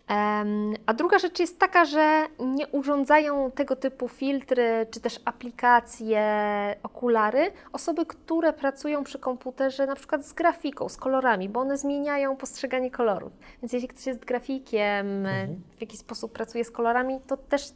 Um, 0.09 0.73
a 0.85 0.93
druga 0.93 1.19
rzecz 1.19 1.39
jest 1.39 1.59
taka, 1.59 1.85
że 1.85 2.27
nie 2.39 2.67
urządzają 2.67 3.51
tego 3.51 3.75
typu 3.75 4.07
filtry 4.07 4.87
czy 4.91 4.99
też 4.99 5.19
aplikacje, 5.25 6.25
okulary 6.83 7.51
osoby, 7.73 8.05
które 8.05 8.53
pracują 8.53 9.03
przy 9.03 9.19
komputerze 9.19 9.85
na 9.85 9.95
przykład 9.95 10.25
z 10.25 10.33
grafiką, 10.33 10.89
z 10.89 10.97
kolorami, 10.97 11.49
bo 11.49 11.59
one 11.59 11.77
zmieniają 11.77 12.35
postrzeganie 12.35 12.91
kolorów. 12.91 13.31
Więc 13.61 13.73
jeśli 13.73 13.87
ktoś 13.87 14.05
jest 14.05 14.25
grafikiem, 14.25 15.25
mhm. 15.25 15.61
w 15.77 15.81
jakiś 15.81 15.99
sposób 15.99 16.31
pracuje 16.31 16.63
z 16.63 16.71
kolorami, 16.71 17.19
to 17.27 17.37
też 17.37 17.71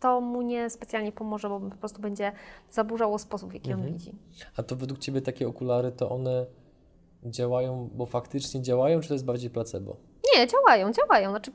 to 0.00 0.20
mu 0.20 0.42
nie 0.42 0.70
specjalnie 0.70 1.12
pomoże, 1.12 1.48
bo 1.48 1.60
po 1.60 1.76
prostu 1.76 2.02
będzie 2.02 2.32
zaburzało 2.70 3.18
sposób, 3.18 3.50
w 3.50 3.54
jaki 3.54 3.70
mhm. 3.70 3.88
on 3.88 3.92
widzi. 3.92 4.12
A 4.56 4.62
to 4.62 4.76
według 4.76 4.98
Ciebie 4.98 5.20
takie 5.20 5.48
okulary, 5.48 5.92
to 5.92 6.10
one 6.10 6.46
działają, 7.24 7.90
bo 7.94 8.06
faktycznie 8.06 8.62
działają, 8.62 9.00
czy 9.00 9.08
to 9.08 9.14
jest 9.14 9.24
bardziej 9.24 9.50
placebo? 9.50 9.96
Nie, 10.34 10.46
działają, 10.46 10.92
działają. 10.92 11.30
Znaczy 11.30 11.52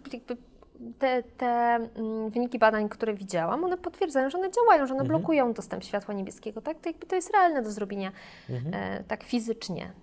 te, 0.99 1.23
te 1.23 1.45
mm, 1.45 2.29
wyniki 2.29 2.59
badań, 2.59 2.89
które 2.89 3.13
widziałam, 3.13 3.63
one 3.63 3.77
potwierdzają, 3.77 4.29
że 4.29 4.37
one 4.37 4.51
działają, 4.51 4.87
że 4.87 4.93
one 4.93 5.01
mhm. 5.01 5.07
blokują 5.19 5.53
dostęp 5.53 5.83
światła 5.83 6.13
niebieskiego. 6.13 6.61
Tak? 6.61 6.79
To, 6.79 6.89
jakby 6.89 7.07
to 7.07 7.15
jest 7.15 7.31
realne 7.33 7.61
do 7.61 7.71
zrobienia 7.71 8.11
mhm. 8.49 8.73
e, 8.73 9.03
tak 9.03 9.23
fizycznie. 9.23 9.93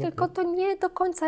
Tylko 0.00 0.28
to 0.28 0.42
nie 0.42 0.76
do 0.76 0.90
końca 0.90 1.26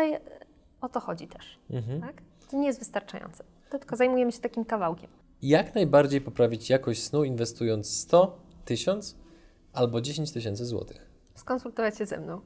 o 0.81 0.89
to 0.89 0.99
chodzi 0.99 1.27
też. 1.27 1.59
Mhm. 1.69 2.01
Tak? 2.01 2.21
To 2.51 2.57
nie 2.57 2.67
jest 2.67 2.79
wystarczające. 2.79 3.43
To 3.69 3.79
tylko 3.79 3.95
zajmujemy 3.95 4.31
się 4.31 4.39
takim 4.39 4.65
kawałkiem 4.65 5.09
jak 5.41 5.75
najbardziej 5.75 6.21
poprawić 6.21 6.69
jakość 6.69 7.03
snu 7.03 7.23
inwestując 7.23 7.97
100, 7.97 8.39
1000 8.65 9.15
albo 9.73 10.01
10 10.01 10.31
tysięcy 10.31 10.65
złotych? 10.65 11.11
Skonsultować 11.35 11.97
się 11.97 12.05
ze 12.05 12.17
mną. 12.17 12.41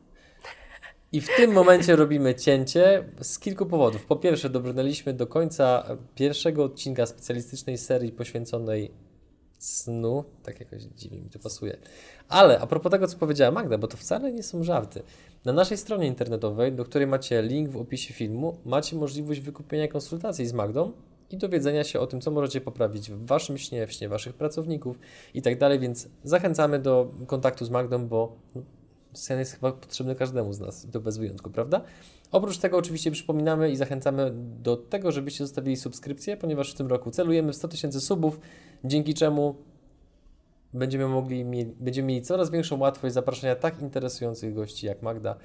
I 1.12 1.22
w 1.22 1.28
tym 1.38 1.52
momencie 1.52 1.96
robimy 2.06 2.36
cięcie 2.36 3.10
z 3.22 3.40
kilku 3.40 3.66
powodów. 3.66 4.06
Po 4.06 4.16
pierwsze, 4.16 4.50
dobrnęliśmy 4.50 5.14
do 5.14 5.28
końca 5.28 5.98
pierwszego 6.16 6.64
odcinka 6.64 7.06
specjalistycznej 7.06 7.78
serii 7.78 8.12
poświęconej 8.12 8.92
snu. 9.60 10.24
Tak 10.44 10.60
jakoś 10.60 10.82
dziwnie 10.82 11.22
mi 11.22 11.30
to 11.30 11.40
pasuje. 11.40 11.78
Ale 12.30 12.60
a 12.60 12.68
propos 12.68 12.92
tego, 12.92 13.08
co 13.08 13.18
powiedziała 13.18 13.52
Magda, 13.52 13.78
bo 13.78 13.88
to 13.88 13.98
wcale 13.98 14.32
nie 14.32 14.44
są 14.44 14.64
żarty. 14.64 15.04
Na 15.46 15.54
naszej 15.54 15.78
stronie 15.78 16.08
internetowej, 16.08 16.74
do 16.74 16.86
której 16.86 17.08
macie 17.08 17.42
link 17.42 17.70
w 17.70 17.78
opisie 17.78 18.14
filmu, 18.14 18.58
macie 18.66 18.96
możliwość 18.96 19.40
wykupienia 19.40 19.88
konsultacji 19.88 20.48
z 20.48 20.54
Magdą 20.54 20.92
i 21.30 21.38
dowiedzenia 21.38 21.84
się 21.84 22.00
o 22.00 22.08
tym, 22.08 22.22
co 22.22 22.32
możecie 22.32 22.62
poprawić 22.62 23.12
w 23.12 23.26
Waszym 23.26 23.58
śnie, 23.58 23.88
w 23.88 23.92
śnie 23.92 24.10
Waszych 24.10 24.34
pracowników 24.34 25.00
i 25.34 25.42
tak 25.42 25.58
dalej, 25.58 25.80
więc 25.80 26.10
zachęcamy 26.24 26.80
do 26.80 27.12
kontaktu 27.28 27.66
z 27.66 27.70
Magdą, 27.70 28.08
bo 28.08 28.36
sen 29.14 29.40
jest 29.40 29.54
chyba 29.54 29.72
potrzebny 29.72 30.16
każdemu 30.16 30.54
z 30.54 30.60
nas, 30.60 30.88
to 30.92 31.00
bez 31.00 31.18
wyjątku, 31.18 31.50
prawda? 31.50 31.82
Oprócz 32.32 32.58
tego 32.58 32.78
oczywiście 32.78 33.12
przypominamy 33.12 33.72
i 33.72 33.76
zachęcamy 33.76 34.32
do 34.62 34.78
tego, 34.78 35.12
żebyście 35.12 35.46
zostawili 35.46 35.78
subskrypcję, 35.78 36.38
ponieważ 36.38 36.74
w 36.74 36.78
tym 36.78 36.88
roku 36.88 37.12
celujemy 37.12 37.54
w 37.54 37.56
100 37.56 37.68
tysięcy 37.68 38.02
subów, 38.02 38.40
dzięki 38.84 39.14
czemu 39.14 39.56
będziemy 40.74 41.08
mogli, 41.08 41.46
będziemy 41.80 42.08
mieli 42.08 42.22
coraz 42.22 42.50
większą 42.50 42.80
łatwość 42.80 43.14
zapraszania 43.14 43.56
tak 43.56 43.82
interesujących 43.82 44.54
gości 44.54 44.86
jak 44.86 45.02
Magda, 45.02 45.36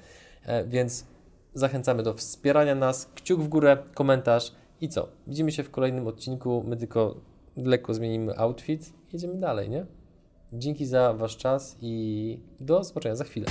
e, 0.45 0.65
więc 0.65 1.05
zachęcamy 1.53 2.03
do 2.03 2.13
wspierania 2.13 2.75
nas, 2.75 3.09
kciuk 3.15 3.41
w 3.41 3.47
górę, 3.47 3.77
komentarz, 3.93 4.51
i 4.81 4.89
co? 4.89 5.07
Widzimy 5.27 5.51
się 5.51 5.63
w 5.63 5.71
kolejnym 5.71 6.07
odcinku. 6.07 6.63
My 6.67 6.77
tylko 6.77 7.15
lekko 7.57 7.93
zmienimy 7.93 8.37
outfit. 8.37 8.93
Jedziemy 9.13 9.35
dalej, 9.39 9.69
nie? 9.69 9.85
Dzięki 10.53 10.85
za 10.85 11.13
Wasz 11.13 11.37
czas 11.37 11.77
i 11.81 12.39
do 12.59 12.83
zobaczenia 12.83 13.15
za 13.15 13.23
chwilę. 13.23 13.47